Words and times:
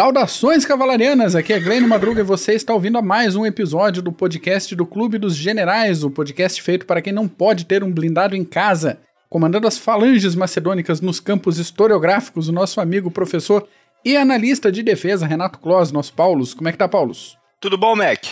Saudações 0.00 0.64
cavalarianas, 0.64 1.36
aqui 1.36 1.52
é 1.52 1.60
Glenn 1.60 1.86
Madruga 1.86 2.22
e 2.22 2.24
você 2.24 2.54
está 2.54 2.72
ouvindo 2.72 2.96
a 2.96 3.02
mais 3.02 3.36
um 3.36 3.44
episódio 3.44 4.00
do 4.00 4.10
podcast 4.10 4.74
do 4.74 4.86
Clube 4.86 5.18
dos 5.18 5.36
Generais, 5.36 6.02
o 6.02 6.10
podcast 6.10 6.62
feito 6.62 6.86
para 6.86 7.02
quem 7.02 7.12
não 7.12 7.28
pode 7.28 7.66
ter 7.66 7.84
um 7.84 7.92
blindado 7.92 8.34
em 8.34 8.42
casa. 8.42 8.98
Comandando 9.28 9.68
as 9.68 9.76
falanges 9.76 10.34
macedônicas 10.34 11.02
nos 11.02 11.20
campos 11.20 11.58
historiográficos, 11.58 12.48
o 12.48 12.52
nosso 12.52 12.80
amigo 12.80 13.10
professor 13.10 13.68
e 14.02 14.16
analista 14.16 14.72
de 14.72 14.82
defesa 14.82 15.26
Renato 15.26 15.58
Kloss, 15.58 15.92
nosso 15.92 16.14
Paulus. 16.14 16.54
Como 16.54 16.66
é 16.66 16.72
que 16.72 16.78
tá, 16.78 16.88
Paulus? 16.88 17.36
Tudo 17.60 17.76
bom, 17.76 17.94
Mac? 17.94 18.24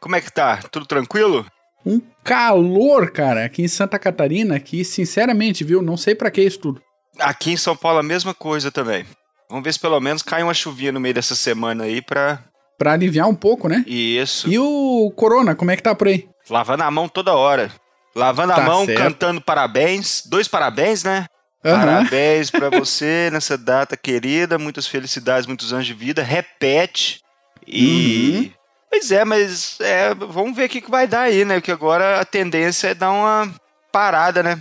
Como 0.00 0.16
é 0.16 0.20
que 0.20 0.32
tá? 0.32 0.56
Tudo 0.72 0.86
tranquilo? 0.86 1.46
Um 1.86 2.00
calor, 2.24 3.12
cara, 3.12 3.44
aqui 3.44 3.62
em 3.62 3.68
Santa 3.68 3.96
Catarina, 3.96 4.58
que 4.58 4.84
sinceramente, 4.84 5.62
viu, 5.62 5.82
não 5.82 5.96
sei 5.96 6.16
para 6.16 6.32
que 6.32 6.42
isso 6.42 6.58
tudo. 6.58 6.82
Aqui 7.20 7.52
em 7.52 7.56
São 7.56 7.76
Paulo 7.76 8.00
a 8.00 8.02
mesma 8.02 8.34
coisa 8.34 8.72
também. 8.72 9.06
Vamos 9.52 9.64
ver 9.64 9.74
se 9.74 9.78
pelo 9.80 10.00
menos 10.00 10.22
cai 10.22 10.42
uma 10.42 10.54
chuvinha 10.54 10.90
no 10.90 10.98
meio 10.98 11.12
dessa 11.14 11.34
semana 11.34 11.84
aí 11.84 12.00
pra. 12.00 12.42
Pra 12.78 12.92
aliviar 12.94 13.28
um 13.28 13.34
pouco, 13.34 13.68
né? 13.68 13.84
Isso. 13.86 14.48
E 14.48 14.58
o 14.58 15.12
Corona, 15.14 15.54
como 15.54 15.70
é 15.70 15.76
que 15.76 15.82
tá 15.82 15.94
por 15.94 16.08
aí? 16.08 16.26
Lavando 16.48 16.82
a 16.84 16.90
mão 16.90 17.06
toda 17.06 17.34
hora. 17.34 17.70
Lavando 18.16 18.54
Tá 18.54 18.62
a 18.62 18.64
mão, 18.64 18.86
certo. 18.86 18.96
cantando 18.98 19.42
parabéns. 19.42 20.22
Dois 20.24 20.48
parabéns, 20.48 21.04
né? 21.04 21.26
Aham. 21.62 21.78
Parabéns 22.04 22.50
pra 22.50 22.70
você 22.80 23.28
nessa 23.30 23.58
data 23.58 23.94
querida. 23.94 24.56
Muitas 24.58 24.86
felicidades, 24.86 25.46
muitos 25.46 25.70
anos 25.70 25.84
de 25.86 25.92
vida. 25.92 26.22
Repete. 26.22 27.20
E. 27.66 28.34
Uhum. 28.56 28.62
Pois 28.88 29.10
é, 29.12 29.22
mas 29.22 29.78
é, 29.80 30.14
vamos 30.14 30.56
ver 30.56 30.64
o 30.64 30.68
que, 30.70 30.80
que 30.80 30.90
vai 30.90 31.06
dar 31.06 31.22
aí, 31.24 31.44
né? 31.44 31.56
Porque 31.56 31.70
agora 31.72 32.20
a 32.20 32.24
tendência 32.24 32.88
é 32.88 32.94
dar 32.94 33.10
uma 33.10 33.54
parada, 33.92 34.42
né? 34.42 34.58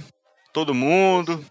Todo 0.51 0.73
mundo. 0.75 1.43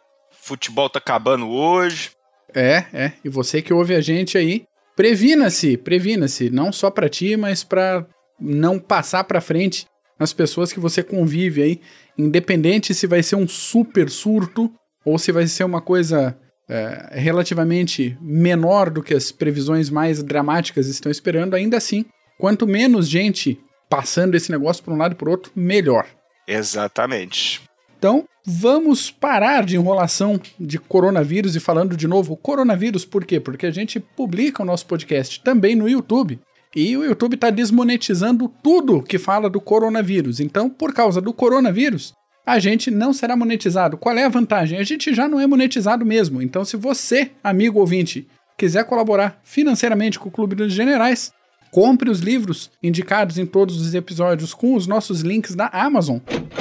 Futebol 0.42 0.90
tá 0.90 0.98
acabando 0.98 1.48
hoje. 1.48 2.10
É, 2.54 2.84
é. 2.92 3.12
E 3.24 3.28
você 3.28 3.62
que 3.62 3.72
ouve 3.72 3.94
a 3.94 4.00
gente 4.00 4.36
aí, 4.36 4.64
previna-se, 4.96 5.76
previna-se, 5.76 6.50
não 6.50 6.72
só 6.72 6.90
pra 6.90 7.08
ti, 7.08 7.36
mas 7.36 7.64
pra 7.64 8.06
não 8.40 8.78
passar 8.78 9.24
pra 9.24 9.40
frente 9.40 9.86
as 10.18 10.32
pessoas 10.32 10.72
que 10.72 10.80
você 10.80 11.02
convive 11.02 11.62
aí, 11.62 11.80
independente 12.16 12.94
se 12.94 13.06
vai 13.06 13.22
ser 13.22 13.36
um 13.36 13.48
super 13.48 14.10
surto 14.10 14.70
ou 15.04 15.18
se 15.18 15.32
vai 15.32 15.46
ser 15.46 15.64
uma 15.64 15.80
coisa 15.80 16.36
é, 16.68 17.18
relativamente 17.18 18.16
menor 18.20 18.90
do 18.90 19.02
que 19.02 19.14
as 19.14 19.32
previsões 19.32 19.88
mais 19.90 20.22
dramáticas 20.22 20.86
estão 20.86 21.10
esperando, 21.10 21.54
ainda 21.54 21.76
assim, 21.76 22.04
quanto 22.38 22.66
menos 22.66 23.08
gente 23.08 23.58
passando 23.88 24.34
esse 24.34 24.50
negócio 24.50 24.84
por 24.84 24.92
um 24.92 24.96
lado 24.96 25.12
e 25.12 25.16
por 25.16 25.28
outro, 25.28 25.50
melhor. 25.56 26.06
Exatamente. 26.46 27.62
Então, 27.98 28.24
vamos 28.44 29.10
parar 29.10 29.64
de 29.64 29.76
enrolação 29.76 30.40
de 30.58 30.78
coronavírus 30.78 31.54
e 31.56 31.60
falando 31.60 31.96
de 31.96 32.06
novo 32.06 32.36
coronavírus, 32.36 33.04
por 33.04 33.24
quê? 33.24 33.38
Porque 33.40 33.66
a 33.66 33.70
gente 33.70 34.00
publica 34.00 34.62
o 34.62 34.66
nosso 34.66 34.86
podcast 34.86 35.40
também 35.42 35.74
no 35.74 35.88
YouTube. 35.88 36.40
E 36.74 36.96
o 36.96 37.04
YouTube 37.04 37.34
está 37.34 37.50
desmonetizando 37.50 38.48
tudo 38.62 39.02
que 39.02 39.18
fala 39.18 39.50
do 39.50 39.60
coronavírus. 39.60 40.38
Então, 40.38 40.70
por 40.70 40.94
causa 40.94 41.20
do 41.20 41.32
coronavírus, 41.32 42.14
a 42.46 42.58
gente 42.58 42.90
não 42.90 43.12
será 43.12 43.36
monetizado. 43.36 43.96
Qual 43.96 44.16
é 44.16 44.24
a 44.24 44.28
vantagem? 44.28 44.78
A 44.78 44.84
gente 44.84 45.12
já 45.12 45.28
não 45.28 45.40
é 45.40 45.46
monetizado 45.46 46.06
mesmo. 46.06 46.40
Então, 46.40 46.64
se 46.64 46.76
você, 46.76 47.32
amigo 47.42 47.80
ouvinte, 47.80 48.26
quiser 48.56 48.84
colaborar 48.84 49.40
financeiramente 49.42 50.18
com 50.18 50.28
o 50.28 50.32
Clube 50.32 50.54
dos 50.54 50.72
Generais, 50.72 51.32
compre 51.70 52.10
os 52.10 52.20
livros 52.20 52.70
indicados 52.82 53.38
em 53.38 53.46
todos 53.46 53.80
os 53.80 53.94
episódios 53.94 54.54
com 54.54 54.74
os 54.74 54.86
nossos 54.86 55.20
links 55.20 55.54
da 55.54 55.66
Amazon, 55.72 56.18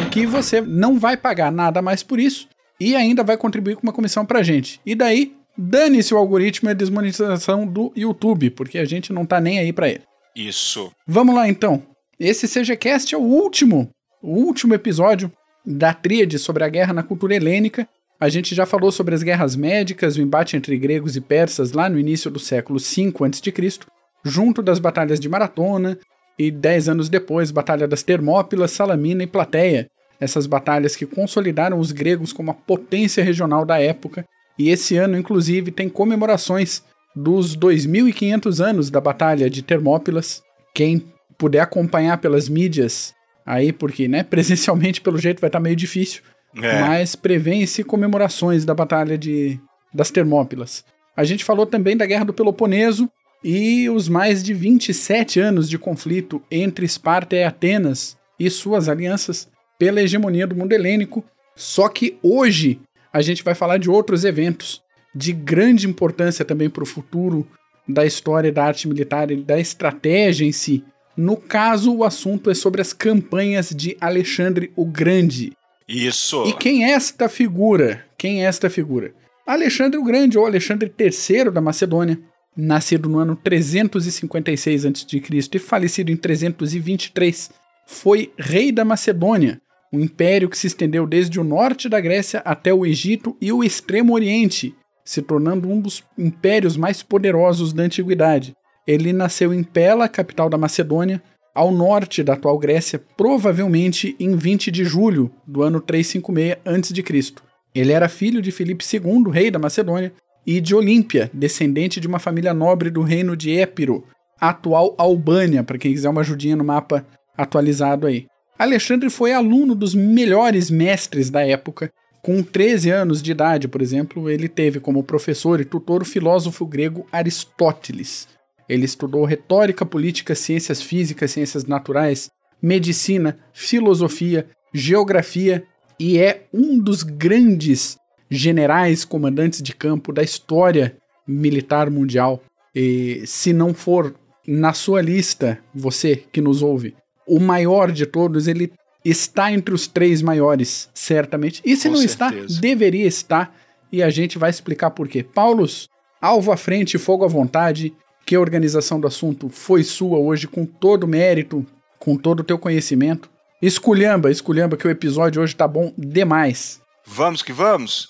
que 0.09 0.25
você 0.25 0.59
não 0.59 0.97
vai 0.97 1.16
pagar 1.16 1.52
nada 1.52 1.81
mais 1.81 2.02
por 2.02 2.20
isso 2.20 2.47
e 2.80 2.96
ainda 2.96 3.24
vai 3.24 3.38
contribuir 3.38 3.75
com 3.75 3.84
uma 3.84 3.94
comissão 3.94 4.25
pra 4.25 4.42
gente. 4.42 4.81
E 4.86 4.96
daí, 4.96 5.34
dane-se 5.56 6.14
o 6.14 6.18
algoritmo 6.18 6.70
e 6.70 6.72
a 6.72 6.75
desmonetização 6.75 7.68
do 7.68 7.92
YouTube, 7.96 8.50
porque 8.52 8.80
a 8.80 8.86
gente 8.86 9.14
não 9.14 9.25
tá 9.25 9.40
nem 9.40 9.59
aí 9.59 9.72
pra 9.72 9.88
ele. 9.88 10.02
Isso. 10.36 10.92
Vamos 11.06 11.36
lá 11.36 11.47
então. 11.47 11.84
Esse 12.20 12.47
CGCast 12.47 13.14
é 13.14 13.18
o 13.18 13.22
último, 13.22 13.90
o 14.22 14.31
último 14.31 14.74
episódio 14.74 15.31
da 15.66 15.94
tríade 15.94 16.40
sobre 16.40 16.64
a 16.64 16.70
guerra 16.70 16.94
na 16.94 17.03
cultura 17.03 17.36
helênica. 17.36 17.88
A 18.20 18.30
gente 18.30 18.56
já 18.56 18.66
falou 18.66 18.91
sobre 18.91 19.14
as 19.14 19.22
guerras 19.22 19.56
médicas, 19.56 20.18
o 20.18 20.22
embate 20.22 20.58
entre 20.58 20.78
gregos 20.78 21.16
e 21.16 21.22
persas 21.22 21.72
lá 21.72 21.88
no 21.88 22.00
início 22.00 22.31
do 22.31 22.40
século 22.40 22.80
V 22.80 23.14
a.C., 23.26 23.80
junto 24.26 24.62
das 24.62 24.80
batalhas 24.80 25.20
de 25.20 25.30
Maratona 25.30 25.97
e 26.38 26.50
dez 26.50 26.90
anos 26.90 27.09
depois, 27.09 27.52
Batalha 27.52 27.88
das 27.88 28.02
Termópilas, 28.02 28.72
Salamina 28.72 29.24
e 29.24 29.28
Plateia. 29.28 29.88
Essas 30.19 30.46
batalhas 30.46 30.96
que 30.96 31.06
consolidaram 31.06 31.80
os 31.80 31.91
gregos 31.91 32.34
como 32.34 32.52
a 32.52 32.53
potência 32.53 33.24
regional 33.24 33.66
da 33.66 33.80
época. 33.80 34.25
E 34.57 34.69
esse 34.69 34.97
ano, 34.97 35.18
inclusive, 35.18 35.72
tem 35.72 35.88
comemorações 35.88 36.84
dos 37.16 37.56
2.500 37.56 38.63
anos 38.63 38.90
da 38.90 39.00
Batalha 39.00 39.50
de 39.50 39.62
Termópilas. 39.62 40.44
Quem 40.74 41.06
puder 41.38 41.62
acompanhar 41.62 42.18
pelas 42.18 42.50
mídias 42.50 43.13
aí, 43.46 43.72
porque, 43.72 44.08
né, 44.08 44.24
presencialmente, 44.29 45.02
pelo 45.02 45.18
jeito, 45.18 45.40
vai 45.40 45.47
estar 45.47 45.59
meio 45.59 45.75
difícil. 45.75 46.22
É. 46.56 46.81
Mas 46.81 47.16
prevêem-se 47.16 47.84
comemorações 47.84 48.66
da 48.66 48.74
Batalha 48.74 49.18
de, 49.18 49.59
das 49.94 50.12
Termópilas. 50.12 50.84
A 51.16 51.24
gente 51.24 51.46
falou 51.46 51.66
também 51.66 51.96
da 51.96 52.06
Guerra 52.06 52.25
do 52.25 52.34
Peloponeso 52.34 53.09
e 53.44 53.90
os 53.90 54.09
mais 54.09 54.44
de 54.44 54.53
27 54.53 55.40
anos 55.40 55.69
de 55.69 55.78
conflito 55.78 56.41
entre 56.52 56.85
Esparta 56.85 57.35
e 57.35 57.44
Atenas 57.44 58.18
e 58.40 58.50
suas 58.50 58.90
alianças 58.90 59.47
pela 59.79 60.01
hegemonia 60.01 60.45
do 60.45 60.56
mundo 60.56 60.73
helênico. 60.73 61.25
Só 61.56 61.90
que 61.90 62.19
hoje 62.22 62.79
a 63.12 63.22
gente 63.22 63.44
vai 63.44 63.56
falar 63.56 63.78
de 63.78 63.90
outros 63.90 64.23
eventos 64.23 64.84
de 65.16 65.34
grande 65.34 65.88
importância 65.88 66.45
também 66.45 66.69
para 66.69 66.84
o 66.84 66.85
futuro 66.85 67.47
da 67.88 68.06
história 68.06 68.51
da 68.51 68.66
arte 68.66 68.88
militar 68.88 69.31
e 69.31 69.38
da 69.38 69.59
estratégia 69.59 70.45
em 70.45 70.51
si. 70.51 70.84
No 71.17 71.35
caso, 71.35 71.94
o 71.94 72.03
assunto 72.03 72.51
é 72.51 72.53
sobre 72.53 72.81
as 72.81 72.94
campanhas 72.94 73.69
de 73.69 73.97
Alexandre 74.00 74.72
o 74.75 74.85
Grande. 74.85 75.53
Isso. 75.88 76.44
E 76.46 76.53
quem 76.53 76.85
é 76.85 76.91
esta 76.91 77.28
figura? 77.28 78.06
Quem 78.16 78.44
é 78.44 78.47
esta 78.47 78.69
figura? 78.69 79.13
Alexandre 79.46 79.97
o 79.97 80.03
Grande, 80.03 80.38
ou 80.38 80.46
Alexandre 80.46 80.94
III 80.97 81.50
da 81.51 81.59
Macedônia, 81.59 82.19
nascido 82.56 83.09
no 83.09 83.17
ano 83.17 83.35
356 83.35 84.85
a.C. 84.85 85.50
e 85.51 85.59
falecido 85.59 86.11
em 86.11 86.16
323, 86.16 87.50
foi 87.88 88.31
rei 88.38 88.72
da 88.72 88.85
Macedônia, 88.85 89.59
um 89.92 90.00
império 90.00 90.50
que 90.50 90.58
se 90.58 90.68
estendeu 90.68 91.08
desde 91.08 91.40
o 91.40 91.44
norte 91.44 91.90
da 91.90 92.00
Grécia 92.00 92.42
até 92.46 92.74
o 92.74 92.86
Egito 92.86 93.36
e 93.42 93.52
o 93.52 93.64
Extremo 93.64 94.14
Oriente, 94.14 94.76
se 95.04 95.22
tornando 95.22 95.68
um 95.68 95.82
dos 95.82 96.04
impérios 96.18 96.78
mais 96.78 97.02
poderosos 97.02 97.74
da 97.74 97.84
antiguidade. 97.84 98.56
Ele 98.86 99.12
nasceu 99.12 99.54
em 99.54 99.64
Pela, 99.64 100.08
capital 100.08 100.50
da 100.50 100.58
Macedônia, 100.58 101.22
ao 101.54 101.72
norte 101.72 102.24
da 102.24 102.34
atual 102.34 102.58
Grécia, 102.58 103.02
provavelmente 103.18 104.16
em 104.20 104.36
20 104.36 104.72
de 104.72 104.86
julho 104.86 105.32
do 105.46 105.64
ano 105.64 105.82
356 105.82 106.58
a.C. 106.64 107.34
Ele 107.74 107.92
era 107.92 108.08
filho 108.08 108.42
de 108.42 108.52
Filipe 108.52 108.86
II, 108.86 109.32
rei 109.32 109.52
da 109.52 109.60
Macedônia, 109.60 110.14
e 110.46 110.62
de 110.62 110.74
Olímpia, 110.74 111.30
descendente 111.34 112.00
de 112.00 112.08
uma 112.08 112.18
família 112.18 112.54
nobre 112.54 112.90
do 112.90 113.02
reino 113.02 113.36
de 113.36 113.58
Épiro, 113.58 114.04
atual 114.40 114.96
Albânia, 114.98 115.64
para 115.64 115.78
quem 115.78 115.92
quiser 115.92 116.10
uma 116.10 116.22
ajudinha 116.22 116.56
no 116.56 116.64
mapa 116.64 117.06
atualizado 117.38 118.08
aí. 118.08 118.26
Alexandre 118.59 119.09
foi 119.09 119.31
aluno 119.31 119.74
dos 119.74 119.96
melhores 119.96 120.70
mestres 120.70 121.30
da 121.30 121.47
época. 121.47 121.90
Com 122.22 122.44
13 122.44 122.90
anos 122.90 123.22
de 123.22 123.31
idade, 123.31 123.70
por 123.70 123.81
exemplo, 123.81 124.30
ele 124.30 124.50
teve 124.50 124.81
como 124.81 125.02
professor 125.02 125.62
e 125.62 125.66
tutor 125.66 126.02
o 126.02 126.06
filósofo 126.06 126.66
grego 126.66 127.08
Aristóteles. 127.09 128.28
Ele 128.67 128.84
estudou 128.84 129.23
retórica, 129.23 129.85
política, 129.85 130.35
ciências 130.35 130.82
físicas, 130.82 131.32
ciências 131.32 131.64
naturais, 131.64 132.29
medicina, 132.61 133.40
filosofia, 133.53 134.46
geografia 134.73 135.64
e 135.97 136.20
é 136.20 136.46
um 136.53 136.78
dos 136.78 137.02
grandes 137.02 137.97
generais 138.29 139.06
comandantes 139.06 139.61
de 139.61 139.73
campo 139.73 140.11
da 140.11 140.22
história 140.22 140.97
militar 141.26 141.90
mundial. 141.90 142.44
E 142.76 143.23
se 143.26 143.53
não 143.53 143.73
for 143.73 144.14
na 144.46 144.73
sua 144.73 145.02
lista, 145.02 145.59
você 145.73 146.17
que 146.17 146.41
nos 146.41 146.61
ouve, 146.61 146.94
o 147.29 147.40
maior 147.40 147.91
de 147.91 148.05
todos, 148.05 148.47
ele 148.47 148.72
está 149.03 149.52
entre 149.52 149.73
os 149.73 149.87
três 149.87 150.22
maiores, 150.22 150.90
certamente. 150.93 151.61
E 151.64 151.76
se 151.76 151.87
Com 151.87 151.96
não 151.96 152.08
certeza. 152.08 152.46
está, 152.46 152.59
deveria 152.61 153.08
estar. 153.08 153.55
E 153.91 154.03
a 154.03 154.09
gente 154.09 154.37
vai 154.37 154.49
explicar 154.49 154.91
por 154.91 155.08
quê. 155.08 155.23
Paulos, 155.23 155.87
alvo 156.22 156.52
à 156.52 156.58
frente, 156.58 156.97
fogo 156.97 157.26
à 157.26 157.28
vontade. 157.28 157.93
Que 158.26 158.35
a 158.35 158.40
organização 158.40 158.99
do 158.99 159.08
assunto 159.08 159.49
foi 159.49 159.84
sua 159.84 160.20
hoje, 160.20 160.47
com 160.47 160.64
todo 160.66 161.05
o 161.05 161.08
mérito, 161.08 161.66
com 161.97 162.16
todo 162.16 162.41
o 162.41 162.43
teu 162.43 162.59
conhecimento. 162.59 163.29
Esculhamba, 163.61 164.29
esculhamba, 164.29 164.78
que 164.78 164.87
o 164.87 164.91
episódio 164.91 165.41
hoje 165.41 165.55
tá 165.55 165.67
bom 165.67 165.91
demais. 165.97 166.79
Vamos 167.05 167.41
que 167.41 167.52
vamos? 167.52 168.09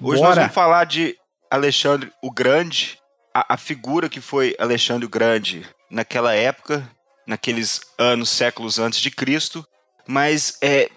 Hoje 0.00 0.20
Bora. 0.20 0.28
nós 0.30 0.36
vamos 0.38 0.54
falar 0.54 0.84
de 0.84 1.14
Alexandre 1.48 2.10
o 2.22 2.32
Grande, 2.32 2.98
a, 3.32 3.54
a 3.54 3.56
figura 3.56 4.08
que 4.08 4.20
foi 4.20 4.56
Alexandre 4.58 5.06
o 5.06 5.08
Grande 5.08 5.64
naquela 5.90 6.34
época, 6.34 6.88
naqueles 7.26 7.80
anos, 7.98 8.30
séculos 8.30 8.78
antes 8.78 9.00
de 9.00 9.10
Cristo. 9.10 9.66
Mas 10.06 10.58
é, 10.60 10.90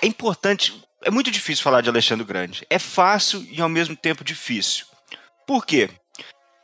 é 0.00 0.06
importante, 0.06 0.82
é 1.02 1.10
muito 1.10 1.30
difícil 1.30 1.64
falar 1.64 1.80
de 1.80 1.88
Alexandre 1.88 2.24
Grande. 2.24 2.66
É 2.70 2.78
fácil 2.78 3.46
e 3.50 3.60
ao 3.60 3.68
mesmo 3.68 3.96
tempo 3.96 4.24
difícil. 4.24 4.86
Por 5.46 5.66
quê? 5.66 5.90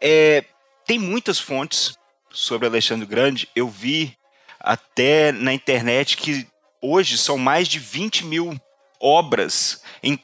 É, 0.01 0.45
tem 0.87 0.99
muitas 0.99 1.39
fontes 1.39 1.95
sobre 2.31 2.67
Alexandre 2.69 3.07
Grande. 3.07 3.49
Eu 3.55 3.69
vi 3.69 4.17
até 4.61 5.33
na 5.33 5.53
internet 5.53 6.17
que 6.17 6.47
hoje 6.81 7.19
são 7.19 7.37
mais 7.37 7.69
de 7.69 7.79
20 7.79 8.25
mil 8.25 8.61
obras, 9.01 9.83
em, 10.03 10.19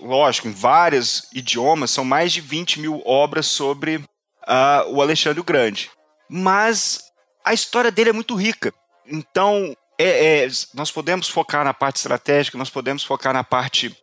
lógico, 0.00 0.48
em 0.48 0.52
vários 0.52 1.26
idiomas, 1.32 1.90
são 1.90 2.04
mais 2.04 2.32
de 2.32 2.40
20 2.40 2.80
mil 2.80 3.02
obras 3.04 3.46
sobre 3.46 3.96
uh, 3.96 4.88
o 4.88 5.00
Alexandre 5.00 5.42
Grande. 5.42 5.90
Mas 6.28 7.09
a 7.44 7.52
história 7.54 7.90
dele 7.90 8.10
é 8.10 8.12
muito 8.12 8.34
rica. 8.34 8.72
Então, 9.06 9.76
é, 9.98 10.44
é, 10.44 10.48
nós 10.74 10.90
podemos 10.90 11.28
focar 11.28 11.64
na 11.64 11.74
parte 11.74 11.96
estratégica, 11.96 12.56
nós 12.56 12.70
podemos 12.70 13.04
focar 13.04 13.32
na 13.32 13.44
parte 13.44 13.96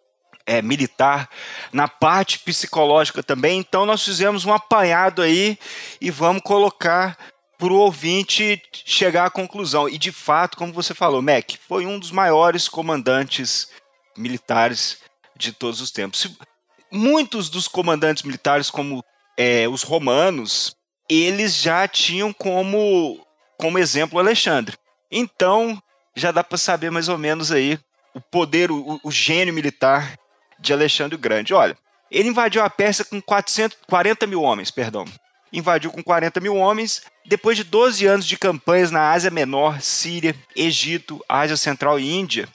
é, 0.45 0.61
militar, 0.61 1.29
na 1.71 1.87
parte 1.87 2.39
psicológica 2.39 3.23
também. 3.23 3.59
Então, 3.59 3.85
nós 3.85 4.03
fizemos 4.03 4.45
um 4.45 4.53
apanhado 4.53 5.21
aí 5.21 5.57
e 5.99 6.11
vamos 6.11 6.41
colocar 6.43 7.17
para 7.57 7.73
o 7.73 7.77
ouvinte 7.77 8.61
chegar 8.71 9.25
à 9.25 9.29
conclusão. 9.29 9.89
E 9.89 9.97
de 9.97 10.11
fato, 10.11 10.57
como 10.57 10.71
você 10.71 10.93
falou, 10.93 11.21
Mac, 11.21 11.53
foi 11.67 11.85
um 11.85 11.97
dos 11.97 12.11
maiores 12.11 12.69
comandantes 12.69 13.69
militares 14.15 14.99
de 15.35 15.51
todos 15.51 15.81
os 15.81 15.91
tempos. 15.91 16.29
Muitos 16.91 17.49
dos 17.49 17.67
comandantes 17.67 18.23
militares, 18.23 18.69
como 18.69 19.03
é, 19.35 19.67
os 19.67 19.83
romanos, 19.83 20.75
eles 21.09 21.55
já 21.55 21.87
tinham 21.87 22.31
como, 22.31 23.25
como 23.57 23.79
exemplo 23.79 24.19
Alexandre. 24.19 24.77
Então, 25.11 25.81
já 26.15 26.31
dá 26.31 26.43
para 26.43 26.57
saber 26.57 26.91
mais 26.91 27.09
ou 27.09 27.17
menos 27.17 27.51
aí 27.51 27.79
o 28.13 28.21
poder, 28.21 28.71
o, 28.71 28.99
o 29.03 29.11
gênio 29.11 29.53
militar 29.53 30.17
de 30.59 30.73
Alexandre 30.73 31.15
o 31.15 31.19
Grande. 31.19 31.53
Olha, 31.53 31.77
ele 32.09 32.29
invadiu 32.29 32.63
a 32.63 32.69
Pérsia 32.69 33.05
com 33.05 33.21
440 33.21 34.25
mil 34.25 34.41
homens, 34.41 34.71
perdão. 34.71 35.05
Invadiu 35.51 35.91
com 35.91 36.03
40 36.03 36.39
mil 36.39 36.55
homens. 36.55 37.03
Depois 37.25 37.57
de 37.57 37.63
12 37.63 38.05
anos 38.05 38.25
de 38.25 38.37
campanhas 38.37 38.91
na 38.91 39.11
Ásia 39.11 39.29
Menor, 39.29 39.81
Síria, 39.81 40.35
Egito, 40.55 41.23
Ásia 41.27 41.57
Central 41.57 41.99
e 41.99 42.11
Índia, 42.11 42.47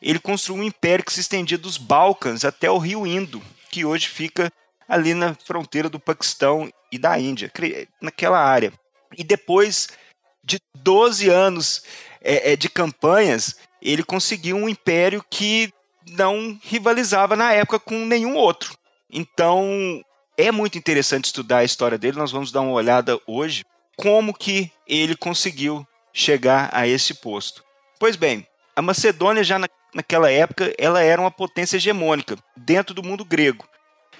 ele 0.00 0.18
construiu 0.18 0.60
um 0.60 0.66
império 0.66 1.04
que 1.04 1.12
se 1.12 1.20
estendia 1.20 1.56
dos 1.56 1.78
Balcãs 1.78 2.44
até 2.44 2.70
o 2.70 2.78
rio 2.78 3.06
Indo, 3.06 3.42
que 3.70 3.84
hoje 3.84 4.08
fica 4.08 4.52
ali 4.88 5.14
na 5.14 5.34
fronteira 5.34 5.88
do 5.88 5.98
Paquistão 5.98 6.70
e 6.92 6.98
da 6.98 7.18
Índia, 7.18 7.50
naquela 8.00 8.38
área. 8.38 8.72
E 9.16 9.24
depois 9.24 9.88
de 10.44 10.60
12 10.76 11.28
anos 11.28 11.82
é, 12.20 12.52
é, 12.52 12.56
de 12.56 12.68
campanhas, 12.68 13.56
ele 13.80 14.02
conseguiu 14.02 14.56
um 14.56 14.68
império 14.68 15.24
que 15.28 15.72
não 16.10 16.58
rivalizava 16.62 17.34
na 17.34 17.52
época 17.52 17.78
com 17.78 18.04
nenhum 18.06 18.36
outro. 18.36 18.76
Então, 19.10 20.02
é 20.36 20.50
muito 20.50 20.76
interessante 20.76 21.26
estudar 21.26 21.58
a 21.58 21.64
história 21.64 21.96
dele. 21.98 22.18
Nós 22.18 22.32
vamos 22.32 22.52
dar 22.52 22.60
uma 22.60 22.72
olhada 22.72 23.18
hoje 23.26 23.64
como 23.96 24.34
que 24.34 24.70
ele 24.86 25.16
conseguiu 25.16 25.86
chegar 26.12 26.68
a 26.72 26.86
esse 26.86 27.14
posto. 27.14 27.64
Pois 27.98 28.16
bem, 28.16 28.46
a 28.74 28.82
Macedônia 28.82 29.44
já 29.44 29.58
na, 29.58 29.68
naquela 29.94 30.30
época 30.30 30.74
ela 30.78 31.00
era 31.00 31.20
uma 31.20 31.30
potência 31.30 31.76
hegemônica 31.76 32.36
dentro 32.56 32.94
do 32.94 33.02
mundo 33.02 33.24
grego. 33.24 33.66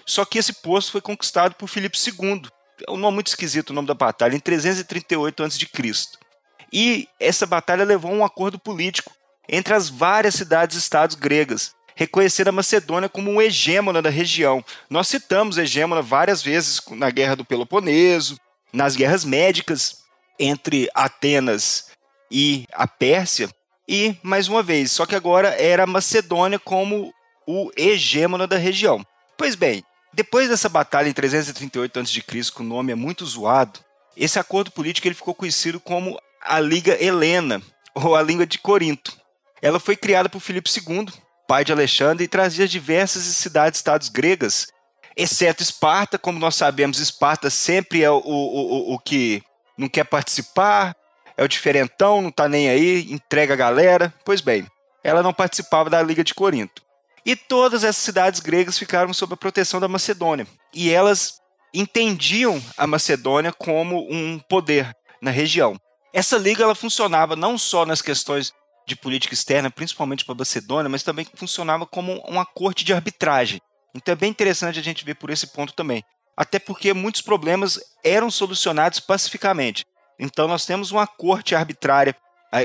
Só 0.07 0.25
que 0.25 0.39
esse 0.39 0.53
posto 0.53 0.93
foi 0.93 1.01
conquistado 1.01 1.55
por 1.55 1.69
Filipe 1.69 1.99
II. 1.99 2.43
É 2.87 2.91
um 2.91 2.97
nome 2.97 3.17
muito 3.17 3.29
esquisito 3.29 3.71
o 3.71 3.73
nome 3.73 3.89
da 3.89 3.95
batalha, 3.95 4.35
em 4.35 4.41
338 4.41 5.45
a.C. 5.45 5.69
E 6.73 7.09
essa 7.21 7.47
batalha 7.47 7.85
levou 7.85 8.11
a 8.11 8.15
um 8.15 8.25
acordo 8.25 8.59
político 8.59 9.13
entre 9.49 9.75
as 9.75 9.89
várias 9.89 10.35
cidades-estados 10.35 11.15
gregas, 11.15 11.75
reconhecendo 11.95 12.49
a 12.49 12.53
Macedônia 12.53 13.09
como 13.09 13.31
um 13.31 13.41
hegemona 13.41 14.03
da 14.03 14.11
região. 14.11 14.65
Nós 14.91 15.09
citamos 15.09 15.59
hegemona 15.59 16.03
várias 16.03 16.43
vezes 16.43 16.81
na 16.91 17.11
Guerra 17.11 17.37
do 17.37 17.45
Peloponeso, 17.45 18.39
nas 18.73 18.97
guerras 18.97 19.25
médicas 19.25 20.03
entre 20.39 20.89
Atenas 20.95 21.91
e 22.31 22.67
a 22.73 22.89
Pérsia, 22.89 23.49
e 23.89 24.17
mais 24.23 24.49
uma 24.49 24.63
vez, 24.63 24.91
só 24.93 25.05
que 25.05 25.15
agora 25.15 25.49
era 25.61 25.85
a 25.85 25.87
Macedônia 25.87 26.59
como 26.59 27.13
o 27.47 27.71
hegemona 27.77 28.47
da 28.47 28.57
região. 28.57 29.05
Pois 29.37 29.55
bem, 29.55 29.85
depois 30.15 30.49
dessa 30.49 30.69
batalha 30.69 31.09
em 31.09 31.13
338 31.13 32.01
a.C., 32.01 32.23
que 32.23 32.61
o 32.61 32.65
nome 32.65 32.93
é 32.93 32.95
muito 32.95 33.27
zoado, 33.27 33.81
esse 34.17 34.39
acordo 34.39 34.71
político 34.71 35.09
ele 35.09 35.15
ficou 35.15 35.35
conhecido 35.35 35.81
como 35.81 36.19
a 36.41 36.61
Liga 36.61 37.03
Helena, 37.03 37.61
ou 37.95 38.17
a 38.17 38.23
Língua 38.23 38.47
de 38.47 38.59
Corinto. 38.59 39.17
Ela 39.63 39.79
foi 39.79 39.97
criada 39.97 40.29
por 40.29 40.41
Filipe 40.41 40.71
II, 40.71 41.07
pai 41.47 41.65
de 41.65 41.73
Alexandre, 41.73 42.25
e 42.25 42.29
trazia 42.29 42.67
diversas 42.67 43.23
cidades-estados 43.23 44.09
gregas, 44.09 44.67
exceto 45.17 45.63
Esparta. 45.63 46.19
Como 46.19 46.39
nós 46.39 46.57
sabemos, 46.57 46.99
Esparta 46.99 47.49
sempre 47.49 48.03
é 48.03 48.11
o, 48.11 48.19
o, 48.19 48.93
o, 48.93 48.95
o 48.95 48.99
que 48.99 49.43
não 49.79 49.89
quer 49.89 50.05
participar, 50.05 50.95
é 51.37 51.43
o 51.43 51.49
diferentão, 51.49 52.21
não 52.21 52.29
está 52.29 52.49
nem 52.49 52.69
aí, 52.69 53.13
entrega 53.13 53.55
a 53.55 53.57
galera. 53.57 54.13
Pois 54.25 54.41
bem, 54.41 54.67
ela 55.03 55.23
não 55.23 55.33
participava 55.33 55.89
da 55.89 56.03
Liga 56.03 56.23
de 56.23 56.35
Corinto. 56.35 56.84
E 57.25 57.35
todas 57.35 57.85
essas 57.85 58.03
cidades 58.03 58.41
gregas 58.41 58.79
ficaram 58.79 59.13
sob 59.15 59.35
a 59.35 59.37
proteção 59.37 59.81
da 59.81 59.89
Macedônia. 59.89 60.47
E 60.75 60.91
elas 60.91 61.41
entendiam 61.73 62.63
a 62.77 62.87
Macedônia 62.87 63.53
como 63.53 64.07
um 64.11 64.39
poder 64.39 64.95
na 65.21 65.31
região. 65.31 65.77
Essa 66.13 66.37
liga 66.37 66.63
ela 66.63 66.75
funcionava 66.75 67.35
não 67.35 67.59
só 67.59 67.85
nas 67.87 68.03
questões 68.03 68.53
de 68.87 68.95
política 68.95 69.35
externa, 69.35 69.71
principalmente 69.71 70.25
para 70.25 70.35
a 70.35 70.39
Macedônia, 70.39 70.89
mas 70.89 71.03
também 71.03 71.27
funcionava 71.35 71.87
como 71.87 72.21
uma 72.29 72.45
corte 72.45 72.85
de 72.85 72.93
arbitragem. 72.93 73.61
Então 73.95 74.13
é 74.13 74.17
bem 74.17 74.31
interessante 74.31 74.79
a 74.79 74.83
gente 74.83 75.05
ver 75.05 75.15
por 75.15 75.31
esse 75.31 75.47
ponto 75.47 75.73
também. 75.73 76.05
Até 76.37 76.59
porque 76.59 76.93
muitos 76.93 77.23
problemas 77.23 77.81
eram 78.05 78.31
solucionados 78.31 79.01
pacificamente. 79.01 79.85
Então 80.19 80.47
nós 80.47 80.67
temos 80.67 80.91
uma 80.91 81.07
corte 81.07 81.55
arbitrária, 81.55 82.15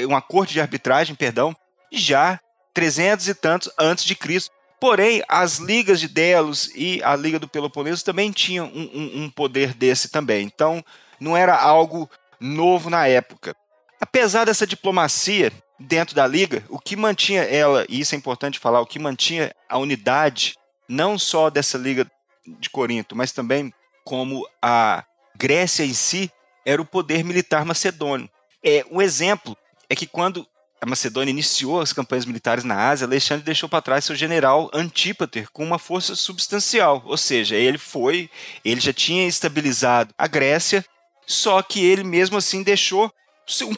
uma 0.07 0.21
corte 0.21 0.53
de 0.53 0.61
arbitragem, 0.61 1.15
perdão, 1.15 1.55
já 1.91 2.39
300 2.79 3.27
e 3.27 3.35
tantos 3.35 3.69
antes 3.77 4.05
de 4.05 4.15
Cristo. 4.15 4.55
Porém, 4.79 5.21
as 5.27 5.57
ligas 5.57 5.99
de 5.99 6.07
Delos 6.07 6.71
e 6.73 7.03
a 7.03 7.13
Liga 7.13 7.37
do 7.37 7.45
Peloponeso 7.45 8.05
também 8.05 8.31
tinham 8.31 8.67
um, 8.67 8.89
um, 8.93 9.23
um 9.23 9.29
poder 9.29 9.73
desse 9.73 10.07
também. 10.07 10.45
Então, 10.45 10.81
não 11.19 11.35
era 11.35 11.59
algo 11.59 12.09
novo 12.39 12.89
na 12.89 13.05
época. 13.05 13.53
Apesar 13.99 14.45
dessa 14.45 14.65
diplomacia 14.65 15.51
dentro 15.77 16.15
da 16.15 16.25
liga, 16.25 16.63
o 16.69 16.79
que 16.79 16.95
mantinha 16.95 17.41
ela, 17.41 17.85
e 17.89 17.99
isso 17.99 18.15
é 18.15 18.17
importante 18.17 18.57
falar, 18.57 18.79
o 18.79 18.85
que 18.85 18.97
mantinha 18.97 19.53
a 19.67 19.77
unidade 19.77 20.55
não 20.87 21.19
só 21.19 21.49
dessa 21.49 21.77
liga 21.77 22.09
de 22.47 22.69
Corinto, 22.69 23.13
mas 23.13 23.33
também 23.33 23.73
como 24.05 24.47
a 24.61 25.03
Grécia 25.35 25.83
em 25.83 25.93
si, 25.93 26.31
era 26.65 26.81
o 26.81 26.85
poder 26.85 27.25
militar 27.25 27.65
macedônio. 27.65 28.29
É, 28.63 28.85
um 28.89 29.01
exemplo 29.01 29.57
é 29.89 29.95
que 29.97 30.07
quando 30.07 30.47
a 30.81 30.85
Macedônia 30.85 31.31
iniciou 31.31 31.81
as 31.81 31.93
campanhas 31.93 32.25
militares 32.25 32.63
na 32.63 32.89
Ásia, 32.89 33.05
Alexandre 33.05 33.43
deixou 33.43 33.67
para 33.67 33.81
trás 33.81 34.05
seu 34.05 34.15
general 34.15 34.69
Antípater 34.73 35.49
com 35.51 35.63
uma 35.63 35.79
força 35.79 36.15
substancial, 36.15 37.03
ou 37.05 37.17
seja, 37.17 37.55
ele 37.55 37.77
foi, 37.77 38.29
ele 38.63 38.79
já 38.79 38.93
tinha 38.93 39.27
estabilizado 39.27 40.13
a 40.17 40.27
Grécia 40.27 40.85
só 41.29 41.61
que 41.61 41.85
ele 41.85 42.03
mesmo 42.03 42.37
assim 42.37 42.63
deixou 42.63 43.13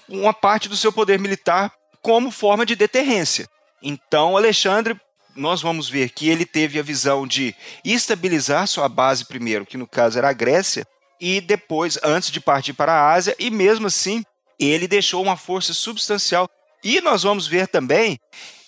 uma 0.08 0.34
parte 0.34 0.70
do 0.70 0.78
seu 0.78 0.92
poder 0.92 1.20
militar 1.20 1.70
como 2.02 2.32
forma 2.32 2.66
de 2.66 2.78
deterrência. 2.78 3.46
Então, 3.84 4.38
Alexandre, 4.38 4.98
nós 5.36 5.62
vamos 5.62 5.90
ver 5.90 6.12
que 6.12 6.30
ele 6.30 6.46
teve 6.46 6.80
a 6.80 6.84
visão 6.84 7.28
de 7.28 7.54
estabilizar 7.84 8.68
sua 8.68 8.88
base 8.88 9.26
primeiro, 9.26 9.66
que 9.66 9.78
no 9.78 9.86
caso 9.86 10.18
era 10.18 10.30
a 10.30 10.34
Grécia, 10.34 10.88
e 11.20 11.42
depois, 11.42 12.00
antes 12.04 12.32
de 12.32 12.40
partir 12.40 12.72
para 12.74 12.94
a 12.94 13.12
Ásia, 13.12 13.36
e 13.38 13.50
mesmo 13.50 13.88
assim, 13.88 14.24
ele 14.58 14.88
deixou 14.88 15.22
uma 15.22 15.36
força 15.36 15.74
substancial. 15.74 16.48
E 16.84 17.00
nós 17.02 17.24
vamos 17.24 17.48
ver 17.48 17.68
também 17.68 18.20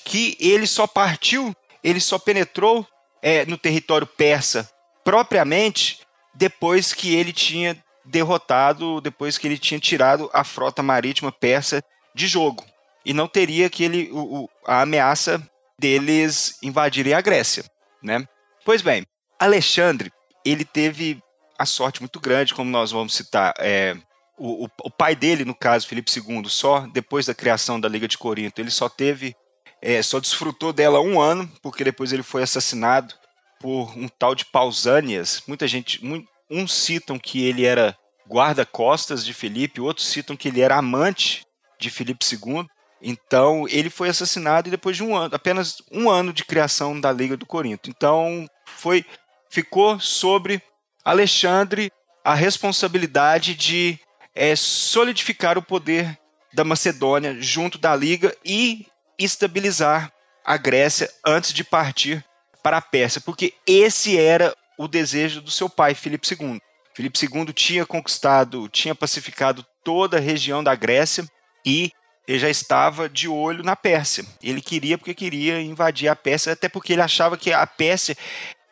que 0.06 0.38
ele 0.40 0.68
só 0.68 0.86
partiu, 0.86 1.56
ele 1.84 2.00
só 2.00 2.20
penetrou 2.20 2.88
é, 3.22 3.46
no 3.46 3.58
território 3.58 4.06
persa 4.06 4.70
propriamente 5.04 6.00
depois 6.34 6.94
que 6.94 7.16
ele 7.16 7.32
tinha 7.34 7.82
derrotado 8.06 9.00
depois 9.00 9.38
que 9.38 9.48
ele 9.48 9.58
tinha 9.58 9.80
tirado 9.80 10.30
a 10.34 10.44
frota 10.44 10.84
marítima 10.84 11.32
persa 11.32 11.82
de 12.14 12.28
jogo. 12.28 12.66
E 13.06 13.14
não 13.14 13.28
teria 13.28 13.68
aquele, 13.68 14.10
o, 14.12 14.44
o, 14.44 14.50
a 14.66 14.82
ameaça 14.82 15.42
deles 15.80 16.58
invadirem 16.62 17.14
a 17.14 17.22
Grécia. 17.22 17.64
Né? 18.02 18.26
Pois 18.66 18.82
bem, 18.82 19.06
Alexandre 19.40 20.12
ele 20.46 20.66
teve 20.66 21.22
a 21.58 21.66
sorte 21.66 22.02
muito 22.02 22.20
grande, 22.20 22.54
como 22.54 22.70
nós 22.70 22.92
vamos 22.92 23.16
citar. 23.16 23.54
É, 23.58 23.96
o, 24.38 24.66
o, 24.66 24.70
o, 24.86 24.92
pai 24.92 25.16
dele, 25.16 25.46
no 25.46 25.56
caso, 25.56 25.88
Felipe 25.88 26.12
II, 26.16 26.50
só 26.50 26.82
depois 26.88 27.26
da 27.26 27.36
criação 27.36 27.80
da 27.80 27.88
Liga 27.88 28.08
de 28.08 28.18
Corinto, 28.18 28.60
ele 28.60 28.72
só 28.72 28.90
teve, 28.90 29.36
é, 29.82 30.02
só 30.02 30.20
desfrutou 30.20 30.74
dela 30.74 31.00
um 31.00 31.22
ano, 31.22 31.50
porque 31.62 31.84
depois 31.84 32.12
ele 32.12 32.24
foi 32.24 32.44
assassinado 32.44 33.14
por 33.60 33.98
um 33.98 34.08
tal 34.08 34.36
de 34.36 34.46
Pausanias. 34.46 35.44
Muita 35.48 35.68
gente, 35.68 36.02
Uns 36.50 36.74
citam 36.74 37.18
que 37.18 37.46
ele 37.46 37.66
era 37.66 37.98
guarda-costas 38.30 39.26
de 39.26 39.34
Felipe, 39.34 39.82
outros 39.82 40.08
citam 40.08 40.36
que 40.36 40.48
ele 40.48 40.62
era 40.62 40.78
amante 40.78 41.44
de 41.80 41.90
Felipe 41.90 42.24
II. 42.24 42.66
Então, 43.02 43.66
ele 43.70 43.90
foi 43.90 44.10
assassinado 44.10 44.70
depois 44.70 44.96
de 44.96 45.04
um 45.04 45.16
ano, 45.16 45.36
apenas 45.36 45.78
um 45.92 46.10
ano 46.10 46.32
de 46.32 46.46
criação 46.46 47.00
da 47.00 47.12
Liga 47.12 47.36
do 47.36 47.46
Corinto. 47.46 47.90
Então, 47.90 48.48
foi 48.66 49.06
ficou 49.50 50.00
sobre 50.00 50.62
Alexandre 51.04 51.92
a 52.24 52.34
responsabilidade 52.34 53.56
de 53.56 54.00
é, 54.36 54.56
solidificar 54.56 55.58
o 55.58 55.62
poder 55.62 56.18
da 56.54 56.64
Macedônia 56.64 57.42
junto 57.42 57.78
da 57.78 57.96
Liga 57.96 58.36
e 58.46 58.86
estabilizar 59.18 60.12
a 60.46 60.58
Grécia 60.58 61.10
antes 61.26 61.54
de 61.54 61.64
partir 61.64 62.24
para 62.62 62.78
a 62.78 62.82
Pérsia, 62.82 63.22
porque 63.22 63.54
esse 63.68 64.18
era 64.18 64.56
o 64.78 64.88
desejo 64.88 65.42
do 65.42 65.52
seu 65.52 65.70
pai, 65.70 65.94
Filipe 65.94 66.28
II. 66.30 66.60
Filipe 66.96 67.20
II 67.20 67.54
tinha 67.54 67.86
conquistado, 67.86 68.70
tinha 68.70 68.96
pacificado 68.96 69.66
toda 69.84 70.18
a 70.18 70.22
região 70.22 70.64
da 70.64 70.76
Grécia 70.76 71.26
e 71.66 71.92
ele 72.28 72.40
já 72.40 72.50
estava 72.50 73.10
de 73.10 73.28
olho 73.28 73.64
na 73.64 73.76
Pérsia. 73.76 74.26
Ele 74.42 74.62
queria 74.62 74.98
porque 74.98 75.14
queria 75.14 75.62
invadir 75.62 76.08
a 76.08 76.16
Pérsia, 76.16 76.54
até 76.54 76.70
porque 76.70 76.94
ele 76.94 77.02
achava 77.02 77.38
que 77.38 77.52
a 77.52 77.66
Pérsia 77.68 78.16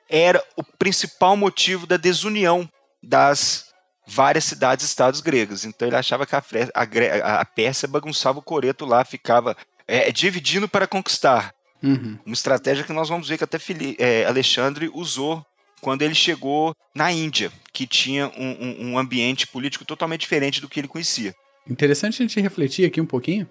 era 0.10 0.44
o 0.56 0.64
principal 0.64 1.36
motivo 1.36 1.86
da 1.86 1.98
desunião 1.98 2.70
das 3.02 3.71
várias 4.08 4.46
cidades-estados 4.46 5.22
gregas. 5.22 5.66
Então 5.66 5.88
ele 5.88 5.98
achava 5.98 6.26
que 6.26 6.36
a, 6.36 6.44
a, 6.74 7.42
a 7.42 7.46
Pérsia 7.46 7.88
bagunçava 7.88 8.40
o 8.40 8.44
coreto 8.44 8.86
lá, 8.86 9.04
ficava 9.06 9.56
é, 9.88 10.12
dividindo 10.12 10.68
para 10.68 10.88
conquistar. 10.88 11.54
Uhum. 11.84 12.18
Uma 12.26 12.34
estratégia 12.34 12.84
que 12.84 12.94
nós 12.94 13.10
vamos 13.10 13.28
ver 13.28 13.38
que 13.38 13.44
até 13.44 13.58
Filipe, 13.58 14.02
é, 14.02 14.26
Alexandre 14.26 14.90
usou 14.94 15.44
quando 15.82 16.04
ele 16.04 16.14
chegou 16.14 16.76
na 16.94 17.12
Índia, 17.12 17.52
que 17.74 17.88
tinha 17.88 18.32
um, 18.38 18.52
um, 18.52 18.92
um 18.92 19.00
ambiente 19.00 19.48
político 19.48 19.84
totalmente 19.84 20.22
diferente 20.22 20.62
do 20.62 20.70
que 20.70 20.80
ele 20.80 20.88
conhecia. 20.88 21.34
Interessante 21.68 22.22
a 22.22 22.28
gente 22.28 22.40
refletir 22.40 22.86
aqui 22.86 23.02
um 23.02 23.06
pouquinho, 23.06 23.50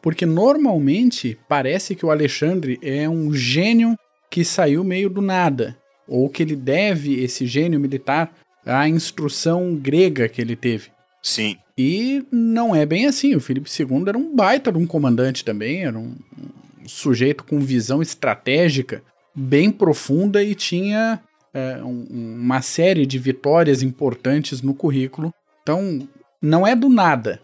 porque 0.00 0.24
normalmente 0.24 1.38
parece 1.48 1.94
que 1.94 2.06
o 2.06 2.10
Alexandre 2.10 2.78
é 2.82 3.08
um 3.08 3.32
gênio 3.34 3.94
que 4.30 4.44
saiu 4.44 4.82
meio 4.82 5.10
do 5.10 5.20
nada, 5.20 5.76
ou 6.08 6.30
que 6.30 6.42
ele 6.42 6.56
deve 6.56 7.22
esse 7.22 7.46
gênio 7.46 7.78
militar 7.78 8.32
à 8.66 8.88
instrução 8.88 9.74
grega 9.74 10.28
que 10.28 10.40
ele 10.40 10.56
teve. 10.56 10.90
Sim. 11.22 11.56
E 11.78 12.24
não 12.30 12.74
é 12.74 12.84
bem 12.84 13.06
assim. 13.06 13.34
O 13.34 13.40
Felipe 13.40 13.70
II 13.70 14.04
era 14.08 14.18
um 14.18 14.34
baita 14.34 14.72
de 14.72 14.78
um 14.78 14.86
comandante 14.86 15.44
também, 15.44 15.84
era 15.84 15.98
um, 15.98 16.14
um 16.84 16.88
sujeito 16.88 17.44
com 17.44 17.58
visão 17.60 18.02
estratégica 18.02 19.02
bem 19.34 19.70
profunda 19.70 20.42
e 20.42 20.54
tinha 20.54 21.20
é, 21.52 21.82
um, 21.82 22.06
uma 22.10 22.62
série 22.62 23.06
de 23.06 23.18
vitórias 23.18 23.82
importantes 23.82 24.62
no 24.62 24.74
currículo. 24.74 25.32
Então, 25.62 26.06
não 26.40 26.66
é 26.66 26.74
do 26.74 26.88
nada 26.88 27.40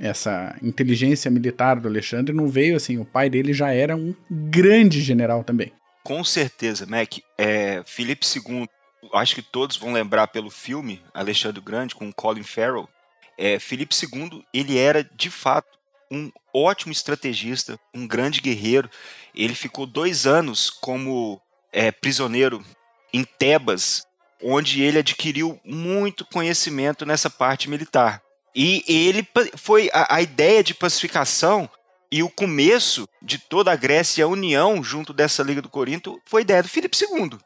essa 0.00 0.56
inteligência 0.62 1.30
militar 1.30 1.80
do 1.80 1.88
Alexandre 1.88 2.34
não 2.34 2.48
veio 2.48 2.76
assim. 2.76 2.98
O 2.98 3.04
pai 3.04 3.30
dele 3.30 3.52
já 3.52 3.72
era 3.72 3.96
um 3.96 4.14
grande 4.30 5.00
general 5.00 5.44
também. 5.44 5.72
Com 6.04 6.22
certeza, 6.22 6.86
Mac. 6.86 7.18
É, 7.36 7.82
Felipe 7.84 8.24
II, 8.24 8.68
acho 9.12 9.34
que 9.34 9.42
todos 9.42 9.76
vão 9.76 9.92
lembrar 9.92 10.28
pelo 10.28 10.50
filme 10.50 11.02
Alexandre 11.14 11.60
Grande 11.60 11.94
com 11.94 12.12
Colin 12.12 12.42
Farrell 12.42 12.88
é, 13.36 13.58
Felipe 13.58 13.94
II 13.94 14.44
ele 14.52 14.78
era 14.78 15.04
de 15.04 15.30
fato 15.30 15.76
um 16.10 16.30
ótimo 16.54 16.92
estrategista, 16.92 17.78
um 17.92 18.06
grande 18.06 18.40
guerreiro. 18.40 18.88
Ele 19.34 19.54
ficou 19.54 19.86
dois 19.86 20.26
anos 20.26 20.70
como 20.70 21.40
é, 21.72 21.90
prisioneiro 21.90 22.64
em 23.12 23.24
Tebas, 23.24 24.06
onde 24.42 24.82
ele 24.82 24.98
adquiriu 24.98 25.60
muito 25.64 26.24
conhecimento 26.24 27.04
nessa 27.04 27.28
parte 27.28 27.68
militar. 27.68 28.22
E 28.54 28.84
ele 28.86 29.26
foi 29.56 29.90
a, 29.92 30.16
a 30.16 30.22
ideia 30.22 30.62
de 30.62 30.74
pacificação 30.74 31.68
e 32.10 32.22
o 32.22 32.30
começo 32.30 33.08
de 33.20 33.38
toda 33.38 33.72
a 33.72 33.76
Grécia 33.76 34.20
e 34.20 34.24
a 34.24 34.28
união 34.28 34.82
junto 34.82 35.12
dessa 35.12 35.42
Liga 35.42 35.60
do 35.60 35.68
Corinto 35.68 36.20
foi 36.24 36.42
ideia 36.42 36.62
do 36.62 36.68
Filipe 36.68 36.96
II. 36.96 37.38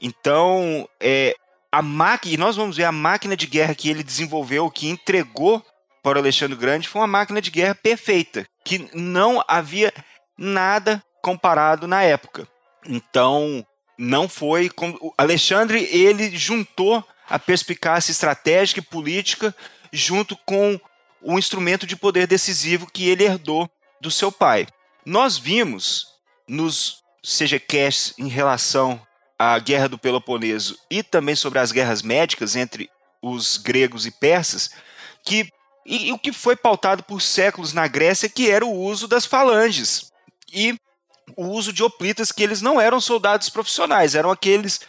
Então, 0.00 0.88
é, 1.00 1.34
a 1.70 1.82
máquina, 1.82 2.34
e 2.34 2.36
nós 2.36 2.56
vamos 2.56 2.76
ver 2.76 2.84
a 2.84 2.92
máquina 2.92 3.36
de 3.36 3.46
guerra 3.46 3.74
que 3.74 3.88
ele 3.88 4.02
desenvolveu, 4.02 4.70
que 4.70 4.88
entregou 4.88 5.64
para 6.02 6.18
o 6.18 6.20
Alexandre 6.20 6.56
Grande, 6.56 6.88
foi 6.88 7.00
uma 7.00 7.06
máquina 7.06 7.40
de 7.40 7.50
guerra 7.50 7.74
perfeita, 7.74 8.46
que 8.64 8.88
não 8.92 9.42
havia 9.48 9.92
nada 10.38 11.02
comparado 11.22 11.88
na 11.88 12.02
época. 12.02 12.46
Então, 12.86 13.66
não 13.98 14.28
foi. 14.28 14.70
O 15.00 15.12
Alexandre 15.16 15.88
ele 15.90 16.36
juntou 16.36 17.02
a 17.28 17.38
perspicácia 17.38 18.12
estratégica 18.12 18.80
e 18.80 18.82
política 18.82 19.54
junto 19.92 20.36
com 20.44 20.78
o 21.22 21.38
instrumento 21.38 21.86
de 21.86 21.96
poder 21.96 22.26
decisivo 22.26 22.90
que 22.90 23.08
ele 23.08 23.24
herdou 23.24 23.68
do 24.00 24.10
seu 24.10 24.30
pai. 24.30 24.66
Nós 25.06 25.38
vimos 25.38 26.06
nos 26.46 27.02
CGCasts 27.22 28.14
em 28.18 28.28
relação 28.28 29.00
a 29.38 29.58
Guerra 29.58 29.88
do 29.88 29.98
Peloponeso 29.98 30.78
e 30.90 31.02
também 31.02 31.34
sobre 31.34 31.58
as 31.58 31.72
guerras 31.72 32.02
médicas 32.02 32.56
entre 32.56 32.90
os 33.20 33.56
gregos 33.56 34.06
e 34.06 34.10
persas, 34.10 34.70
que 35.24 35.48
e, 35.86 36.08
e 36.08 36.12
o 36.12 36.18
que 36.18 36.32
foi 36.32 36.56
pautado 36.56 37.02
por 37.02 37.20
séculos 37.20 37.72
na 37.72 37.86
Grécia, 37.86 38.28
que 38.28 38.50
era 38.50 38.64
o 38.64 38.72
uso 38.72 39.06
das 39.06 39.26
falanges 39.26 40.10
e 40.52 40.78
o 41.36 41.46
uso 41.46 41.72
de 41.72 41.82
hoplitas, 41.82 42.32
que 42.32 42.42
eles 42.42 42.62
não 42.62 42.80
eram 42.80 43.00
soldados 43.00 43.48
profissionais, 43.48 44.14
eram 44.14 44.30
aqueles 44.30 44.80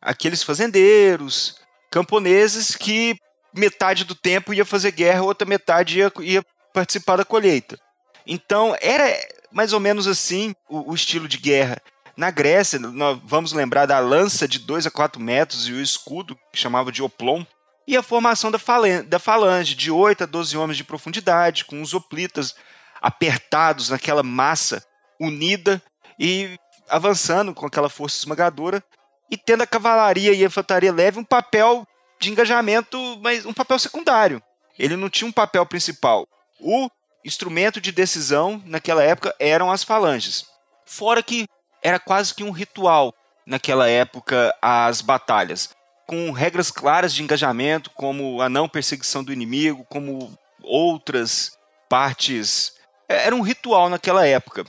aqueles 0.00 0.42
fazendeiros, 0.42 1.56
camponeses 1.90 2.74
que 2.74 3.16
metade 3.54 4.04
do 4.04 4.14
tempo 4.14 4.54
ia 4.54 4.64
fazer 4.64 4.92
guerra, 4.92 5.22
outra 5.22 5.46
metade 5.46 5.98
ia, 5.98 6.12
ia 6.20 6.42
participar 6.72 7.16
da 7.16 7.24
colheita. 7.24 7.78
Então 8.26 8.74
era 8.80 9.04
mais 9.52 9.72
ou 9.72 9.80
menos 9.80 10.06
assim 10.06 10.54
o, 10.68 10.92
o 10.92 10.94
estilo 10.94 11.28
de 11.28 11.36
guerra. 11.36 11.82
Na 12.20 12.30
Grécia, 12.30 12.78
nós 12.78 13.18
vamos 13.24 13.54
lembrar 13.54 13.86
da 13.86 13.98
lança 13.98 14.46
de 14.46 14.58
2 14.58 14.86
a 14.86 14.90
4 14.90 15.18
metros 15.18 15.66
e 15.66 15.72
o 15.72 15.80
escudo, 15.80 16.38
que 16.52 16.58
chamava 16.58 16.92
de 16.92 17.02
oplon, 17.02 17.46
e 17.88 17.96
a 17.96 18.02
formação 18.02 18.50
da, 18.50 18.58
da 19.06 19.18
falange, 19.18 19.74
de 19.74 19.90
8 19.90 20.24
a 20.24 20.26
12 20.26 20.54
homens 20.54 20.76
de 20.76 20.84
profundidade, 20.84 21.64
com 21.64 21.80
os 21.80 21.94
hoplitas 21.94 22.54
apertados 23.00 23.88
naquela 23.88 24.22
massa 24.22 24.84
unida 25.18 25.82
e 26.18 26.58
avançando 26.90 27.54
com 27.54 27.64
aquela 27.64 27.88
força 27.88 28.18
esmagadora, 28.18 28.84
e 29.30 29.38
tendo 29.38 29.62
a 29.62 29.66
cavalaria 29.66 30.34
e 30.34 30.42
a 30.42 30.46
infantaria 30.46 30.92
leve 30.92 31.18
um 31.18 31.24
papel 31.24 31.86
de 32.20 32.30
engajamento, 32.30 32.98
mas 33.22 33.46
um 33.46 33.54
papel 33.54 33.78
secundário. 33.78 34.42
Ele 34.78 34.94
não 34.94 35.08
tinha 35.08 35.26
um 35.26 35.32
papel 35.32 35.64
principal. 35.64 36.28
O 36.60 36.90
instrumento 37.24 37.80
de 37.80 37.90
decisão 37.90 38.62
naquela 38.66 39.02
época 39.02 39.34
eram 39.40 39.72
as 39.72 39.82
falanges. 39.82 40.44
Fora 40.84 41.22
que 41.22 41.46
era 41.82 41.98
quase 41.98 42.34
que 42.34 42.44
um 42.44 42.50
ritual 42.50 43.14
naquela 43.46 43.88
época 43.88 44.54
as 44.60 45.00
batalhas, 45.00 45.70
com 46.06 46.30
regras 46.30 46.70
claras 46.70 47.14
de 47.14 47.22
engajamento, 47.22 47.90
como 47.90 48.40
a 48.42 48.48
não 48.48 48.68
perseguição 48.68 49.24
do 49.24 49.32
inimigo, 49.32 49.86
como 49.88 50.36
outras 50.62 51.52
partes. 51.88 52.74
É, 53.08 53.26
era 53.26 53.34
um 53.34 53.40
ritual 53.40 53.88
naquela 53.88 54.26
época. 54.26 54.64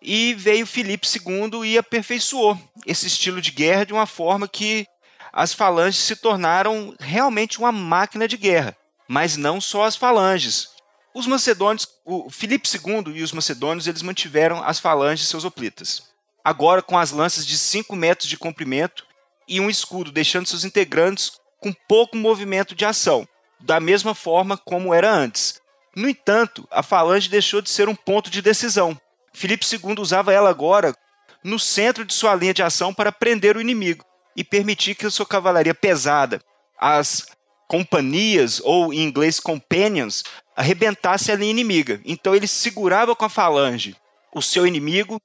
E 0.00 0.34
veio 0.34 0.66
Filipe 0.66 1.06
II 1.06 1.64
e 1.64 1.76
aperfeiçoou 1.76 2.58
esse 2.86 3.06
estilo 3.06 3.40
de 3.40 3.50
guerra 3.50 3.84
de 3.84 3.92
uma 3.92 4.06
forma 4.06 4.48
que 4.48 4.86
as 5.32 5.52
falanges 5.52 6.02
se 6.02 6.16
tornaram 6.16 6.94
realmente 6.98 7.58
uma 7.58 7.72
máquina 7.72 8.26
de 8.26 8.36
guerra. 8.36 8.76
Mas 9.06 9.36
não 9.36 9.60
só 9.60 9.84
as 9.84 9.96
falanges. 9.96 10.68
Os 11.14 11.26
macedônios, 11.26 11.86
o 12.04 12.30
Filipe 12.30 12.68
II 12.68 13.16
e 13.16 13.22
os 13.22 13.32
macedônios, 13.32 13.86
eles 13.86 14.02
mantiveram 14.02 14.64
as 14.64 14.78
falanges 14.78 15.28
seus 15.28 15.44
hoplitas 15.44 16.13
agora 16.44 16.82
com 16.82 16.98
as 16.98 17.10
lanças 17.10 17.46
de 17.46 17.56
5 17.56 17.96
metros 17.96 18.28
de 18.28 18.36
comprimento 18.36 19.06
e 19.48 19.58
um 19.58 19.70
escudo, 19.70 20.12
deixando 20.12 20.46
seus 20.46 20.64
integrantes 20.64 21.32
com 21.58 21.72
pouco 21.72 22.16
movimento 22.16 22.74
de 22.74 22.84
ação, 22.84 23.26
da 23.58 23.80
mesma 23.80 24.14
forma 24.14 24.56
como 24.56 24.92
era 24.92 25.10
antes. 25.10 25.60
No 25.96 26.08
entanto, 26.08 26.68
a 26.70 26.82
falange 26.82 27.30
deixou 27.30 27.62
de 27.62 27.70
ser 27.70 27.88
um 27.88 27.94
ponto 27.94 28.28
de 28.28 28.42
decisão. 28.42 28.98
Filipe 29.32 29.64
II 29.64 29.96
usava 29.98 30.32
ela 30.32 30.50
agora 30.50 30.94
no 31.42 31.58
centro 31.58 32.04
de 32.04 32.12
sua 32.12 32.34
linha 32.34 32.54
de 32.54 32.62
ação 32.62 32.92
para 32.92 33.12
prender 33.12 33.56
o 33.56 33.60
inimigo 33.60 34.04
e 34.36 34.44
permitir 34.44 34.94
que 34.94 35.08
sua 35.10 35.26
cavalaria 35.26 35.74
pesada, 35.74 36.40
as 36.78 37.26
companhias, 37.68 38.60
ou 38.64 38.92
em 38.92 39.02
inglês 39.02 39.40
companions, 39.40 40.24
arrebentasse 40.56 41.32
a 41.32 41.36
linha 41.36 41.50
inimiga. 41.50 42.00
Então 42.04 42.34
ele 42.34 42.46
segurava 42.46 43.14
com 43.14 43.24
a 43.24 43.28
falange 43.28 43.96
o 44.34 44.42
seu 44.42 44.66
inimigo 44.66 45.20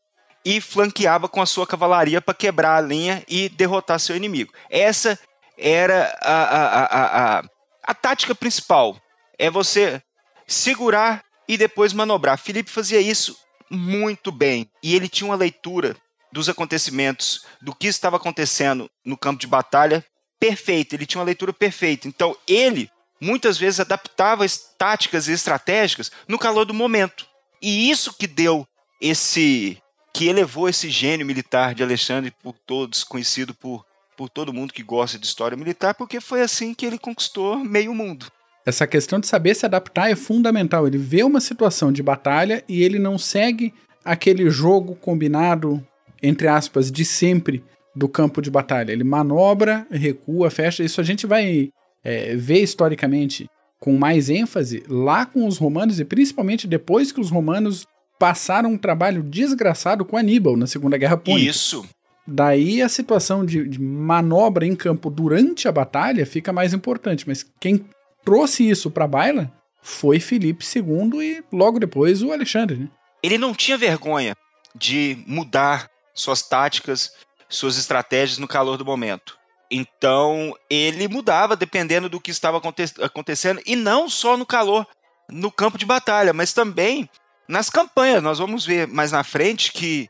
e 0.46 0.62
flanqueava 0.62 1.28
com 1.28 1.42
a 1.42 1.46
sua 1.46 1.68
cavalaria 1.68 2.22
para 2.22 2.34
quebrar 2.34 2.78
a 2.78 2.82
linha 2.82 3.24
e 3.28 3.50
derrotar 3.50 4.00
seu 4.00 4.16
inimigo. 4.16 4.54
Essa 4.70 5.20
era 5.58 6.18
a, 6.22 6.34
a, 6.34 6.84
a, 6.84 7.40
a, 7.40 7.44
a 7.84 7.94
tática 7.94 8.34
principal. 8.34 9.00
É 9.38 9.50
você 9.50 10.02
segurar 10.48 11.24
e 11.48 11.58
depois 11.58 11.94
manobrar. 11.94 12.38
Felipe 12.38 12.72
fazia 12.72 13.00
isso 13.02 13.38
muito 13.70 14.32
bem 14.32 14.70
e 14.82 14.96
ele 14.96 15.08
tinha 15.08 15.30
uma 15.30 15.36
leitura 15.36 15.96
dos 16.32 16.48
acontecimentos, 16.48 17.46
do 17.62 17.74
que 17.74 17.88
estava 17.88 18.18
acontecendo 18.18 18.90
no 19.04 19.18
campo 19.18 19.40
de 19.40 19.48
batalha 19.48 20.06
perfeita. 20.40 20.96
Ele 20.96 21.06
tinha 21.06 21.20
uma 21.20 21.26
leitura 21.26 21.52
perfeita. 21.52 22.08
Então 22.08 22.36
ele 22.48 22.90
muitas 23.20 23.58
vezes 23.58 23.80
adaptava 23.80 24.46
as 24.46 24.58
táticas 24.78 25.28
e 25.28 25.34
estratégicas 25.34 26.12
no 26.28 26.40
calor 26.40 26.66
do 26.66 26.74
momento. 26.74 27.28
E 27.62 27.90
isso 27.90 28.16
que 28.18 28.28
deu 28.28 28.66
esse 29.02 29.82
que 30.14 30.28
elevou 30.28 30.68
esse 30.68 30.90
gênio 30.90 31.26
militar 31.26 31.74
de 31.74 31.84
Alexandre 31.84 32.34
por 32.44 32.56
todos, 32.66 33.04
conhecido 33.04 33.54
por 33.54 33.86
por 34.20 34.28
todo 34.28 34.54
mundo 34.54 34.74
que 34.74 34.84
gosta 34.84 35.18
de 35.18 35.26
história 35.26 35.56
militar, 35.56 35.94
porque 35.94 36.20
foi 36.20 36.42
assim 36.42 36.74
que 36.74 36.86
ele 36.86 36.98
conquistou 36.98 37.58
meio 37.58 37.96
mundo. 37.96 38.26
Essa 38.66 38.86
questão 38.86 39.18
de 39.18 39.28
saber 39.28 39.56
se 39.56 39.66
adaptar 39.66 40.12
é 40.12 40.16
fundamental. 40.16 40.86
Ele 40.86 40.98
vê 40.98 41.24
uma 41.24 41.40
situação 41.40 41.90
de 41.90 42.04
batalha 42.04 42.62
e 42.68 42.84
ele 42.84 43.00
não 43.00 43.18
segue 43.18 43.74
aquele 44.04 44.50
jogo 44.50 44.94
combinado, 44.94 45.82
entre 46.22 46.50
aspas, 46.50 46.92
de 46.92 47.06
sempre 47.06 47.64
do 47.96 48.10
campo 48.10 48.42
de 48.42 48.52
batalha. 48.52 48.92
Ele 48.92 49.06
manobra, 49.06 49.88
recua, 49.90 50.52
fecha. 50.52 50.84
Isso 50.84 51.00
a 51.00 51.04
gente 51.04 51.26
vai 51.26 51.72
é, 52.04 52.36
ver 52.36 52.62
historicamente 52.62 53.50
com 53.80 53.98
mais 53.98 54.30
ênfase 54.30 54.84
lá 54.90 55.26
com 55.26 55.48
os 55.48 55.58
romanos 55.58 55.98
e 55.98 56.04
principalmente 56.04 56.68
depois 56.68 57.14
que 57.14 57.22
os 57.22 57.30
romanos 57.30 57.88
passaram 58.20 58.74
um 58.74 58.78
trabalho 58.78 59.24
desgraçado 59.24 60.04
com 60.04 60.18
Aníbal 60.18 60.58
na 60.58 60.68
Segunda 60.68 60.98
Guerra 60.98 61.18
Púnica. 61.18 61.50
Isso. 61.50 61.88
Daí 62.28 62.82
a 62.82 62.90
situação 62.90 63.44
de, 63.44 63.68
de, 63.68 63.82
manobra 63.82 64.66
em 64.66 64.76
campo 64.76 65.10
durante 65.10 65.68
a 65.68 65.72
batalha 65.72 66.26
fica 66.26 66.54
mais 66.54 66.74
importante, 66.74 67.28
mas 67.28 67.44
quem 67.60 67.84
trouxe 68.24 68.70
isso 68.70 68.92
para 68.92 69.06
a 69.06 69.08
baila 69.08 69.52
foi 69.82 70.20
Filipe 70.20 70.64
II 70.64 71.22
e 71.22 71.44
logo 71.52 71.80
depois 71.80 72.22
o 72.22 72.32
Alexandre. 72.32 72.78
Né? 72.78 72.90
Ele 73.24 73.38
não 73.38 73.56
tinha 73.56 73.78
vergonha 73.78 74.36
de 74.76 75.18
mudar 75.26 75.90
suas 76.14 76.44
táticas, 76.44 77.12
suas 77.48 77.78
estratégias 77.78 78.38
no 78.38 78.48
calor 78.48 78.78
do 78.78 78.86
momento. 78.86 79.40
Então 79.72 80.56
ele 80.70 81.08
mudava 81.08 81.56
dependendo 81.56 82.10
do 82.10 82.20
que 82.20 82.32
estava 82.32 82.58
aconte 82.58 82.84
acontecendo 83.02 83.62
e 83.66 83.76
não 83.76 84.10
só 84.10 84.38
no 84.38 84.46
calor, 84.46 84.86
no 85.30 85.52
campo 85.52 85.78
de 85.78 85.86
batalha, 85.86 86.34
mas 86.34 86.54
também 86.54 87.10
nas 87.50 87.70
campanhas. 87.70 88.22
Nós 88.22 88.38
vamos 88.38 88.64
ver 88.64 88.88
mais 88.88 89.12
na 89.12 89.24
frente 89.24 89.74
que 89.74 90.08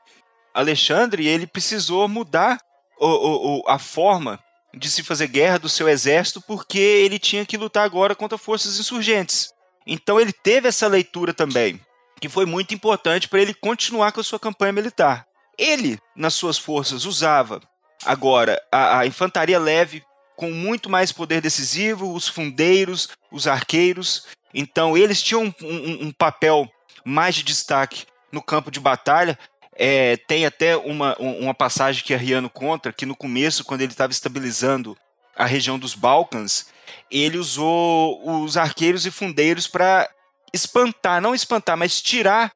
Alexandre 0.54 1.26
ele 1.26 1.48
precisou 1.48 2.08
mudar 2.08 2.60
o, 3.00 3.62
o, 3.62 3.64
a 3.66 3.80
forma 3.80 4.38
de 4.76 4.92
se 4.92 5.02
fazer 5.02 5.28
guerra 5.28 5.58
do 5.58 5.70
seu 5.70 5.88
exército 5.88 6.42
porque 6.42 6.78
ele 6.78 7.18
tinha 7.18 7.46
que 7.46 7.58
lutar 7.58 7.86
agora 7.86 8.14
contra 8.14 8.38
forças 8.38 8.78
insurgentes. 8.78 9.52
Então 9.88 10.20
ele 10.20 10.34
teve 10.34 10.68
essa 10.68 10.86
leitura 10.86 11.34
também, 11.34 11.80
que 12.20 12.28
foi 12.28 12.46
muito 12.46 12.74
importante 12.76 13.28
para 13.28 13.42
ele 13.42 13.54
continuar 13.54 14.12
com 14.12 14.20
a 14.20 14.24
sua 14.24 14.40
campanha 14.40 14.74
militar. 14.74 15.26
Ele, 15.58 15.98
nas 16.16 16.36
suas 16.36 16.58
forças, 16.58 17.06
usava 17.06 17.62
agora 18.06 18.62
a, 18.72 19.00
a 19.00 19.06
infantaria 19.08 19.58
leve 19.58 20.04
com 20.36 20.52
muito 20.52 20.90
mais 20.90 21.12
poder 21.12 21.42
decisivo, 21.42 22.14
os 22.14 22.28
fundeiros, 22.28 23.10
os 23.32 23.48
arqueiros. 23.48 24.28
Então 24.54 24.98
eles 24.98 25.22
tinham 25.22 25.44
um, 25.44 25.54
um, 25.62 26.08
um 26.08 26.12
papel 26.12 26.70
mais 27.04 27.36
de 27.36 27.44
destaque 27.44 28.06
no 28.32 28.42
campo 28.42 28.72
de 28.72 28.80
batalha. 28.80 29.38
É, 29.76 30.18
tem 30.18 30.46
até 30.46 30.76
uma, 30.76 31.16
uma 31.18 31.54
passagem 31.54 32.04
que 32.04 32.14
Arriano 32.14 32.50
conta 32.50 32.92
que 32.92 33.06
no 33.06 33.16
começo, 33.16 33.64
quando 33.64 33.82
ele 33.82 33.94
estava 33.94 34.12
estabilizando 34.12 34.98
a 35.36 35.46
região 35.46 35.80
dos 35.80 35.96
Balcãs, 35.96 36.68
ele 37.10 37.38
usou 37.38 38.44
os 38.44 38.58
arqueiros 38.58 39.06
e 39.06 39.12
fundeiros 39.12 39.68
para 39.68 40.10
espantar, 40.54 41.22
não 41.22 41.34
espantar, 41.34 41.78
mas 41.78 42.02
tirar 42.02 42.52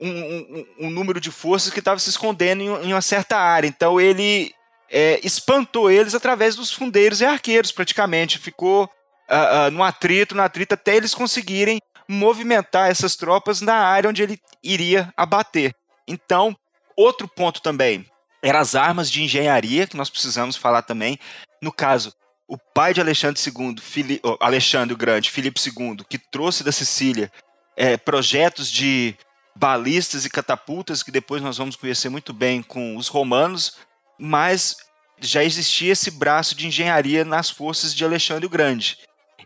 um, 0.00 0.08
um, 0.08 0.66
um 0.80 0.90
número 0.90 1.20
de 1.20 1.30
forças 1.30 1.72
que 1.72 1.78
estava 1.78 1.98
se 1.98 2.10
escondendo 2.10 2.62
em, 2.62 2.66
em, 2.66 2.92
uma 2.92 3.00
certa 3.00 3.38
área. 3.38 3.66
Então 3.66 4.00
ele 4.00 4.52
é, 4.90 5.20
espantou 5.24 5.90
eles 5.90 6.14
através 6.14 6.54
dos 6.56 6.72
fundeiros 6.72 7.20
e 7.20 7.24
arqueiros, 7.24 7.72
praticamente. 7.72 8.38
Ficou 8.38 8.84
uh, 8.84 9.68
uh, 9.68 9.70
no 9.70 9.82
atrito, 9.82 10.34
no 10.34 10.42
atrito, 10.42 10.74
até 10.74 10.96
eles 10.96 11.14
conseguirem 11.14 11.80
movimentar 12.08 12.90
essas 12.90 13.16
tropas 13.16 13.60
na 13.60 13.74
área 13.74 14.08
onde 14.08 14.22
ele 14.22 14.40
iria 14.62 15.12
abater. 15.16 15.74
Então, 16.06 16.56
outro 16.96 17.26
ponto 17.28 17.60
também 17.60 18.06
eram 18.42 18.60
as 18.60 18.74
armas 18.74 19.10
de 19.10 19.22
engenharia, 19.22 19.86
que 19.86 19.96
nós 19.96 20.10
precisamos 20.10 20.56
falar 20.56 20.82
também. 20.82 21.18
No 21.60 21.72
caso, 21.72 22.12
o 22.46 22.56
pai 22.56 22.94
de 22.94 23.00
Alexandre 23.00 23.40
II, 23.40 23.76
Fili 23.80 24.20
Alexandre 24.40 24.94
o 24.94 24.96
Grande, 24.96 25.30
Filipe 25.30 25.60
II, 25.60 26.04
que 26.08 26.18
trouxe 26.18 26.62
da 26.62 26.70
Sicília 26.70 27.30
é, 27.76 27.96
projetos 27.96 28.70
de 28.70 29.16
balistas 29.54 30.24
e 30.24 30.30
catapultas, 30.30 31.02
que 31.02 31.10
depois 31.10 31.42
nós 31.42 31.56
vamos 31.56 31.76
conhecer 31.76 32.08
muito 32.08 32.32
bem 32.32 32.62
com 32.62 32.96
os 32.96 33.08
romanos, 33.08 33.78
mas 34.18 34.76
já 35.18 35.42
existia 35.42 35.92
esse 35.92 36.10
braço 36.10 36.54
de 36.54 36.66
engenharia 36.66 37.24
nas 37.24 37.50
forças 37.50 37.94
de 37.94 38.04
Alexandre 38.04 38.46
o 38.46 38.50
Grande. 38.50 38.98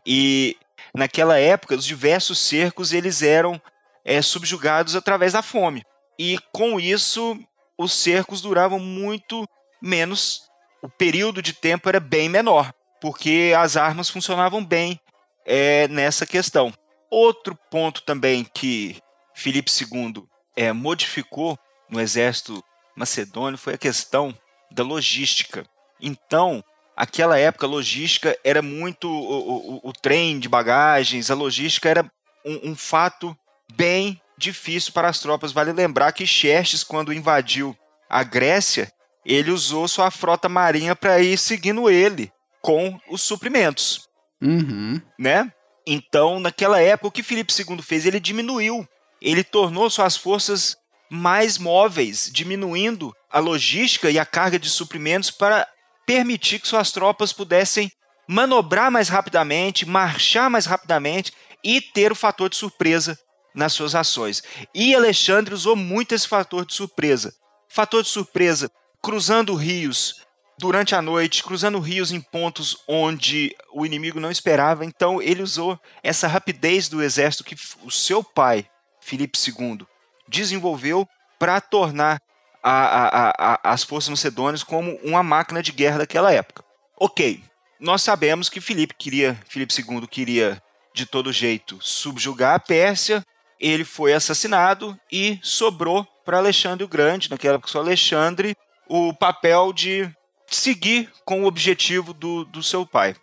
E 0.04 0.56
naquela 0.94 1.38
época, 1.38 1.74
os 1.74 1.84
diversos 1.84 2.38
cercos 2.38 2.92
eles 2.92 3.22
eram 3.22 3.60
é, 4.04 4.20
subjugados 4.22 4.96
através 4.96 5.32
da 5.32 5.42
fome. 5.42 5.82
E 6.18 6.38
com 6.52 6.78
isso, 6.78 7.38
os 7.78 7.92
cercos 7.92 8.40
duravam 8.40 8.78
muito 8.78 9.46
menos, 9.80 10.42
o 10.82 10.88
período 10.88 11.40
de 11.40 11.52
tempo 11.52 11.88
era 11.88 12.00
bem 12.00 12.28
menor, 12.28 12.72
porque 13.00 13.54
as 13.56 13.76
armas 13.76 14.10
funcionavam 14.10 14.64
bem 14.64 15.00
é, 15.46 15.88
nessa 15.88 16.26
questão. 16.26 16.72
Outro 17.10 17.58
ponto 17.70 18.02
também 18.02 18.44
que 18.44 19.00
Filipe 19.34 19.70
II 19.70 20.24
é, 20.56 20.72
modificou 20.72 21.58
no 21.88 22.00
exército 22.00 22.62
macedônio 22.94 23.58
foi 23.58 23.74
a 23.74 23.78
questão 23.78 24.36
da 24.70 24.82
logística. 24.82 25.64
Então, 26.00 26.62
aquela 27.00 27.38
época, 27.38 27.64
a 27.64 27.68
logística 27.68 28.38
era 28.44 28.60
muito. 28.60 29.08
O, 29.08 29.76
o, 29.76 29.88
o 29.88 29.92
trem 29.92 30.38
de 30.38 30.50
bagagens, 30.50 31.30
a 31.30 31.34
logística 31.34 31.88
era 31.88 32.04
um, 32.44 32.70
um, 32.70 32.76
fato 32.76 33.34
bem 33.74 34.20
difícil 34.36 34.92
para 34.92 35.08
as 35.08 35.18
tropas. 35.18 35.50
Vale 35.50 35.72
lembrar 35.72 36.12
que 36.12 36.26
Xerxes, 36.26 36.84
quando 36.84 37.12
invadiu 37.12 37.74
a 38.08 38.22
Grécia, 38.22 38.92
ele 39.24 39.50
usou 39.50 39.88
sua 39.88 40.10
frota 40.10 40.46
marinha 40.46 40.94
para 40.94 41.20
ir 41.20 41.38
seguindo 41.38 41.88
ele 41.88 42.30
com 42.60 43.00
os 43.08 43.22
suprimentos. 43.22 44.06
Uhum. 44.42 45.00
Né? 45.18 45.50
Então, 45.86 46.38
naquela 46.38 46.82
época, 46.82 47.08
o 47.08 47.12
que 47.12 47.22
Filipe 47.22 47.52
II 47.52 47.80
fez? 47.80 48.04
Ele 48.04 48.20
diminuiu. 48.20 48.86
Ele 49.22 49.42
tornou 49.42 49.88
suas 49.88 50.16
forças 50.16 50.76
mais 51.10 51.56
móveis, 51.56 52.30
diminuindo 52.30 53.14
a 53.30 53.38
logística 53.38 54.10
e 54.10 54.18
a 54.18 54.26
carga 54.26 54.58
de 54.58 54.68
suprimentos 54.68 55.30
para 55.30 55.66
permitir 56.10 56.58
que 56.58 56.66
suas 56.66 56.90
tropas 56.90 57.32
pudessem 57.32 57.88
manobrar 58.26 58.90
mais 58.90 59.08
rapidamente, 59.08 59.86
marchar 59.86 60.50
mais 60.50 60.66
rapidamente 60.66 61.32
e 61.62 61.80
ter 61.80 62.10
o 62.10 62.16
fator 62.16 62.50
de 62.50 62.56
surpresa 62.56 63.16
nas 63.54 63.72
suas 63.72 63.94
ações. 63.94 64.42
E 64.74 64.92
Alexandre 64.92 65.54
usou 65.54 65.76
muito 65.76 66.12
esse 66.12 66.26
fator 66.26 66.66
de 66.66 66.74
surpresa. 66.74 67.32
Fator 67.68 68.02
de 68.02 68.08
surpresa 68.08 68.68
cruzando 69.00 69.54
rios 69.54 70.16
durante 70.58 70.96
a 70.96 71.00
noite, 71.00 71.44
cruzando 71.44 71.78
rios 71.78 72.10
em 72.10 72.20
pontos 72.20 72.78
onde 72.88 73.54
o 73.72 73.86
inimigo 73.86 74.18
não 74.18 74.32
esperava. 74.32 74.84
Então 74.84 75.22
ele 75.22 75.44
usou 75.44 75.78
essa 76.02 76.26
rapidez 76.26 76.88
do 76.88 77.00
exército 77.00 77.44
que 77.44 77.54
o 77.84 77.90
seu 77.90 78.24
pai, 78.24 78.66
Filipe 79.00 79.38
II, 79.38 79.86
desenvolveu 80.28 81.08
para 81.38 81.60
tornar 81.60 82.20
a, 82.62 82.72
a, 82.72 83.30
a, 83.38 83.72
as 83.72 83.82
forças 83.82 84.08
macedônias 84.08 84.62
como 84.62 84.98
uma 85.02 85.22
máquina 85.22 85.62
de 85.62 85.72
guerra 85.72 85.98
daquela 85.98 86.32
época. 86.32 86.64
Ok, 86.98 87.42
nós 87.78 88.02
sabemos 88.02 88.48
que 88.48 88.60
Filipe 88.60 88.94
queria, 88.94 89.38
Filipe 89.48 89.74
II 89.74 90.06
queria 90.06 90.62
de 90.94 91.06
todo 91.06 91.32
jeito 91.32 91.78
subjugar 91.80 92.54
a 92.54 92.60
Pérsia. 92.60 93.24
Ele 93.58 93.84
foi 93.84 94.12
assassinado 94.12 94.98
e 95.10 95.38
sobrou 95.42 96.06
para 96.24 96.38
Alexandre 96.38 96.84
o 96.84 96.88
Grande, 96.88 97.30
naquela 97.30 97.54
época 97.54 97.70
só 97.70 97.78
Alexandre, 97.78 98.56
o 98.88 99.14
papel 99.14 99.72
de 99.72 100.10
seguir 100.46 101.10
com 101.24 101.42
o 101.42 101.46
objetivo 101.46 102.12
do, 102.12 102.44
do 102.44 102.62
seu 102.62 102.84
pai. 102.84 103.14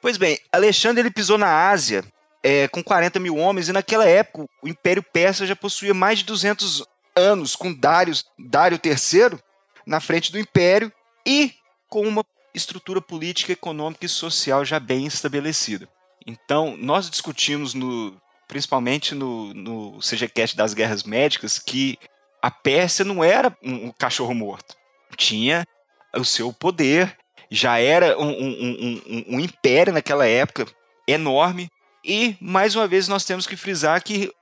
Pois 0.00 0.16
bem, 0.16 0.38
Alexandre 0.52 1.02
ele 1.02 1.10
pisou 1.10 1.36
na 1.36 1.68
Ásia 1.68 2.04
é, 2.42 2.68
com 2.68 2.82
40 2.82 3.18
mil 3.18 3.36
homens, 3.36 3.68
e 3.68 3.72
naquela 3.72 4.06
época 4.06 4.46
o 4.62 4.68
Império 4.68 5.02
Persa 5.02 5.46
já 5.46 5.56
possuía 5.56 5.92
mais 5.92 6.20
de 6.20 6.24
200 6.26 6.84
anos 7.16 7.56
com 7.56 7.72
Dário, 7.72 8.14
Dário 8.38 8.78
III 8.84 9.38
na 9.86 10.00
frente 10.00 10.30
do 10.30 10.38
império 10.38 10.92
e 11.26 11.54
com 11.88 12.02
uma 12.02 12.24
estrutura 12.54 13.00
política, 13.00 13.52
econômica 13.52 14.06
e 14.06 14.08
social 14.08 14.64
já 14.64 14.78
bem 14.78 15.06
estabelecida. 15.06 15.88
Então, 16.26 16.76
nós 16.76 17.08
discutimos 17.08 17.74
no 17.74 18.16
principalmente 18.48 19.14
no, 19.14 19.52
no 19.54 19.98
CGCast 19.98 20.56
das 20.56 20.72
Guerras 20.72 21.02
Médicas 21.02 21.58
que 21.58 21.98
a 22.40 22.50
Pérsia 22.50 23.04
não 23.04 23.24
era 23.24 23.56
um, 23.62 23.90
cachorro 23.90 24.34
morto. 24.34 24.76
Tinha 25.16 25.66
o 26.14 26.24
seu 26.24 26.52
poder, 26.52 27.16
já 27.50 27.78
era 27.78 28.18
um, 28.18 28.30
um, 28.30 29.24
um, 29.30 29.40
império 29.40 29.92
naquela 29.92 30.26
época 30.26 30.66
enorme. 31.08 31.68
E, 32.04 32.36
mais 32.40 32.76
uma 32.76 32.86
vez, 32.86 33.08
nós 33.08 33.24
temos 33.24 33.46
que 33.46 33.56
frisar 33.56 34.02
que 34.02 34.32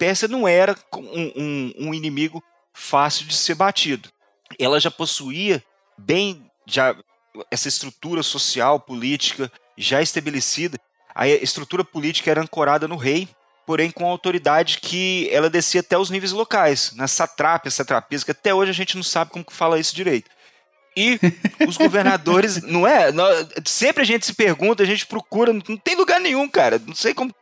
Pérsia 0.00 0.26
não 0.26 0.48
era 0.48 0.74
um, 0.94 1.32
um, 1.36 1.74
um 1.76 1.94
inimigo 1.94 2.42
fácil 2.72 3.26
de 3.26 3.34
ser 3.34 3.54
batido. 3.54 4.08
Ela 4.58 4.80
já 4.80 4.90
possuía 4.90 5.62
bem 5.98 6.50
já 6.64 6.96
essa 7.50 7.68
estrutura 7.68 8.22
social, 8.22 8.80
política 8.80 9.52
já 9.76 10.00
estabelecida. 10.00 10.78
A 11.14 11.28
estrutura 11.28 11.84
política 11.84 12.30
era 12.30 12.40
ancorada 12.40 12.88
no 12.88 12.96
rei, 12.96 13.28
porém 13.66 13.90
com 13.90 14.06
autoridade 14.06 14.78
que 14.80 15.28
ela 15.30 15.50
descia 15.50 15.82
até 15.82 15.98
os 15.98 16.08
níveis 16.08 16.32
locais, 16.32 16.92
na 16.94 17.06
satrápia, 17.06 17.70
satrapias, 17.70 18.24
que 18.24 18.30
até 18.30 18.54
hoje 18.54 18.70
a 18.70 18.74
gente 18.74 18.96
não 18.96 19.02
sabe 19.02 19.30
como 19.30 19.44
que 19.44 19.52
fala 19.52 19.78
isso 19.78 19.94
direito. 19.94 20.30
E 20.96 21.20
os 21.68 21.76
governadores, 21.76 22.62
não 22.64 22.86
é? 22.86 23.10
Sempre 23.66 24.02
a 24.02 24.06
gente 24.06 24.24
se 24.24 24.32
pergunta, 24.32 24.82
a 24.82 24.86
gente 24.86 25.06
procura, 25.06 25.52
não 25.52 25.76
tem 25.76 25.94
lugar 25.94 26.20
nenhum, 26.20 26.48
cara. 26.48 26.80
Não 26.86 26.94
sei 26.94 27.12
como. 27.12 27.34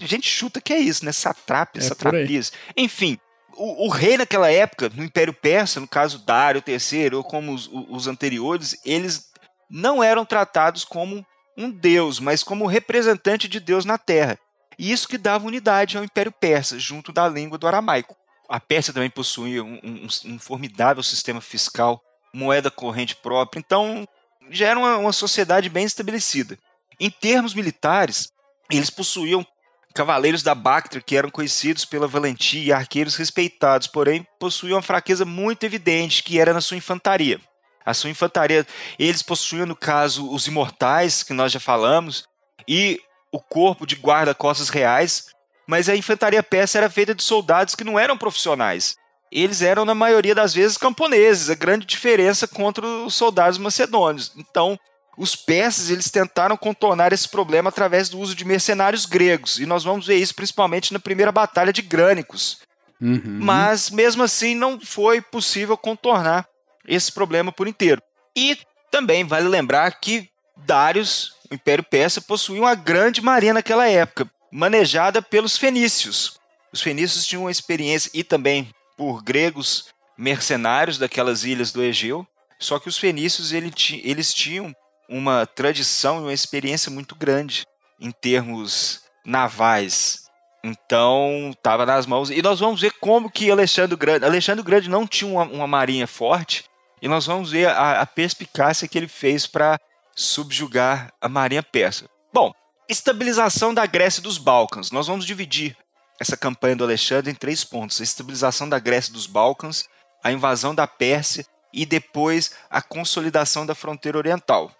A 0.00 0.06
gente 0.06 0.28
chuta 0.28 0.60
que 0.60 0.72
é 0.72 0.78
isso, 0.78 1.04
né? 1.04 1.12
Satrapias, 1.12 1.84
é 1.84 1.88
satrapias. 1.88 2.52
Enfim, 2.76 3.18
o, 3.54 3.86
o, 3.86 3.88
rei 3.88 4.16
naquela 4.16 4.50
época, 4.50 4.90
no 4.94 5.04
Império 5.04 5.32
Persa, 5.32 5.80
no 5.80 5.88
caso 5.88 6.24
Dário 6.24 6.62
III, 6.66 7.14
ou 7.14 7.24
como 7.24 7.52
os, 7.52 7.68
os 7.72 8.06
anteriores, 8.06 8.78
eles 8.84 9.30
não 9.68 10.02
eram 10.02 10.24
tratados 10.24 10.84
como 10.84 11.24
um 11.56 11.70
deus, 11.70 12.18
mas 12.18 12.42
como 12.42 12.66
representante 12.66 13.48
de 13.48 13.60
Deus 13.60 13.84
na 13.84 13.98
Terra. 13.98 14.38
E 14.78 14.90
isso 14.90 15.06
que 15.06 15.18
dava 15.18 15.46
unidade 15.46 15.98
ao 15.98 16.04
Império 16.04 16.32
Persa, 16.32 16.78
junto 16.78 17.12
da 17.12 17.28
língua 17.28 17.58
do 17.58 17.66
aramaico. 17.66 18.16
A 18.48 18.58
Pérsia 18.58 18.92
também 18.92 19.10
possuía 19.10 19.62
um, 19.62 19.78
um, 19.84 20.06
um 20.24 20.38
formidável 20.38 21.02
sistema 21.02 21.40
fiscal, 21.40 22.02
moeda 22.32 22.70
corrente 22.70 23.14
própria, 23.14 23.60
então 23.60 24.06
já 24.50 24.68
era 24.68 24.78
uma, 24.78 24.96
uma 24.96 25.12
sociedade 25.12 25.68
bem 25.68 25.84
estabelecida. 25.84 26.58
Em 26.98 27.10
termos 27.10 27.54
militares, 27.54 28.32
eles 28.70 28.90
possuíam 28.90 29.46
cavaleiros 29.94 30.42
da 30.42 30.54
Bactria 30.54 31.02
que 31.02 31.16
eram 31.16 31.30
conhecidos 31.30 31.84
pela 31.84 32.06
valentia 32.06 32.62
e 32.62 32.72
arqueiros 32.72 33.16
respeitados, 33.16 33.86
porém 33.86 34.26
possuíam 34.38 34.76
uma 34.76 34.82
fraqueza 34.82 35.24
muito 35.24 35.64
evidente 35.64 36.22
que 36.22 36.38
era 36.38 36.52
na 36.52 36.60
sua 36.60 36.76
infantaria. 36.76 37.40
A 37.84 37.94
sua 37.94 38.10
infantaria, 38.10 38.66
eles 38.98 39.22
possuíam 39.22 39.66
no 39.66 39.74
caso 39.74 40.30
os 40.30 40.46
imortais, 40.46 41.22
que 41.22 41.32
nós 41.32 41.50
já 41.50 41.58
falamos, 41.58 42.24
e 42.68 43.00
o 43.32 43.40
corpo 43.40 43.86
de 43.86 43.96
guarda-costas 43.96 44.68
reais, 44.68 45.26
mas 45.66 45.88
a 45.88 45.96
infantaria 45.96 46.42
persa 46.42 46.78
era 46.78 46.90
feita 46.90 47.14
de 47.14 47.22
soldados 47.22 47.74
que 47.74 47.84
não 47.84 47.98
eram 47.98 48.18
profissionais. 48.18 48.96
Eles 49.30 49.62
eram, 49.62 49.84
na 49.84 49.94
maioria 49.94 50.34
das 50.34 50.52
vezes, 50.52 50.76
camponeses, 50.76 51.48
a 51.48 51.54
grande 51.54 51.86
diferença 51.86 52.48
contra 52.48 52.84
os 52.84 53.14
soldados 53.14 53.58
macedônios. 53.58 54.32
Então, 54.36 54.78
os 55.20 55.36
persas 55.36 55.90
eles 55.90 56.10
tentaram 56.10 56.56
contornar 56.56 57.12
esse 57.12 57.28
problema 57.28 57.68
através 57.68 58.08
do 58.08 58.18
uso 58.18 58.34
de 58.34 58.42
mercenários 58.42 59.04
gregos, 59.04 59.58
e 59.58 59.66
nós 59.66 59.84
vamos 59.84 60.06
ver 60.06 60.16
isso 60.16 60.34
principalmente 60.34 60.94
na 60.94 60.98
primeira 60.98 61.30
batalha 61.30 61.74
de 61.74 61.82
Grânicos. 61.82 62.60
Uhum. 62.98 63.20
Mas, 63.24 63.90
mesmo 63.90 64.22
assim, 64.22 64.54
não 64.54 64.80
foi 64.80 65.20
possível 65.20 65.76
contornar 65.76 66.48
esse 66.88 67.12
problema 67.12 67.52
por 67.52 67.68
inteiro. 67.68 68.02
E 68.34 68.56
também 68.90 69.22
vale 69.22 69.46
lembrar 69.46 69.90
que 70.00 70.26
Darius, 70.56 71.34
o 71.50 71.54
Império 71.54 71.84
Persa, 71.84 72.22
possuía 72.22 72.62
uma 72.62 72.74
grande 72.74 73.20
marinha 73.20 73.52
naquela 73.52 73.86
época, 73.86 74.26
manejada 74.50 75.20
pelos 75.20 75.54
fenícios. 75.54 76.40
Os 76.72 76.80
fenícios 76.80 77.26
tinham 77.26 77.42
uma 77.42 77.50
experiência, 77.50 78.10
e 78.14 78.24
também 78.24 78.70
por 78.96 79.22
gregos 79.22 79.88
mercenários 80.16 80.96
daquelas 80.96 81.44
ilhas 81.44 81.72
do 81.72 81.82
Egeu, 81.82 82.26
só 82.58 82.78
que 82.78 82.88
os 82.88 82.96
fenícios 82.96 83.52
eles 83.52 84.32
tinham 84.32 84.74
uma 85.10 85.44
tradição 85.44 86.18
e 86.18 86.22
uma 86.22 86.32
experiência 86.32 86.90
muito 86.90 87.16
grande 87.16 87.66
em 88.00 88.12
termos 88.12 89.02
navais. 89.26 90.30
Então, 90.62 91.50
estava 91.50 91.84
nas 91.84 92.06
mãos. 92.06 92.30
E 92.30 92.40
nós 92.40 92.60
vamos 92.60 92.80
ver 92.80 92.92
como 93.00 93.30
que 93.30 93.50
Alexandre 93.50 93.96
Grande. 93.96 94.24
Alexandre 94.24 94.62
Grande 94.62 94.88
não 94.88 95.06
tinha 95.06 95.30
uma, 95.30 95.42
uma 95.44 95.66
marinha 95.66 96.06
forte. 96.06 96.64
E 97.02 97.08
nós 97.08 97.26
vamos 97.26 97.50
ver 97.50 97.66
a, 97.68 98.02
a 98.02 98.06
perspicácia 98.06 98.86
que 98.86 98.96
ele 98.96 99.08
fez 99.08 99.46
para 99.46 99.78
subjugar 100.14 101.12
a 101.20 101.28
marinha 101.28 101.62
persa. 101.62 102.06
Bom, 102.32 102.52
estabilização 102.88 103.74
da 103.74 103.86
Grécia 103.86 104.20
e 104.20 104.22
dos 104.22 104.38
Balcãs. 104.38 104.90
Nós 104.90 105.06
vamos 105.06 105.24
dividir 105.24 105.76
essa 106.20 106.36
campanha 106.36 106.76
do 106.76 106.84
Alexandre 106.84 107.30
em 107.30 107.34
três 107.34 107.64
pontos: 107.64 108.00
a 108.00 108.04
estabilização 108.04 108.68
da 108.68 108.78
Grécia 108.78 109.10
e 109.10 109.14
dos 109.14 109.26
Balcãs, 109.26 109.88
a 110.22 110.30
invasão 110.30 110.74
da 110.74 110.86
Pérsia 110.86 111.44
e 111.72 111.86
depois 111.86 112.52
a 112.68 112.82
consolidação 112.82 113.64
da 113.64 113.74
fronteira 113.74 114.18
oriental. 114.18 114.70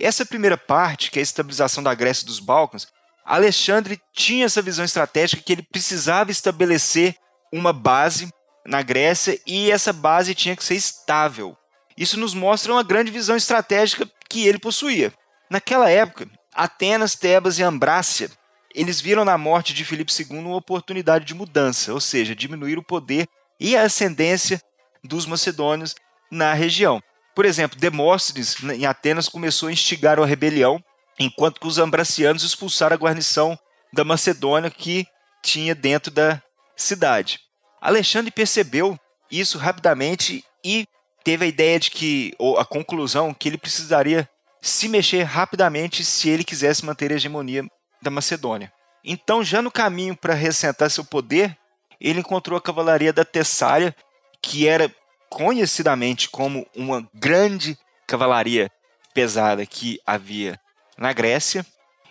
Essa 0.00 0.24
primeira 0.24 0.56
parte, 0.56 1.10
que 1.10 1.18
é 1.18 1.20
a 1.20 1.22
estabilização 1.22 1.82
da 1.82 1.94
Grécia 1.94 2.24
e 2.24 2.26
dos 2.26 2.40
Balcãs, 2.40 2.88
Alexandre 3.24 4.00
tinha 4.14 4.46
essa 4.46 4.62
visão 4.62 4.84
estratégica 4.84 5.42
que 5.42 5.52
ele 5.52 5.62
precisava 5.62 6.30
estabelecer 6.30 7.14
uma 7.52 7.72
base 7.72 8.28
na 8.66 8.82
Grécia 8.82 9.38
e 9.46 9.70
essa 9.70 9.92
base 9.92 10.34
tinha 10.34 10.56
que 10.56 10.64
ser 10.64 10.74
estável. 10.74 11.56
Isso 11.96 12.18
nos 12.18 12.32
mostra 12.32 12.72
uma 12.72 12.82
grande 12.82 13.10
visão 13.10 13.36
estratégica 13.36 14.08
que 14.28 14.46
ele 14.48 14.58
possuía. 14.58 15.12
Naquela 15.50 15.90
época, 15.90 16.26
Atenas, 16.54 17.14
Tebas 17.14 17.58
e 17.58 17.62
Ambrácia, 17.62 18.30
eles 18.74 19.00
viram 19.00 19.24
na 19.24 19.36
morte 19.36 19.74
de 19.74 19.84
Filipe 19.84 20.12
II 20.12 20.38
uma 20.38 20.56
oportunidade 20.56 21.24
de 21.24 21.34
mudança, 21.34 21.92
ou 21.92 22.00
seja, 22.00 22.34
diminuir 22.34 22.78
o 22.78 22.82
poder 22.84 23.28
e 23.58 23.76
a 23.76 23.82
ascendência 23.82 24.60
dos 25.04 25.26
macedônios 25.26 25.94
na 26.30 26.54
região. 26.54 27.02
Por 27.40 27.46
exemplo, 27.46 27.80
Demóstenes, 27.80 28.62
em 28.62 28.84
Atenas, 28.84 29.26
começou 29.26 29.70
a 29.70 29.72
instigar 29.72 30.20
a 30.20 30.26
rebelião, 30.26 30.78
enquanto 31.18 31.58
que 31.58 31.66
os 31.66 31.78
ambracianos 31.78 32.42
expulsaram 32.42 32.94
a 32.94 32.98
guarnição 32.98 33.58
da 33.90 34.04
Macedônia 34.04 34.70
que 34.70 35.06
tinha 35.42 35.74
dentro 35.74 36.10
da 36.10 36.42
cidade. 36.76 37.40
Alexandre 37.80 38.30
percebeu 38.30 38.94
isso 39.30 39.56
rapidamente 39.56 40.44
e 40.62 40.86
teve 41.24 41.46
a 41.46 41.48
ideia 41.48 41.80
de 41.80 41.90
que, 41.90 42.34
ou 42.38 42.58
a 42.58 42.64
conclusão, 42.66 43.32
que 43.32 43.48
ele 43.48 43.56
precisaria 43.56 44.28
se 44.60 44.86
mexer 44.86 45.22
rapidamente 45.22 46.04
se 46.04 46.28
ele 46.28 46.44
quisesse 46.44 46.84
manter 46.84 47.10
a 47.10 47.14
hegemonia 47.14 47.64
da 48.02 48.10
Macedônia. 48.10 48.70
Então, 49.02 49.42
já 49.42 49.62
no 49.62 49.70
caminho 49.70 50.14
para 50.14 50.34
ressentar 50.34 50.90
seu 50.90 51.06
poder, 51.06 51.56
ele 51.98 52.20
encontrou 52.20 52.58
a 52.58 52.60
cavalaria 52.60 53.14
da 53.14 53.24
Tessália, 53.24 53.96
que 54.42 54.68
era 54.68 54.94
conhecidamente 55.30 56.28
como 56.28 56.66
uma 56.76 57.08
grande 57.14 57.78
cavalaria 58.06 58.70
pesada 59.14 59.64
que 59.64 60.00
havia 60.04 60.60
na 60.98 61.12
Grécia, 61.12 61.64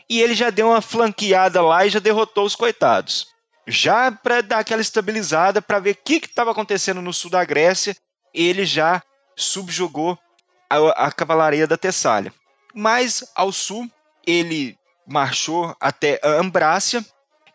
e 0.09 0.21
ele 0.21 0.33
já 0.33 0.49
deu 0.49 0.69
uma 0.69 0.81
flanqueada 0.81 1.61
lá 1.61 1.85
e 1.85 1.89
já 1.89 1.99
derrotou 1.99 2.45
os 2.45 2.55
coitados. 2.55 3.27
Já 3.67 4.11
para 4.11 4.41
dar 4.41 4.59
aquela 4.59 4.81
estabilizada, 4.81 5.61
para 5.61 5.79
ver 5.79 5.91
o 5.91 5.97
que 6.03 6.15
estava 6.15 6.51
acontecendo 6.51 7.01
no 7.01 7.13
sul 7.13 7.29
da 7.29 7.45
Grécia, 7.45 7.95
ele 8.33 8.65
já 8.65 9.03
subjugou 9.35 10.17
a, 10.67 11.05
a 11.05 11.11
cavalaria 11.11 11.67
da 11.67 11.77
Tessália. 11.77 12.33
Mas 12.73 13.23
ao 13.35 13.51
sul, 13.51 13.87
ele 14.25 14.75
marchou 15.05 15.75
até 15.79 16.19
Ambrácia 16.23 17.05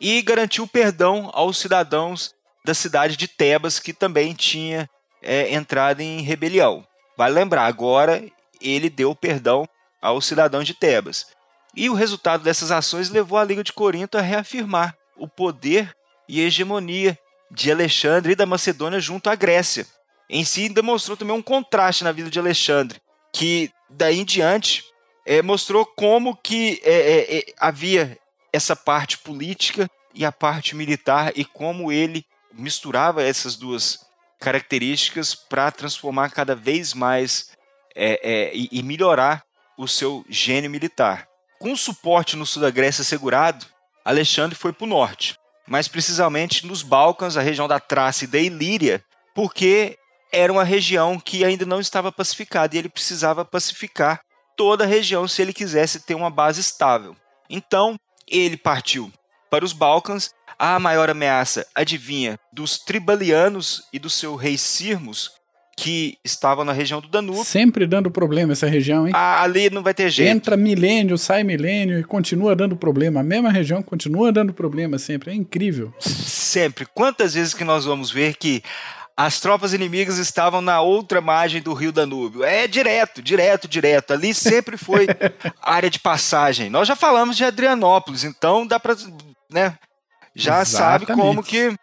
e 0.00 0.22
garantiu 0.22 0.66
perdão 0.66 1.30
aos 1.32 1.58
cidadãos 1.58 2.34
da 2.64 2.74
cidade 2.74 3.16
de 3.16 3.26
Tebas, 3.26 3.78
que 3.78 3.92
também 3.92 4.34
tinha 4.34 4.88
é, 5.24 5.54
entrado 5.54 6.00
em 6.00 6.20
rebelião. 6.20 6.86
Vale 7.16 7.34
lembrar, 7.34 7.66
agora 7.66 8.24
ele 8.60 8.90
deu 8.90 9.14
perdão 9.14 9.68
aos 10.00 10.26
cidadãos 10.26 10.66
de 10.66 10.74
Tebas. 10.74 11.26
E 11.74 11.90
o 11.90 11.94
resultado 11.94 12.44
dessas 12.44 12.70
ações 12.70 13.10
levou 13.10 13.38
a 13.38 13.44
Liga 13.44 13.64
de 13.64 13.72
Corinto 13.72 14.16
a 14.16 14.20
reafirmar 14.20 14.96
o 15.16 15.26
poder 15.26 15.94
e 16.28 16.40
hegemonia 16.40 17.18
de 17.50 17.70
Alexandre 17.70 18.32
e 18.32 18.36
da 18.36 18.46
Macedônia 18.46 19.00
junto 19.00 19.28
à 19.28 19.34
Grécia. 19.34 19.86
Em 20.28 20.44
si, 20.44 20.68
demonstrou 20.68 21.16
também 21.16 21.34
um 21.34 21.42
contraste 21.42 22.04
na 22.04 22.12
vida 22.12 22.30
de 22.30 22.38
Alexandre, 22.38 23.00
que 23.32 23.70
daí 23.90 24.20
em 24.20 24.24
diante 24.24 24.84
é, 25.26 25.42
mostrou 25.42 25.84
como 25.84 26.36
que 26.36 26.80
é, 26.84 26.92
é, 26.92 27.38
é, 27.38 27.44
havia 27.58 28.18
essa 28.52 28.76
parte 28.76 29.18
política 29.18 29.90
e 30.14 30.24
a 30.24 30.32
parte 30.32 30.76
militar 30.76 31.32
e 31.34 31.44
como 31.44 31.90
ele 31.90 32.24
misturava 32.52 33.22
essas 33.22 33.56
duas 33.56 34.06
características 34.40 35.34
para 35.34 35.70
transformar 35.70 36.30
cada 36.30 36.54
vez 36.54 36.94
mais 36.94 37.50
é, 37.94 38.20
é, 38.22 38.52
e, 38.54 38.82
melhorar 38.82 39.44
o 39.78 39.86
seu 39.86 40.24
gênio 40.28 40.70
militar. 40.70 41.26
Com 41.58 41.72
o 41.72 41.76
suporte 41.76 42.36
no 42.36 42.44
sul 42.44 42.62
da 42.62 42.70
Grécia 42.70 43.02
assegurado, 43.02 43.64
Alexandre 44.04 44.56
foi 44.56 44.72
para 44.72 44.84
o 44.84 44.88
norte, 44.88 45.36
mais 45.66 45.88
precisamente 45.88 46.66
nos 46.66 46.82
Balcãs, 46.82 47.36
a 47.36 47.42
região 47.42 47.66
da 47.66 47.80
Trácia 47.80 48.24
e 48.24 48.28
da 48.28 48.38
Ilíria, 48.38 49.02
porque 49.34 49.96
era 50.32 50.52
uma 50.52 50.64
região 50.64 51.18
que 51.18 51.44
ainda 51.44 51.64
não 51.64 51.80
estava 51.80 52.10
pacificada 52.10 52.74
e 52.74 52.78
ele 52.78 52.88
precisava 52.88 53.44
pacificar 53.44 54.20
toda 54.56 54.84
a 54.84 54.86
região 54.86 55.26
se 55.26 55.40
ele 55.40 55.52
quisesse 55.52 56.00
ter 56.00 56.14
uma 56.14 56.30
base 56.30 56.60
estável. 56.60 57.16
Então, 57.48 57.98
ele 58.26 58.56
partiu 58.56 59.12
para 59.50 59.64
os 59.64 59.72
Balcãs. 59.72 60.34
A 60.66 60.78
maior 60.78 61.10
ameaça 61.10 61.66
adivinha 61.74 62.40
dos 62.50 62.78
tribalianos 62.78 63.82
e 63.92 63.98
do 63.98 64.08
seu 64.08 64.34
rei 64.34 64.56
Sirmus, 64.56 65.30
que 65.76 66.16
estavam 66.24 66.64
na 66.64 66.72
região 66.72 67.02
do 67.02 67.08
Danúbio. 67.08 67.44
Sempre 67.44 67.86
dando 67.86 68.10
problema 68.10 68.52
essa 68.54 68.66
região, 68.66 69.06
hein? 69.06 69.12
Ah, 69.14 69.42
ali 69.42 69.68
não 69.68 69.82
vai 69.82 69.92
ter 69.92 70.08
jeito. 70.08 70.30
Entra 70.30 70.56
milênio, 70.56 71.18
sai 71.18 71.44
milênio 71.44 72.00
e 72.00 72.02
continua 72.02 72.56
dando 72.56 72.78
problema. 72.78 73.20
A 73.20 73.22
mesma 73.22 73.50
região 73.50 73.82
continua 73.82 74.32
dando 74.32 74.54
problema 74.54 74.96
sempre. 74.96 75.32
É 75.32 75.34
incrível. 75.34 75.92
Sempre. 76.00 76.86
Quantas 76.94 77.34
vezes 77.34 77.52
que 77.52 77.62
nós 77.62 77.84
vamos 77.84 78.10
ver 78.10 78.34
que 78.34 78.62
as 79.14 79.40
tropas 79.40 79.74
inimigas 79.74 80.16
estavam 80.16 80.62
na 80.62 80.80
outra 80.80 81.20
margem 81.20 81.60
do 81.60 81.74
rio 81.74 81.92
Danúbio. 81.92 82.42
É 82.42 82.66
direto, 82.66 83.20
direto, 83.20 83.68
direto. 83.68 84.14
Ali 84.14 84.32
sempre 84.32 84.78
foi 84.78 85.08
área 85.60 85.90
de 85.90 85.98
passagem. 85.98 86.70
Nós 86.70 86.88
já 86.88 86.96
falamos 86.96 87.36
de 87.36 87.44
Adrianópolis, 87.44 88.24
então 88.24 88.66
dá 88.66 88.80
para, 88.80 88.96
né? 89.52 89.76
Já 90.34 90.60
Exatamente. 90.62 91.06
sabe 91.06 91.20
como 91.20 91.42
que 91.42 91.76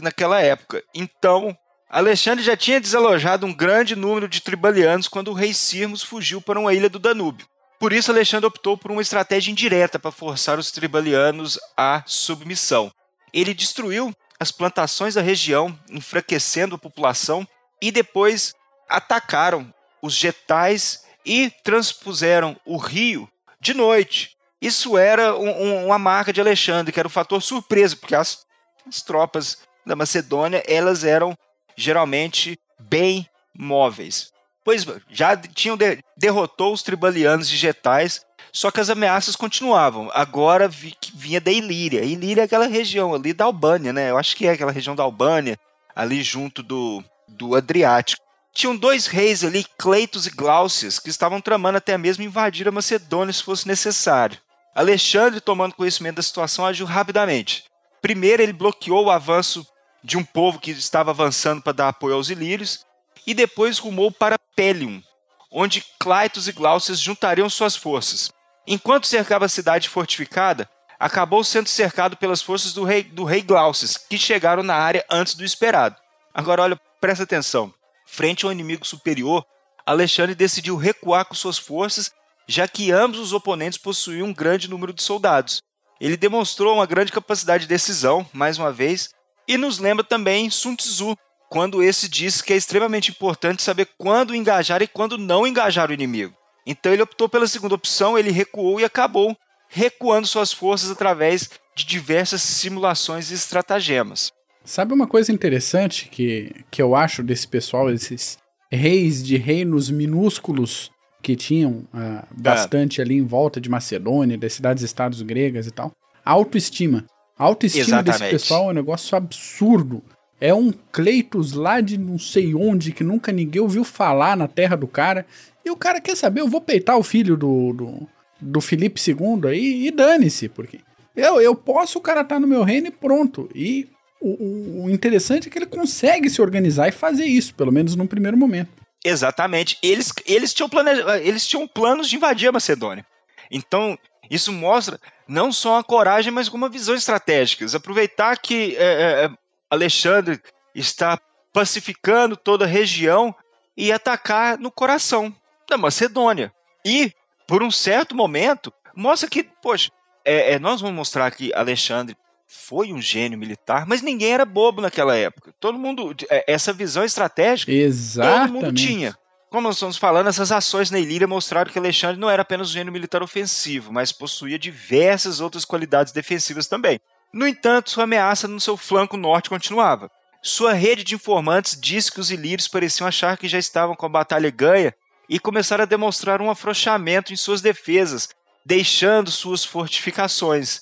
naquela 0.00 0.40
época. 0.40 0.82
Então 0.94 1.56
Alexandre 1.88 2.42
já 2.42 2.56
tinha 2.56 2.80
desalojado 2.80 3.44
um 3.44 3.52
grande 3.52 3.94
número 3.94 4.26
de 4.26 4.40
tribalianos 4.40 5.08
quando 5.08 5.28
o 5.28 5.34
rei 5.34 5.52
Cirmos 5.52 6.02
fugiu 6.02 6.40
para 6.40 6.58
uma 6.58 6.72
ilha 6.72 6.88
do 6.88 6.98
Danúbio. 6.98 7.46
Por 7.78 7.92
isso, 7.92 8.10
Alexandre 8.10 8.46
optou 8.46 8.78
por 8.78 8.90
uma 8.90 9.02
estratégia 9.02 9.50
indireta 9.50 9.98
para 9.98 10.10
forçar 10.10 10.58
os 10.58 10.70
tribalianos 10.70 11.58
à 11.76 12.02
submissão. 12.06 12.90
Ele 13.32 13.52
destruiu 13.52 14.14
as 14.38 14.50
plantações 14.50 15.14
da 15.14 15.20
região, 15.20 15.78
enfraquecendo 15.90 16.76
a 16.76 16.78
população, 16.78 17.46
e 17.80 17.90
depois 17.90 18.54
atacaram 18.88 19.74
os 20.00 20.14
getais 20.14 21.04
e 21.26 21.50
transpuseram 21.62 22.56
o 22.64 22.76
rio 22.76 23.28
de 23.60 23.74
noite. 23.74 24.36
Isso 24.62 24.96
era 24.96 25.36
um, 25.36 25.50
um, 25.50 25.86
uma 25.86 25.98
marca 25.98 26.32
de 26.32 26.40
Alexandre, 26.40 26.92
que 26.92 27.00
era 27.00 27.08
um 27.08 27.10
fator 27.10 27.42
surpresa, 27.42 27.96
porque 27.96 28.14
as, 28.14 28.46
as 28.86 29.02
tropas 29.02 29.58
da 29.84 29.96
Macedônia 29.96 30.62
elas 30.68 31.02
eram 31.02 31.36
geralmente 31.76 32.56
bem 32.78 33.28
móveis. 33.52 34.30
Pois 34.64 34.86
já 35.10 35.36
tinham 35.36 35.76
de, 35.76 35.98
derrotou 36.16 36.72
os 36.72 36.84
tribalianos 36.84 37.48
digitais, 37.48 38.24
só 38.52 38.70
que 38.70 38.78
as 38.78 38.88
ameaças 38.88 39.34
continuavam. 39.34 40.08
Agora 40.14 40.68
vi, 40.68 40.94
vinha 41.12 41.40
da 41.40 41.50
Ilíria. 41.50 42.04
Ilíria 42.04 42.42
é 42.42 42.44
aquela 42.44 42.68
região 42.68 43.12
ali 43.12 43.32
da 43.32 43.46
Albânia, 43.46 43.92
né? 43.92 44.10
Eu 44.10 44.16
acho 44.16 44.36
que 44.36 44.46
é 44.46 44.52
aquela 44.52 44.70
região 44.70 44.94
da 44.94 45.02
Albânia, 45.02 45.58
ali 45.96 46.22
junto 46.22 46.62
do, 46.62 47.02
do 47.26 47.56
Adriático. 47.56 48.22
Tinham 48.54 48.76
dois 48.76 49.06
reis 49.06 49.42
ali, 49.42 49.66
Cleitos 49.76 50.26
e 50.26 50.30
Glaucias, 50.30 51.00
que 51.00 51.10
estavam 51.10 51.40
tramando 51.40 51.78
até 51.78 51.98
mesmo 51.98 52.22
invadir 52.22 52.68
a 52.68 52.72
Macedônia 52.72 53.32
se 53.32 53.42
fosse 53.42 53.66
necessário. 53.66 54.38
Alexandre, 54.74 55.40
tomando 55.40 55.74
conhecimento 55.74 56.16
da 56.16 56.22
situação, 56.22 56.64
agiu 56.64 56.86
rapidamente. 56.86 57.64
Primeiro, 58.00 58.42
ele 58.42 58.52
bloqueou 58.52 59.06
o 59.06 59.10
avanço 59.10 59.66
de 60.02 60.16
um 60.16 60.24
povo 60.24 60.58
que 60.58 60.70
estava 60.70 61.10
avançando 61.10 61.62
para 61.62 61.72
dar 61.72 61.88
apoio 61.88 62.14
aos 62.14 62.30
ilírios, 62.30 62.84
e 63.26 63.34
depois 63.34 63.78
rumou 63.78 64.10
para 64.10 64.38
Pelium, 64.56 65.02
onde 65.50 65.84
Claitos 65.98 66.48
e 66.48 66.52
Glaucias 66.52 66.98
juntariam 66.98 67.48
suas 67.48 67.76
forças. 67.76 68.32
Enquanto 68.66 69.06
cercava 69.06 69.44
a 69.44 69.48
cidade 69.48 69.88
fortificada, 69.88 70.68
acabou 70.98 71.44
sendo 71.44 71.68
cercado 71.68 72.16
pelas 72.16 72.42
forças 72.42 72.72
do 72.72 72.84
rei, 72.84 73.02
do 73.02 73.24
rei 73.24 73.42
Glaucias, 73.42 73.96
que 73.96 74.18
chegaram 74.18 74.62
na 74.62 74.74
área 74.74 75.04
antes 75.10 75.34
do 75.34 75.44
esperado. 75.44 75.96
Agora, 76.32 76.62
olha, 76.62 76.80
presta 77.00 77.24
atenção. 77.24 77.72
Frente 78.06 78.44
ao 78.44 78.52
inimigo 78.52 78.86
superior, 78.86 79.44
Alexandre 79.84 80.34
decidiu 80.34 80.76
recuar 80.76 81.24
com 81.24 81.34
suas 81.34 81.58
forças, 81.58 82.12
já 82.46 82.66
que 82.68 82.90
ambos 82.90 83.18
os 83.18 83.32
oponentes 83.32 83.78
possuíam 83.78 84.28
um 84.28 84.34
grande 84.34 84.68
número 84.68 84.92
de 84.92 85.02
soldados. 85.02 85.62
Ele 86.00 86.16
demonstrou 86.16 86.74
uma 86.74 86.86
grande 86.86 87.12
capacidade 87.12 87.62
de 87.62 87.68
decisão, 87.68 88.26
mais 88.32 88.58
uma 88.58 88.72
vez, 88.72 89.10
e 89.46 89.56
nos 89.56 89.78
lembra 89.78 90.04
também 90.04 90.50
Sun 90.50 90.74
Tzu, 90.74 91.16
quando 91.48 91.82
esse 91.82 92.08
diz 92.08 92.40
que 92.40 92.52
é 92.52 92.56
extremamente 92.56 93.10
importante 93.10 93.62
saber 93.62 93.88
quando 93.98 94.34
engajar 94.34 94.82
e 94.82 94.88
quando 94.88 95.18
não 95.18 95.46
engajar 95.46 95.90
o 95.90 95.92
inimigo. 95.92 96.34
Então 96.66 96.92
ele 96.92 97.02
optou 97.02 97.28
pela 97.28 97.46
segunda 97.46 97.74
opção, 97.74 98.18
ele 98.18 98.30
recuou 98.30 98.80
e 98.80 98.84
acabou 98.84 99.36
recuando 99.68 100.26
suas 100.26 100.52
forças 100.52 100.90
através 100.90 101.50
de 101.74 101.84
diversas 101.84 102.42
simulações 102.42 103.30
e 103.30 103.34
estratagemas. 103.34 104.30
Sabe 104.64 104.92
uma 104.92 105.06
coisa 105.06 105.32
interessante 105.32 106.08
que, 106.08 106.64
que 106.70 106.80
eu 106.80 106.94
acho 106.94 107.22
desse 107.22 107.48
pessoal, 107.48 107.90
esses 107.90 108.38
reis 108.70 109.22
de 109.22 109.36
reinos 109.36 109.90
minúsculos 109.90 110.90
que 111.22 111.36
tinham 111.36 111.84
bastante 112.30 113.00
é. 113.00 113.04
ali 113.04 113.16
em 113.16 113.24
volta 113.24 113.60
de 113.60 113.70
Macedônia, 113.70 114.36
das 114.36 114.52
cidades-estados 114.54 115.22
gregas 115.22 115.66
e 115.66 115.70
tal? 115.70 115.92
A 116.24 116.32
autoestima. 116.32 117.04
A 117.38 117.44
autoestima 117.44 117.84
Exatamente. 117.84 118.20
desse 118.20 118.30
pessoal 118.30 118.68
é 118.68 118.72
um 118.72 118.74
negócio 118.74 119.16
absurdo. 119.16 120.02
É 120.40 120.52
um 120.52 120.72
Cleitos 120.90 121.52
lá 121.52 121.80
de 121.80 121.96
não 121.96 122.18
sei 122.18 122.54
onde, 122.54 122.92
que 122.92 123.04
nunca 123.04 123.30
ninguém 123.30 123.62
ouviu 123.62 123.84
falar 123.84 124.36
na 124.36 124.48
terra 124.48 124.76
do 124.76 124.88
cara. 124.88 125.24
E 125.64 125.70
o 125.70 125.76
cara 125.76 126.00
quer 126.00 126.16
saber, 126.16 126.40
eu 126.40 126.48
vou 126.48 126.60
peitar 126.60 126.98
o 126.98 127.02
filho 127.02 127.36
do, 127.36 127.72
do, 127.72 128.08
do 128.40 128.60
Felipe 128.60 129.00
II 129.00 129.48
aí 129.48 129.86
e 129.86 129.90
dane-se, 129.92 130.48
porque 130.48 130.80
eu, 131.16 131.40
eu 131.40 131.54
posso, 131.54 131.98
o 131.98 132.02
cara 132.02 132.24
tá 132.24 132.40
no 132.40 132.48
meu 132.48 132.64
reino 132.64 132.88
e 132.88 132.90
pronto. 132.90 133.48
E 133.54 133.88
o, 134.20 134.84
o, 134.84 134.90
interessante 134.90 135.48
é 135.48 135.50
que 135.50 135.58
ele 135.58 135.66
consegue 135.66 136.28
se 136.28 136.42
organizar 136.42 136.88
e 136.88 136.92
fazer 136.92 137.24
isso, 137.24 137.54
pelo 137.54 137.72
menos 137.72 137.94
num 137.94 138.06
primeiro 138.06 138.36
momento. 138.36 138.81
Exatamente. 139.04 139.78
Eles, 139.82 140.12
eles, 140.26 140.54
tinham, 140.54 140.68
plane... 140.68 140.90
eles 141.22 141.46
tinham 141.46 141.66
planos 141.66 142.08
de 142.08 142.16
invadir 142.16 142.48
a 142.48 142.52
Macedônia. 142.52 143.06
Então, 143.50 143.98
isso 144.30 144.52
mostra 144.52 145.00
não 145.26 145.52
só 145.52 145.78
a 145.78 145.84
coragem, 145.84 146.32
mas 146.32 146.48
uma 146.48 146.68
visão 146.68 146.94
estratégica. 146.94 147.64
Aproveitar 147.76 148.36
que 148.38 148.76
é, 148.76 148.82
é, 148.82 149.24
é, 149.24 149.30
Alexandre 149.70 150.40
está 150.74 151.18
pacificando 151.52 152.36
toda 152.36 152.64
a 152.64 152.68
região 152.68 153.34
e 153.76 153.92
atacar 153.92 154.58
no 154.58 154.70
coração 154.70 155.34
da 155.68 155.76
Macedônia. 155.76 156.52
E, 156.84 157.12
por 157.46 157.62
um 157.62 157.70
certo 157.70 158.14
momento, 158.14 158.72
mostra 158.94 159.28
que, 159.28 159.42
poxa, 159.42 159.90
é, 160.24 160.54
é, 160.54 160.58
nós 160.58 160.80
vamos 160.80 160.96
mostrar 160.96 161.30
que 161.30 161.52
Alexandre 161.54 162.16
foi 162.52 162.92
um 162.92 163.00
gênio 163.00 163.38
militar, 163.38 163.86
mas 163.86 164.02
ninguém 164.02 164.32
era 164.32 164.44
bobo 164.44 164.82
naquela 164.82 165.16
época. 165.16 165.54
Todo 165.58 165.78
mundo, 165.78 166.14
é, 166.28 166.44
essa 166.46 166.72
visão 166.72 167.02
estratégica, 167.02 167.72
Exatamente. 167.72 168.52
todo 168.52 168.52
mundo 168.52 168.72
tinha. 168.74 169.16
Como 169.50 169.62
nós 169.62 169.76
estamos 169.76 169.96
falando, 169.96 170.28
essas 170.28 170.52
ações 170.52 170.90
na 170.90 170.98
Ilíria 170.98 171.26
mostraram 171.26 171.70
que 171.70 171.78
Alexandre 171.78 172.20
não 172.20 172.30
era 172.30 172.42
apenas 172.42 172.70
um 172.70 172.72
gênio 172.72 172.92
militar 172.92 173.22
ofensivo, 173.22 173.92
mas 173.92 174.12
possuía 174.12 174.58
diversas 174.58 175.40
outras 175.40 175.64
qualidades 175.64 176.12
defensivas 176.12 176.66
também. 176.66 177.00
No 177.32 177.46
entanto, 177.46 177.90
sua 177.90 178.04
ameaça 178.04 178.46
no 178.46 178.60
seu 178.60 178.76
flanco 178.76 179.16
norte 179.16 179.48
continuava. 179.48 180.10
Sua 180.42 180.72
rede 180.72 181.04
de 181.04 181.14
informantes 181.14 181.78
disse 181.80 182.12
que 182.12 182.20
os 182.20 182.30
ilírios 182.30 182.68
pareciam 182.68 183.06
achar 183.06 183.38
que 183.38 183.48
já 183.48 183.58
estavam 183.58 183.94
com 183.94 184.06
a 184.06 184.10
batalha 184.10 184.50
ganha 184.50 184.94
e 185.28 185.38
começaram 185.38 185.82
a 185.82 185.86
demonstrar 185.86 186.42
um 186.42 186.50
afrouxamento 186.50 187.32
em 187.32 187.36
suas 187.36 187.62
defesas, 187.62 188.28
deixando 188.64 189.30
suas 189.30 189.64
fortificações. 189.64 190.80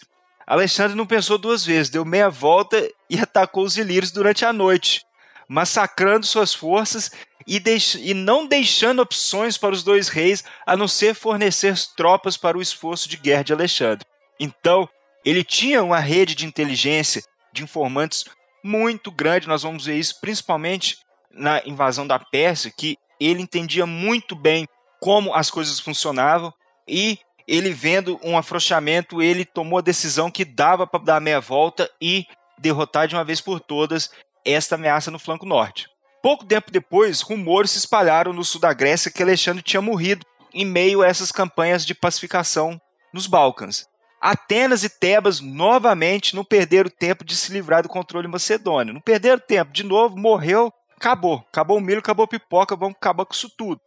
Alexandre 0.50 0.96
não 0.96 1.06
pensou 1.06 1.38
duas 1.38 1.64
vezes, 1.64 1.90
deu 1.90 2.04
meia 2.04 2.28
volta 2.28 2.90
e 3.08 3.20
atacou 3.20 3.62
os 3.62 3.76
ilírios 3.76 4.10
durante 4.10 4.44
a 4.44 4.52
noite, 4.52 5.06
massacrando 5.48 6.26
suas 6.26 6.52
forças 6.52 7.12
e, 7.46 7.60
deix 7.60 7.94
e 7.94 8.12
não 8.14 8.48
deixando 8.48 9.00
opções 9.00 9.56
para 9.56 9.72
os 9.72 9.84
dois 9.84 10.08
reis 10.08 10.42
a 10.66 10.76
não 10.76 10.88
ser 10.88 11.14
fornecer 11.14 11.76
tropas 11.96 12.36
para 12.36 12.58
o 12.58 12.60
esforço 12.60 13.08
de 13.08 13.16
guerra 13.16 13.44
de 13.44 13.52
Alexandre. 13.52 14.04
Então, 14.40 14.88
ele 15.24 15.44
tinha 15.44 15.84
uma 15.84 16.00
rede 16.00 16.34
de 16.34 16.46
inteligência, 16.46 17.22
de 17.52 17.62
informantes 17.62 18.24
muito 18.64 19.12
grande, 19.12 19.46
nós 19.46 19.62
vamos 19.62 19.84
ver 19.84 20.00
isso 20.00 20.20
principalmente 20.20 20.98
na 21.30 21.62
invasão 21.64 22.04
da 22.04 22.18
Pérsia, 22.18 22.72
que 22.76 22.98
ele 23.20 23.40
entendia 23.40 23.86
muito 23.86 24.34
bem 24.34 24.66
como 24.98 25.32
as 25.32 25.48
coisas 25.48 25.78
funcionavam 25.78 26.52
e 26.88 27.20
ele 27.50 27.72
vendo 27.72 28.20
um 28.22 28.38
afrouxamento, 28.38 29.20
ele 29.20 29.44
tomou 29.44 29.80
a 29.80 29.82
decisão 29.82 30.30
que 30.30 30.44
dava 30.44 30.86
para 30.86 31.02
dar 31.02 31.20
meia 31.20 31.40
volta 31.40 31.90
e 32.00 32.24
derrotar 32.56 33.08
de 33.08 33.16
uma 33.16 33.24
vez 33.24 33.40
por 33.40 33.58
todas 33.58 34.08
esta 34.44 34.76
ameaça 34.76 35.10
no 35.10 35.18
flanco 35.18 35.44
norte. 35.44 35.88
Pouco 36.22 36.44
tempo 36.44 36.70
depois, 36.70 37.22
rumores 37.22 37.72
se 37.72 37.78
espalharam 37.78 38.32
no 38.32 38.44
sul 38.44 38.60
da 38.60 38.72
Grécia 38.72 39.10
que 39.10 39.20
Alexandre 39.20 39.64
tinha 39.64 39.82
morrido 39.82 40.24
em 40.54 40.64
meio 40.64 41.02
a 41.02 41.08
essas 41.08 41.32
campanhas 41.32 41.84
de 41.84 41.92
pacificação 41.92 42.80
nos 43.12 43.26
Balcãs. 43.26 43.84
Atenas 44.20 44.84
e 44.84 44.88
Tebas 44.88 45.40
novamente 45.40 46.36
não 46.36 46.44
perderam 46.44 46.88
tempo 46.88 47.24
de 47.24 47.34
se 47.34 47.52
livrar 47.52 47.82
do 47.82 47.88
controle 47.88 48.28
macedônio. 48.28 48.94
Não 48.94 49.00
perderam 49.00 49.42
tempo, 49.44 49.72
de 49.72 49.82
novo, 49.82 50.16
morreu, 50.16 50.72
acabou. 50.96 51.44
Acabou 51.48 51.78
o 51.78 51.80
milho, 51.80 51.98
acabou 51.98 52.24
a 52.24 52.28
pipoca, 52.28 52.76
vamos 52.76 52.94
acabar 52.94 53.24
com 53.24 53.34
isso 53.34 53.50
tudo. 53.58 53.80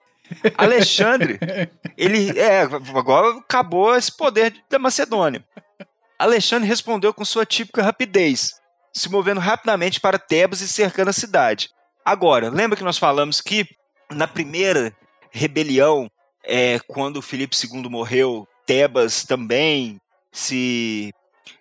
Alexandre, 0.57 1.39
ele 1.97 2.37
é, 2.39 2.61
agora 2.61 3.37
acabou 3.37 3.95
esse 3.95 4.15
poder 4.15 4.55
da 4.69 4.79
Macedônia. 4.79 5.43
Alexandre 6.17 6.67
respondeu 6.67 7.13
com 7.13 7.25
sua 7.25 7.45
típica 7.45 7.83
rapidez, 7.83 8.53
se 8.93 9.09
movendo 9.09 9.39
rapidamente 9.39 9.99
para 9.99 10.19
Tebas 10.19 10.61
e 10.61 10.67
cercando 10.67 11.09
a 11.09 11.13
cidade. 11.13 11.69
Agora, 12.05 12.49
lembra 12.49 12.77
que 12.77 12.83
nós 12.83 12.97
falamos 12.97 13.41
que 13.41 13.67
na 14.11 14.27
primeira 14.27 14.95
rebelião, 15.31 16.09
é, 16.43 16.79
quando 16.87 17.21
Filipe 17.21 17.55
II 17.55 17.89
morreu, 17.89 18.47
Tebas 18.65 19.23
também 19.23 19.99
se 20.31 21.13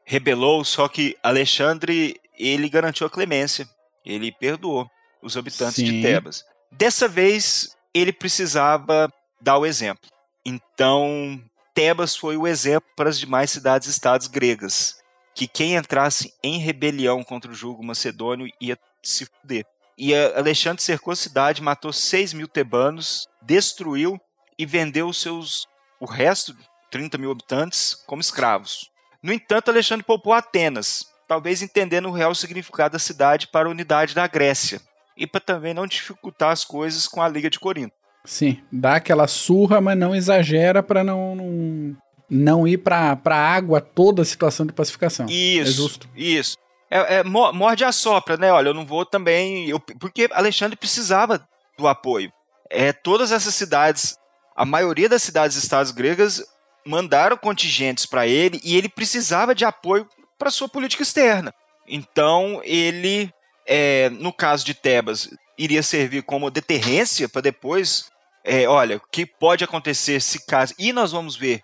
rebelou, 0.04 0.64
só 0.64 0.88
que 0.88 1.16
Alexandre 1.22 2.16
ele 2.38 2.68
garantiu 2.68 3.06
a 3.06 3.10
clemência, 3.10 3.68
ele 4.04 4.32
perdoou 4.32 4.88
os 5.22 5.36
habitantes 5.36 5.76
Sim. 5.76 5.84
de 5.84 6.02
Tebas. 6.02 6.44
Dessa 6.70 7.06
vez 7.06 7.76
ele 7.94 8.12
precisava 8.12 9.12
dar 9.40 9.58
o 9.58 9.66
exemplo. 9.66 10.08
Então 10.44 11.42
Tebas 11.74 12.16
foi 12.16 12.36
o 12.36 12.46
exemplo 12.46 12.88
para 12.96 13.08
as 13.08 13.18
demais 13.18 13.50
cidades-estados 13.50 14.26
gregas, 14.26 14.98
que 15.34 15.48
quem 15.48 15.76
entrasse 15.76 16.32
em 16.42 16.58
rebelião 16.58 17.22
contra 17.22 17.50
o 17.50 17.54
jugo 17.54 17.82
macedônio 17.82 18.52
ia 18.60 18.78
se 19.02 19.26
fuder. 19.26 19.64
E 19.96 20.14
Alexandre 20.14 20.82
cercou 20.82 21.12
a 21.12 21.16
cidade, 21.16 21.62
matou 21.62 21.92
6 21.92 22.32
mil 22.32 22.48
tebanos, 22.48 23.26
destruiu 23.40 24.20
e 24.58 24.66
vendeu 24.66 25.12
seus, 25.12 25.66
o 26.00 26.06
resto, 26.06 26.56
30 26.90 27.18
mil 27.18 27.30
habitantes, 27.30 27.94
como 28.06 28.20
escravos. 28.20 28.90
No 29.22 29.32
entanto, 29.32 29.70
Alexandre 29.70 30.04
poupou 30.04 30.32
Atenas, 30.32 31.06
talvez 31.28 31.62
entendendo 31.62 32.08
o 32.08 32.12
real 32.12 32.34
significado 32.34 32.92
da 32.92 32.98
cidade 32.98 33.46
para 33.46 33.68
a 33.68 33.70
unidade 33.70 34.14
da 34.14 34.26
Grécia. 34.26 34.80
E 35.22 35.26
para 35.26 35.40
também 35.40 35.72
não 35.72 35.86
dificultar 35.86 36.50
as 36.50 36.64
coisas 36.64 37.06
com 37.06 37.22
a 37.22 37.28
Liga 37.28 37.48
de 37.48 37.60
Corinto. 37.60 37.94
Sim, 38.24 38.60
dá 38.72 38.96
aquela 38.96 39.28
surra, 39.28 39.80
mas 39.80 39.96
não 39.96 40.16
exagera 40.16 40.82
para 40.82 41.04
não, 41.04 41.36
não, 41.36 41.96
não 42.28 42.66
ir 42.66 42.78
para 42.78 43.16
a 43.24 43.34
água 43.36 43.80
toda 43.80 44.22
a 44.22 44.24
situação 44.24 44.66
de 44.66 44.72
pacificação. 44.72 45.26
Isso, 45.28 45.70
é 45.70 45.72
justo. 45.72 46.08
Isso. 46.16 46.56
É, 46.90 47.18
é, 47.18 47.24
morde 47.24 47.84
a 47.84 47.92
sopra, 47.92 48.36
né? 48.36 48.52
Olha, 48.52 48.70
eu 48.70 48.74
não 48.74 48.84
vou 48.84 49.06
também. 49.06 49.68
Eu, 49.68 49.78
porque 49.78 50.28
Alexandre 50.32 50.76
precisava 50.76 51.40
do 51.78 51.86
apoio. 51.86 52.32
É, 52.68 52.92
todas 52.92 53.30
essas 53.30 53.54
cidades, 53.54 54.16
a 54.56 54.64
maioria 54.64 55.08
das 55.08 55.22
cidades-estados 55.22 55.92
gregas 55.92 56.44
mandaram 56.84 57.36
contingentes 57.36 58.06
para 58.06 58.26
ele 58.26 58.60
e 58.64 58.76
ele 58.76 58.88
precisava 58.88 59.54
de 59.54 59.64
apoio 59.64 60.04
para 60.36 60.50
sua 60.50 60.68
política 60.68 61.04
externa. 61.04 61.54
Então 61.86 62.60
ele, 62.64 63.32
é, 63.66 64.10
no 64.10 64.32
caso 64.32 64.64
de 64.64 64.74
Tebas, 64.74 65.28
iria 65.58 65.82
servir 65.82 66.22
como 66.22 66.50
deterrência 66.50 67.28
para 67.28 67.42
depois, 67.42 68.06
é, 68.44 68.66
olha, 68.66 68.96
o 68.96 69.00
que 69.10 69.24
pode 69.26 69.64
acontecer 69.64 70.20
se 70.20 70.44
caso. 70.46 70.74
E 70.78 70.92
nós 70.92 71.12
vamos 71.12 71.36
ver 71.36 71.62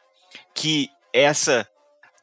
que 0.55 0.89
essa 1.13 1.67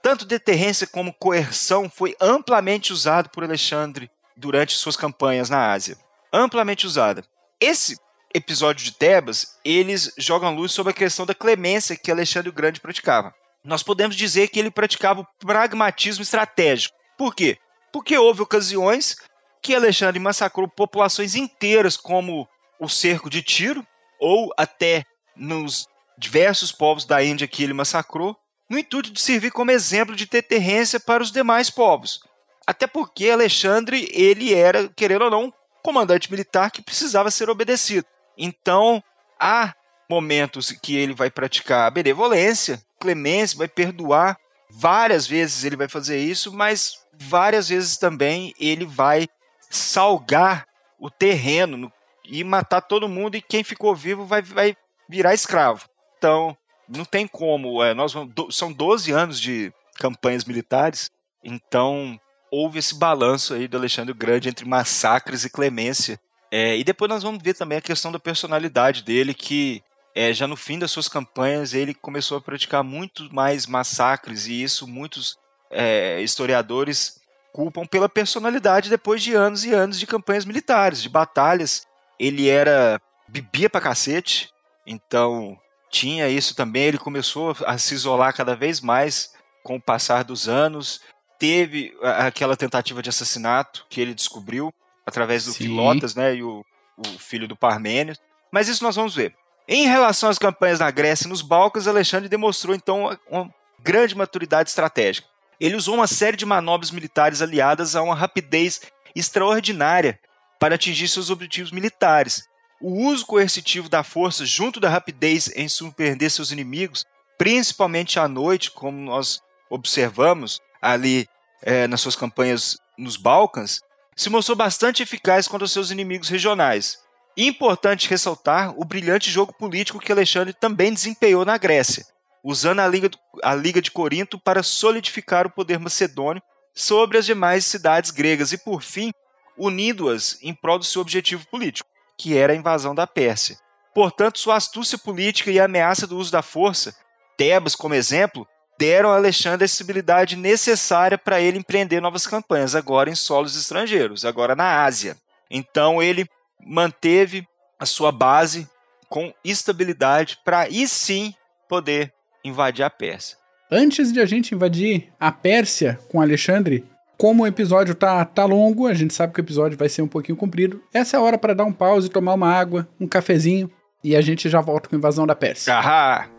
tanto 0.01 0.25
deterrência 0.25 0.85
como 0.85 1.13
coerção 1.13 1.89
foi 1.89 2.15
amplamente 2.21 2.93
usado 2.93 3.29
por 3.29 3.43
Alexandre 3.43 4.09
durante 4.37 4.75
suas 4.75 4.95
campanhas 4.95 5.49
na 5.49 5.71
Ásia. 5.71 5.97
Amplamente 6.31 6.85
usada. 6.85 7.23
Esse 7.59 7.97
episódio 8.33 8.85
de 8.85 8.91
Tebas, 8.91 9.57
eles 9.63 10.13
jogam 10.17 10.53
luz 10.53 10.73
sobre 10.73 10.91
a 10.91 10.95
questão 10.95 11.25
da 11.25 11.33
clemência 11.33 11.95
que 11.95 12.11
Alexandre 12.11 12.49
o 12.49 12.53
Grande 12.53 12.81
praticava. 12.81 13.33
Nós 13.63 13.81
podemos 13.81 14.15
dizer 14.15 14.49
que 14.49 14.59
ele 14.59 14.69
praticava 14.69 15.21
o 15.21 15.27
pragmatismo 15.39 16.21
estratégico. 16.21 16.95
Por 17.17 17.33
quê? 17.33 17.57
Porque 17.91 18.15
houve 18.17 18.41
ocasiões 18.41 19.15
que 19.65 19.73
Alexandre 19.73 20.19
massacrou 20.19 20.67
populações 20.67 21.33
inteiras, 21.33 21.97
como 21.97 22.47
o 22.79 22.87
cerco 22.87 23.31
de 23.31 23.41
Tiro, 23.41 23.83
ou 24.19 24.53
até 24.55 25.03
nos 25.35 25.87
diversos 26.19 26.71
povos 26.71 27.03
da 27.03 27.23
Índia 27.23 27.47
que 27.47 27.63
ele 27.63 27.73
massacrou, 27.73 28.37
no 28.69 28.77
intuito 28.77 29.09
de 29.09 29.19
servir 29.19 29.49
como 29.49 29.71
exemplo 29.71 30.15
de 30.15 30.27
deterrência 30.27 30.99
para 30.99 31.23
os 31.23 31.31
demais 31.31 31.71
povos. 31.71 32.19
Até 32.67 32.85
porque 32.85 33.27
Alexandre, 33.27 34.07
ele 34.13 34.53
era, 34.53 34.87
querendo 34.89 35.23
ou 35.23 35.31
não, 35.31 35.45
um 35.45 35.51
comandante 35.81 36.29
militar 36.29 36.69
que 36.69 36.83
precisava 36.83 37.31
ser 37.31 37.49
obedecido. 37.49 38.05
Então, 38.37 39.03
há 39.39 39.73
momentos 40.07 40.71
que 40.73 40.95
ele 40.95 41.15
vai 41.15 41.31
praticar 41.31 41.89
benevolência, 41.89 42.83
clemência, 42.99 43.57
vai 43.57 43.67
perdoar. 43.67 44.37
Várias 44.69 45.25
vezes 45.25 45.63
ele 45.63 45.75
vai 45.75 45.87
fazer 45.87 46.19
isso, 46.19 46.53
mas 46.53 46.99
várias 47.19 47.69
vezes 47.69 47.97
também 47.97 48.53
ele 48.59 48.85
vai 48.85 49.27
salgar 49.69 50.67
o 50.99 51.09
terreno 51.09 51.91
e 52.23 52.43
matar 52.43 52.81
todo 52.81 53.09
mundo, 53.09 53.35
e 53.35 53.41
quem 53.41 53.63
ficou 53.63 53.95
vivo 53.95 54.25
vai, 54.25 54.41
vai 54.41 54.75
virar 55.07 55.33
escravo. 55.33 55.87
Então, 56.17 56.57
não 56.87 57.05
tem 57.05 57.27
como. 57.27 57.83
É, 57.83 57.93
nós 57.93 58.13
do, 58.13 58.51
são 58.51 58.71
12 58.71 59.11
anos 59.11 59.39
de 59.39 59.71
campanhas 59.95 60.43
militares, 60.43 61.11
então 61.43 62.19
houve 62.51 62.79
esse 62.79 62.95
balanço 62.95 63.53
aí 63.53 63.67
do 63.67 63.77
Alexandre 63.77 64.13
Grande 64.13 64.49
entre 64.49 64.65
massacres 64.65 65.43
e 65.43 65.49
clemência. 65.49 66.19
É, 66.51 66.77
e 66.77 66.83
depois 66.83 67.09
nós 67.09 67.23
vamos 67.23 67.43
ver 67.43 67.53
também 67.53 67.77
a 67.77 67.81
questão 67.81 68.11
da 68.11 68.19
personalidade 68.19 69.03
dele, 69.03 69.33
que 69.33 69.83
é, 70.15 70.33
já 70.33 70.47
no 70.47 70.55
fim 70.55 70.79
das 70.79 70.91
suas 70.91 71.09
campanhas 71.09 71.73
ele 71.73 71.93
começou 71.93 72.37
a 72.37 72.41
praticar 72.41 72.83
muito 72.83 73.33
mais 73.33 73.65
massacres, 73.65 74.47
e 74.47 74.63
isso 74.63 74.87
muitos 74.87 75.37
é, 75.69 76.21
historiadores 76.21 77.19
culpam 77.55 77.85
pela 77.85 78.09
personalidade 78.09 78.89
depois 78.89 79.23
de 79.23 79.33
anos 79.33 79.63
e 79.63 79.73
anos 79.73 79.97
de 79.97 80.05
campanhas 80.05 80.43
militares, 80.43 81.01
de 81.01 81.07
batalhas. 81.07 81.87
Ele 82.19 82.49
era. 82.49 82.99
bebia 83.29 83.69
pra 83.69 83.79
cacete, 83.79 84.49
então 84.85 85.57
tinha 85.89 86.27
isso 86.27 86.53
também. 86.53 86.83
Ele 86.83 86.97
começou 86.97 87.55
a 87.65 87.77
se 87.77 87.93
isolar 87.93 88.35
cada 88.35 88.57
vez 88.57 88.81
mais 88.81 89.33
com 89.63 89.77
o 89.77 89.81
passar 89.81 90.25
dos 90.25 90.49
anos. 90.49 90.99
Teve 91.39 91.95
aquela 92.01 92.57
tentativa 92.57 93.01
de 93.01 93.09
assassinato 93.09 93.85
que 93.89 94.01
ele 94.01 94.13
descobriu 94.13 94.73
através 95.05 95.45
do 95.45 95.53
Sim. 95.53 95.63
Filotas, 95.63 96.13
né, 96.13 96.35
e 96.35 96.43
o, 96.43 96.61
o 96.97 97.07
filho 97.19 97.47
do 97.47 97.55
Parmênio. 97.55 98.17
Mas 98.51 98.67
isso 98.67 98.83
nós 98.83 98.97
vamos 98.97 99.15
ver. 99.15 99.33
Em 99.65 99.87
relação 99.87 100.29
às 100.29 100.37
campanhas 100.37 100.79
na 100.79 100.91
Grécia 100.91 101.25
e 101.25 101.29
nos 101.29 101.41
Balcãs, 101.41 101.87
Alexandre 101.87 102.27
demonstrou 102.27 102.75
então 102.75 103.17
uma 103.29 103.49
grande 103.81 104.13
maturidade 104.13 104.69
estratégica. 104.69 105.34
Ele 105.59 105.75
usou 105.75 105.95
uma 105.95 106.07
série 106.07 106.37
de 106.37 106.45
manobras 106.45 106.91
militares 106.91 107.41
aliadas 107.41 107.95
a 107.95 108.01
uma 108.01 108.15
rapidez 108.15 108.81
extraordinária 109.15 110.19
para 110.59 110.75
atingir 110.75 111.07
seus 111.07 111.29
objetivos 111.29 111.71
militares. 111.71 112.47
O 112.81 113.07
uso 113.07 113.25
coercitivo 113.25 113.87
da 113.87 114.03
força 114.03 114.45
junto 114.45 114.79
da 114.79 114.89
rapidez 114.89 115.49
em 115.55 115.69
surpreender 115.69 116.29
seus 116.29 116.51
inimigos, 116.51 117.05
principalmente 117.37 118.19
à 118.19 118.27
noite, 118.27 118.71
como 118.71 118.97
nós 118.97 119.41
observamos 119.69 120.59
ali 120.81 121.27
é, 121.61 121.87
nas 121.87 122.01
suas 122.01 122.15
campanhas 122.15 122.77
nos 122.97 123.17
Balcãs, 123.17 123.81
se 124.15 124.29
mostrou 124.29 124.55
bastante 124.55 125.03
eficaz 125.03 125.47
contra 125.47 125.67
seus 125.67 125.91
inimigos 125.91 126.29
regionais. 126.29 126.99
Importante 127.37 128.09
ressaltar 128.09 128.73
o 128.77 128.85
brilhante 128.85 129.29
jogo 129.29 129.53
político 129.53 129.99
que 129.99 130.11
Alexandre 130.11 130.53
também 130.53 130.93
desempenhou 130.93 131.43
na 131.43 131.57
Grécia, 131.57 132.05
usando 132.45 132.79
a 132.79 132.87
Liga, 132.87 133.09
a 133.41 133.55
Liga 133.55 133.81
de 133.81 133.89
Corinto 133.89 134.39
para 134.39 134.61
solidificar 134.61 135.47
o 135.47 135.49
poder 135.49 135.79
macedônio 135.79 136.43
sobre 136.75 137.17
as 137.17 137.25
demais 137.25 137.65
cidades 137.65 138.11
gregas 138.11 138.51
e, 138.51 138.57
por 138.57 138.83
fim, 138.83 139.11
unindo-as 139.57 140.37
em 140.43 140.53
prol 140.53 140.77
do 140.77 140.85
seu 140.85 141.01
objetivo 141.01 141.47
político, 141.47 141.89
que 142.15 142.37
era 142.37 142.53
a 142.53 142.55
invasão 142.55 142.93
da 142.93 143.07
Pérsia. 143.07 143.57
Portanto, 143.95 144.37
sua 144.37 144.57
astúcia 144.57 144.97
política 144.97 145.49
e 145.49 145.59
a 145.59 145.65
ameaça 145.65 146.05
do 146.05 146.17
uso 146.17 146.31
da 146.31 146.43
força, 146.43 146.95
Tebas 147.35 147.75
como 147.75 147.95
exemplo, 147.95 148.47
deram 148.77 149.09
a 149.11 149.15
Alexandre 149.15 149.63
a 149.63 149.65
estabilidade 149.65 150.35
necessária 150.35 151.17
para 151.17 151.41
ele 151.41 151.57
empreender 151.57 151.99
novas 151.99 152.27
campanhas, 152.27 152.75
agora 152.75 153.09
em 153.09 153.15
solos 153.15 153.57
estrangeiros, 153.57 154.23
agora 154.23 154.55
na 154.55 154.83
Ásia. 154.83 155.17
Então 155.49 156.01
ele 156.01 156.29
manteve 156.59 157.47
a 157.79 157.85
sua 157.85 158.11
base 158.11 158.69
com 159.09 159.33
estabilidade 159.43 160.37
para 160.45 160.59
aí 160.59 160.87
sim 160.87 161.33
poder 161.67 162.13
invadir 162.45 162.83
a 162.83 162.89
Pérsia. 162.89 163.37
Antes 163.71 164.13
de 164.13 164.21
a 164.21 164.25
gente 164.25 164.53
invadir 164.53 165.09
a 165.19 165.31
Pérsia 165.31 165.99
com 166.09 166.21
Alexandre, 166.21 166.85
como 167.17 167.43
o 167.43 167.47
episódio 167.47 167.95
tá, 167.95 168.23
tá 168.23 168.45
longo, 168.45 168.85
a 168.85 168.93
gente 168.93 169.13
sabe 169.13 169.33
que 169.33 169.39
o 169.39 169.41
episódio 169.41 169.77
vai 169.77 169.89
ser 169.89 170.03
um 170.03 170.07
pouquinho 170.07 170.37
comprido. 170.37 170.81
Essa 170.93 171.17
é 171.17 171.19
a 171.19 171.23
hora 171.23 171.37
para 171.37 171.55
dar 171.55 171.65
um 171.65 171.73
pause, 171.73 172.07
tomar 172.07 172.35
uma 172.35 172.51
água, 172.51 172.87
um 172.99 173.07
cafezinho 173.07 173.69
e 174.03 174.15
a 174.15 174.21
gente 174.21 174.47
já 174.47 174.61
volta 174.61 174.87
com 174.87 174.95
a 174.95 174.99
invasão 174.99 175.25
da 175.25 175.35
Pérsia. 175.35 175.73
Ahá! 175.73 176.29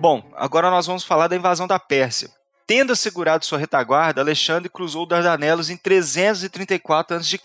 Bom, 0.00 0.22
agora 0.34 0.70
nós 0.70 0.86
vamos 0.86 1.04
falar 1.04 1.28
da 1.28 1.36
invasão 1.36 1.66
da 1.66 1.78
Pérsia. 1.78 2.37
Tendo 2.68 2.92
assegurado 2.92 3.46
sua 3.46 3.56
retaguarda, 3.56 4.20
Alexandre 4.20 4.68
cruzou 4.68 5.06
Dardanelos 5.06 5.70
em 5.70 5.76
334 5.78 7.16
a.C., 7.16 7.38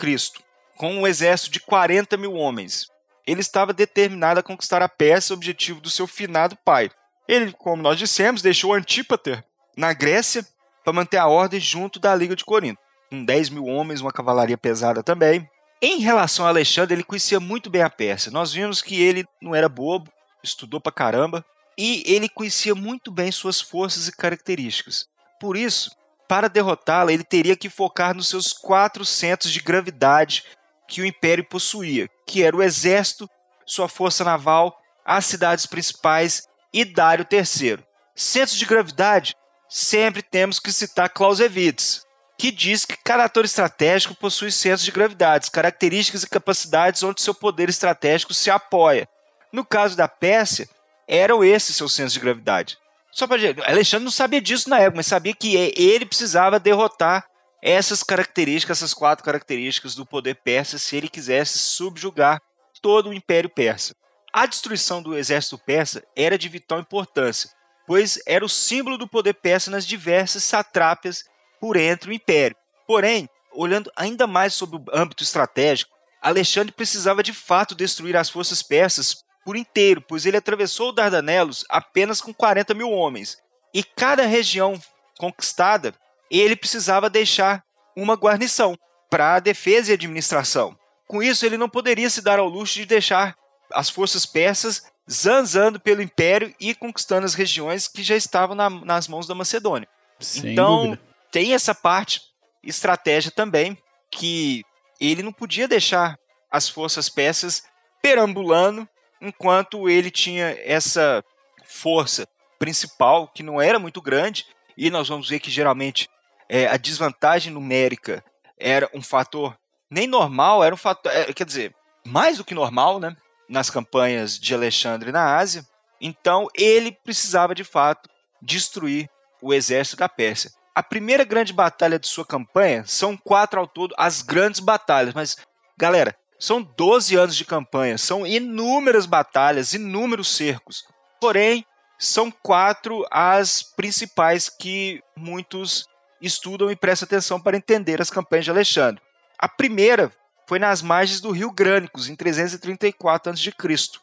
com 0.76 0.96
um 0.96 1.08
exército 1.08 1.50
de 1.50 1.62
40 1.62 2.18
mil 2.18 2.34
homens. 2.34 2.90
Ele 3.26 3.40
estava 3.40 3.72
determinado 3.72 4.42
a 4.42 4.44
conquistar 4.44 4.82
a 4.82 4.90
Pérsia, 4.90 5.34
objetivo 5.34 5.80
do 5.80 5.90
seu 5.90 6.08
finado 6.08 6.58
pai. 6.66 6.92
Ele, 7.26 7.54
como 7.54 7.82
nós 7.82 7.98
dissemos, 7.98 8.42
deixou 8.42 8.74
Antípater 8.74 9.42
na 9.78 9.94
Grécia 9.94 10.46
para 10.84 10.92
manter 10.92 11.16
a 11.16 11.28
ordem 11.28 11.58
junto 11.58 12.02
da 12.02 12.14
Liga 12.14 12.36
de 12.36 12.44
Corinto, 12.44 12.82
com 13.10 13.24
10 13.24 13.48
mil 13.48 13.64
homens, 13.64 14.02
uma 14.02 14.12
cavalaria 14.12 14.58
pesada 14.58 15.02
também. 15.02 15.50
Em 15.82 16.00
relação 16.00 16.46
a 16.46 16.50
Alexandre, 16.50 16.96
ele 16.96 17.04
conhecia 17.04 17.40
muito 17.40 17.70
bem 17.70 17.82
a 17.82 17.90
Pérsia. 17.90 18.30
Nós 18.30 18.52
vimos 18.52 18.82
que 18.82 19.02
ele 19.02 19.24
não 19.42 19.56
era 19.56 19.70
bobo, 19.70 20.12
estudou 20.44 20.82
pra 20.82 20.92
caramba, 20.92 21.46
e 21.78 22.04
ele 22.06 22.28
conhecia 22.28 22.76
muito 22.76 23.10
bem 23.10 23.32
suas 23.32 23.62
forças 23.62 24.10
e 24.10 24.12
características. 24.12 25.13
Por 25.44 25.58
isso, 25.58 25.92
para 26.26 26.48
derrotá-la, 26.48 27.12
ele 27.12 27.26
teria 27.26 27.58
que 27.58 27.70
focar 27.70 28.16
nos 28.16 28.30
seus 28.30 28.54
quatro 28.54 29.04
centros 29.04 29.52
de 29.52 29.60
gravidade 29.60 30.46
que 30.88 31.02
o 31.02 31.06
império 31.06 31.44
possuía, 31.44 32.08
que 32.26 32.42
era 32.42 32.56
o 32.56 32.64
exército, 32.64 33.30
sua 33.66 33.90
força 33.90 34.24
naval, 34.24 34.80
as 35.04 35.26
cidades 35.26 35.66
principais 35.66 36.48
e 36.72 36.86
Dário 36.86 37.28
III. 37.30 37.84
Centros 38.16 38.58
de 38.58 38.64
gravidade, 38.66 39.36
sempre 39.68 40.22
temos 40.22 40.62
que 40.62 40.72
citar 40.72 41.10
Clausewitz, 41.10 42.06
que 42.38 42.50
diz 42.50 42.86
que 42.86 42.96
cada 42.96 43.26
ator 43.26 43.44
estratégico 43.44 44.16
possui 44.16 44.50
centros 44.50 44.86
de 44.86 44.92
gravidade, 44.92 45.52
características 45.52 46.24
e 46.24 46.30
capacidades 46.30 47.04
onde 47.04 47.22
seu 47.22 47.36
poder 47.36 47.68
estratégico 47.68 48.34
se 48.34 48.50
apoia. 48.50 49.10
No 49.52 49.66
caso 49.66 49.98
da 49.98 50.08
Pérsia, 50.08 50.70
eram 51.06 51.44
esses 51.44 51.76
seus 51.76 51.94
centros 51.94 52.14
de 52.14 52.22
gravidade. 52.22 52.78
Só 53.14 53.28
para 53.28 53.40
Alexandre 53.68 54.06
não 54.06 54.12
sabia 54.12 54.42
disso 54.42 54.68
na 54.68 54.80
época, 54.80 54.98
mas 54.98 55.06
sabia 55.06 55.36
que 55.36 55.56
ele 55.56 56.06
precisava 56.06 56.60
derrotar 56.60 57.28
essas 57.62 58.02
características, 58.02 58.80
essas 58.80 58.94
quatro 58.94 59.24
características 59.24 59.94
do 59.94 60.06
poder 60.06 60.36
persa, 60.44 60.80
se 60.80 60.98
ele 60.98 61.08
quisesse 61.08 61.60
subjugar 61.60 62.42
todo 62.82 63.10
o 63.10 63.14
Império 63.14 63.50
Persa. 63.50 63.96
A 64.34 64.48
destruição 64.48 65.02
do 65.02 65.16
exército 65.16 65.60
persa 65.60 66.04
era 66.16 66.40
de 66.40 66.50
vital 66.50 66.80
importância, 66.80 67.52
pois 67.86 68.20
era 68.26 68.44
o 68.44 68.50
símbolo 68.50 68.98
do 68.98 69.08
poder 69.08 69.36
persa 69.36 69.70
nas 69.70 69.86
diversas 69.86 70.44
satrápias 70.44 71.24
por 71.62 71.78
entre 71.78 72.10
o 72.10 72.14
império. 72.14 72.58
Porém, 72.88 73.30
olhando 73.54 73.92
ainda 73.96 74.26
mais 74.26 74.56
sobre 74.56 74.78
o 74.78 74.84
âmbito 74.92 75.24
estratégico, 75.24 75.94
Alexandre 76.20 76.72
precisava 76.72 77.22
de 77.22 77.32
fato 77.32 77.76
destruir 77.76 78.18
as 78.18 78.30
forças 78.30 78.64
persas 78.64 79.23
por 79.44 79.56
inteiro, 79.56 80.02
pois 80.02 80.26
ele 80.26 80.38
atravessou 80.38 80.90
o 80.90 80.92
Dardanelos 80.92 81.66
apenas 81.70 82.22
com 82.22 82.34
40 82.34 82.74
mil 82.74 82.90
homens. 82.90 83.38
E 83.74 83.84
cada 83.84 84.26
região 84.26 84.80
conquistada, 85.18 85.94
ele 86.30 86.56
precisava 86.56 87.10
deixar 87.10 87.64
uma 87.96 88.16
guarnição 88.16 88.78
para 89.10 89.40
defesa 89.40 89.92
e 89.92 89.94
administração. 89.94 90.78
Com 91.08 91.22
isso, 91.22 91.46
ele 91.46 91.58
não 91.58 91.70
poderia 91.70 92.10
se 92.10 92.22
dar 92.22 92.40
ao 92.40 92.48
luxo 92.48 92.76
de 92.76 92.86
deixar 92.86 93.36
as 93.72 93.90
forças 93.90 94.26
persas 94.26 94.84
zanzando 95.10 95.80
pelo 95.80 96.02
império 96.02 96.54
e 96.60 96.74
conquistando 96.74 97.26
as 97.26 97.34
regiões 97.34 97.88
que 97.88 98.02
já 98.04 98.16
estavam 98.16 98.56
na, 98.56 98.70
nas 98.70 99.08
mãos 99.08 99.28
da 99.28 99.36
Macedônia. 99.36 99.88
Sem 100.20 100.54
então, 100.54 100.86
dúvida. 100.86 101.02
tem 101.32 101.54
essa 101.54 101.76
parte 101.76 102.22
estratégia 102.64 103.32
também 103.32 103.78
que 104.10 104.64
ele 105.00 105.22
não 105.22 105.34
podia 105.34 105.68
deixar 105.68 106.18
as 106.50 106.70
forças 106.70 107.10
persas 107.10 107.64
perambulando 108.02 108.88
enquanto 109.24 109.90
ele 109.90 110.12
tinha 110.12 110.58
essa 110.64 111.24
força 111.66 112.28
principal 112.60 113.28
que 113.28 113.42
não 113.42 113.62
era 113.62 113.80
muito 113.80 114.02
grande 114.02 114.46
e 114.78 114.90
nós 114.90 115.08
vamos 115.08 115.30
ver 115.30 115.40
que 115.40 115.50
geralmente 115.50 116.10
é, 116.50 116.68
a 116.68 116.78
desvantagem 116.78 117.52
numérica 117.52 118.24
era 118.60 118.90
um 118.94 119.02
fator 119.02 119.58
nem 119.90 120.08
normal, 120.08 120.64
era 120.64 120.76
um 120.76 120.78
fator, 120.78 121.12
é, 121.12 121.32
quer 121.34 121.46
dizer, 121.46 121.74
mais 122.06 122.38
do 122.38 122.44
que 122.44 122.54
normal, 122.54 123.00
né, 123.00 123.16
nas 123.48 123.70
campanhas 123.70 124.38
de 124.38 124.54
Alexandre 124.54 125.12
na 125.12 125.38
Ásia. 125.38 125.66
Então 126.02 126.48
ele 126.54 126.92
precisava 126.92 127.56
de 127.56 127.64
fato 127.64 128.10
destruir 128.42 129.10
o 129.42 129.54
exército 129.54 129.98
da 129.98 130.10
Pérsia. 130.10 130.52
A 130.76 130.84
primeira 130.84 131.24
grande 131.24 131.54
batalha 131.54 132.00
de 132.00 132.08
sua 132.08 132.26
campanha 132.26 132.84
são 132.86 133.16
quatro 133.16 133.60
ao 133.60 133.68
todo, 133.68 133.94
as 133.98 134.22
grandes 134.22 134.60
batalhas, 134.60 135.14
mas 135.14 135.38
galera, 135.78 136.18
são 136.44 136.62
12 136.62 137.16
anos 137.16 137.38
de 137.38 137.46
campanha, 137.46 137.98
são 137.98 138.28
inúmeras 138.28 139.06
batalhas, 139.06 139.74
inúmeros 139.74 140.28
cercos. 140.36 140.84
Porém, 141.22 141.66
são 141.98 142.30
quatro 142.30 143.06
as 143.10 143.64
principais 143.64 144.50
que 144.50 145.02
muitos 145.16 145.88
estudam 146.22 146.70
e 146.70 146.76
prestam 146.76 147.06
atenção 147.06 147.40
para 147.40 147.56
entender 147.56 148.02
as 148.02 148.10
campanhas 148.10 148.44
de 148.44 148.52
Alexandre. 148.52 149.02
A 149.40 149.48
primeira 149.48 150.12
foi 150.46 150.60
nas 150.60 150.82
margens 150.82 151.22
do 151.22 151.32
rio 151.32 151.50
Grânicos, 151.50 152.10
em 152.10 152.16
334 152.16 153.32
a.C., 153.32 153.54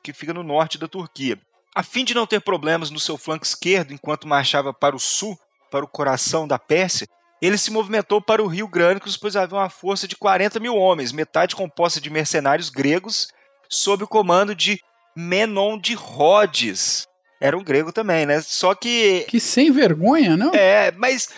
que 0.03 0.15
fica 0.15 0.33
no 0.33 0.43
norte 0.43 0.79
da 0.79 0.89
Turquia. 0.89 1.39
A 1.75 1.83
fim 1.83 2.07
de 2.07 2.15
não 2.15 2.27
ter 2.27 2.41
problemas 2.41 2.89
no 2.89 2.99
seu 2.99 3.19
flanco 3.19 3.45
esquerdo 3.45 3.93
enquanto 3.93 4.27
marchava 4.27 4.73
para 4.73 4.97
o 4.97 4.99
sul, 4.99 5.39
para 5.71 5.85
o 5.85 5.89
coração 5.89 6.49
da 6.49 6.59
Pérsia, 6.59 7.07
ele 7.41 7.57
se 7.57 7.71
movimentou 7.71 8.21
para 8.21 8.43
o 8.43 8.47
rio 8.47 8.69
Grânicos, 8.69 9.17
pois 9.17 9.37
havia 9.37 9.57
uma 9.57 9.71
força 9.71 10.07
de 10.07 10.17
40 10.17 10.61
mil 10.61 10.77
homens, 10.77 11.13
metade 11.13 11.57
composta 11.57 12.01
de 12.01 12.11
mercenários 12.11 12.69
gregos, 12.69 13.29
sob 13.69 14.05
o 14.05 14.09
comando 14.09 14.55
de 14.55 14.81
Menon 15.17 15.79
de 15.79 15.95
Rhodes. 15.95 17.07
Era 17.41 17.57
um 17.57 17.65
grego 17.65 17.91
também, 17.91 18.27
né? 18.27 18.41
Só 18.43 18.75
que. 18.75 19.25
Que 19.29 19.41
sem 19.41 19.71
vergonha, 19.71 20.37
não? 20.37 20.53
É, 20.55 20.91
mas 20.93 21.29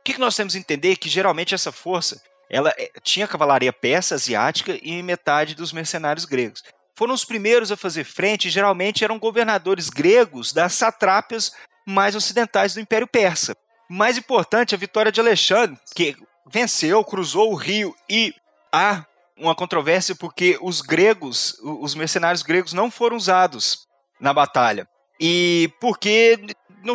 o 0.00 0.02
que 0.04 0.18
nós 0.18 0.34
temos 0.34 0.54
que 0.54 0.58
entender? 0.58 0.96
Que 0.96 1.08
geralmente 1.08 1.54
essa 1.54 1.70
força 1.70 2.20
ela 2.50 2.72
eh, 2.76 2.90
tinha 3.02 3.28
cavalaria 3.28 3.72
persa, 3.72 4.14
asiática 4.14 4.78
e 4.82 5.02
metade 5.02 5.54
dos 5.54 5.72
mercenários 5.72 6.24
gregos. 6.24 6.62
Foram 6.96 7.14
os 7.14 7.24
primeiros 7.24 7.72
a 7.72 7.76
fazer 7.76 8.04
frente 8.04 8.48
e 8.48 8.50
geralmente 8.50 9.04
eram 9.04 9.18
governadores 9.18 9.88
gregos 9.88 10.52
das 10.52 10.74
satrápias 10.74 11.52
mais 11.86 12.14
ocidentais 12.14 12.74
do 12.74 12.80
Império 12.80 13.06
Persa. 13.06 13.56
Mais 13.88 14.16
importante, 14.16 14.74
a 14.74 14.78
vitória 14.78 15.12
de 15.12 15.20
Alexandre, 15.20 15.78
que 15.94 16.16
venceu, 16.46 17.04
cruzou 17.04 17.52
o 17.52 17.56
rio 17.56 17.94
e 18.08 18.34
há 18.72 19.04
uma 19.36 19.54
controvérsia 19.54 20.14
porque 20.14 20.58
os 20.60 20.80
gregos, 20.80 21.58
os 21.62 21.94
mercenários 21.94 22.42
gregos 22.42 22.72
não 22.72 22.90
foram 22.90 23.16
usados 23.16 23.86
na 24.20 24.32
batalha. 24.32 24.88
E 25.20 25.70
porque 25.80 26.38
não, 26.82 26.94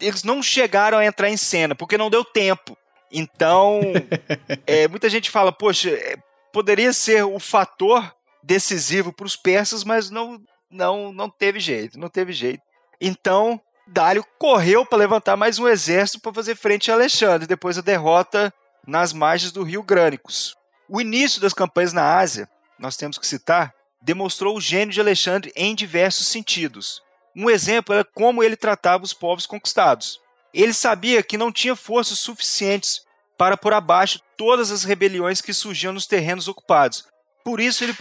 eles 0.00 0.22
não 0.22 0.42
chegaram 0.42 0.98
a 0.98 1.06
entrar 1.06 1.28
em 1.28 1.36
cena, 1.36 1.74
porque 1.74 1.98
não 1.98 2.10
deu 2.10 2.24
tempo. 2.24 2.76
Então, 3.10 3.80
é, 4.66 4.86
muita 4.88 5.08
gente 5.08 5.30
fala, 5.30 5.52
poxa, 5.52 5.90
é, 5.90 6.16
poderia 6.52 6.92
ser 6.92 7.24
o 7.24 7.38
fator 7.38 8.14
decisivo 8.42 9.12
para 9.12 9.26
os 9.26 9.36
persas, 9.36 9.84
mas 9.84 10.10
não, 10.10 10.40
não, 10.70 11.12
não 11.12 11.28
teve 11.28 11.60
jeito, 11.60 11.98
não 11.98 12.08
teve 12.08 12.32
jeito. 12.32 12.62
Então, 13.00 13.60
Dário 13.90 14.22
correu 14.38 14.84
para 14.84 14.98
levantar 14.98 15.34
mais 15.34 15.58
um 15.58 15.66
exército 15.66 16.20
para 16.20 16.34
fazer 16.34 16.54
frente 16.54 16.90
a 16.90 16.94
Alexandre, 16.94 17.46
depois 17.46 17.76
da 17.76 17.82
derrota 17.82 18.52
nas 18.86 19.14
margens 19.14 19.50
do 19.50 19.62
rio 19.62 19.82
Grânicos. 19.82 20.54
O 20.86 21.00
início 21.00 21.40
das 21.40 21.54
campanhas 21.54 21.94
na 21.94 22.18
Ásia, 22.18 22.50
nós 22.78 22.98
temos 22.98 23.16
que 23.16 23.26
citar, 23.26 23.72
demonstrou 24.02 24.54
o 24.54 24.60
gênio 24.60 24.92
de 24.92 25.00
Alexandre 25.00 25.50
em 25.56 25.74
diversos 25.74 26.26
sentidos. 26.26 27.00
Um 27.34 27.48
exemplo 27.48 27.94
era 27.94 28.04
como 28.04 28.42
ele 28.42 28.56
tratava 28.56 29.04
os 29.04 29.14
povos 29.14 29.46
conquistados. 29.46 30.20
Ele 30.52 30.74
sabia 30.74 31.22
que 31.22 31.38
não 31.38 31.50
tinha 31.50 31.74
forças 31.74 32.18
suficientes 32.18 33.00
para 33.38 33.56
pôr 33.56 33.72
abaixo 33.72 34.20
todas 34.36 34.70
as 34.70 34.84
rebeliões 34.84 35.40
que 35.40 35.54
surgiam 35.54 35.94
nos 35.94 36.06
terrenos 36.06 36.46
ocupados. 36.46 37.06
Por 37.42 37.58
isso 37.58 37.82
ele 37.82 37.96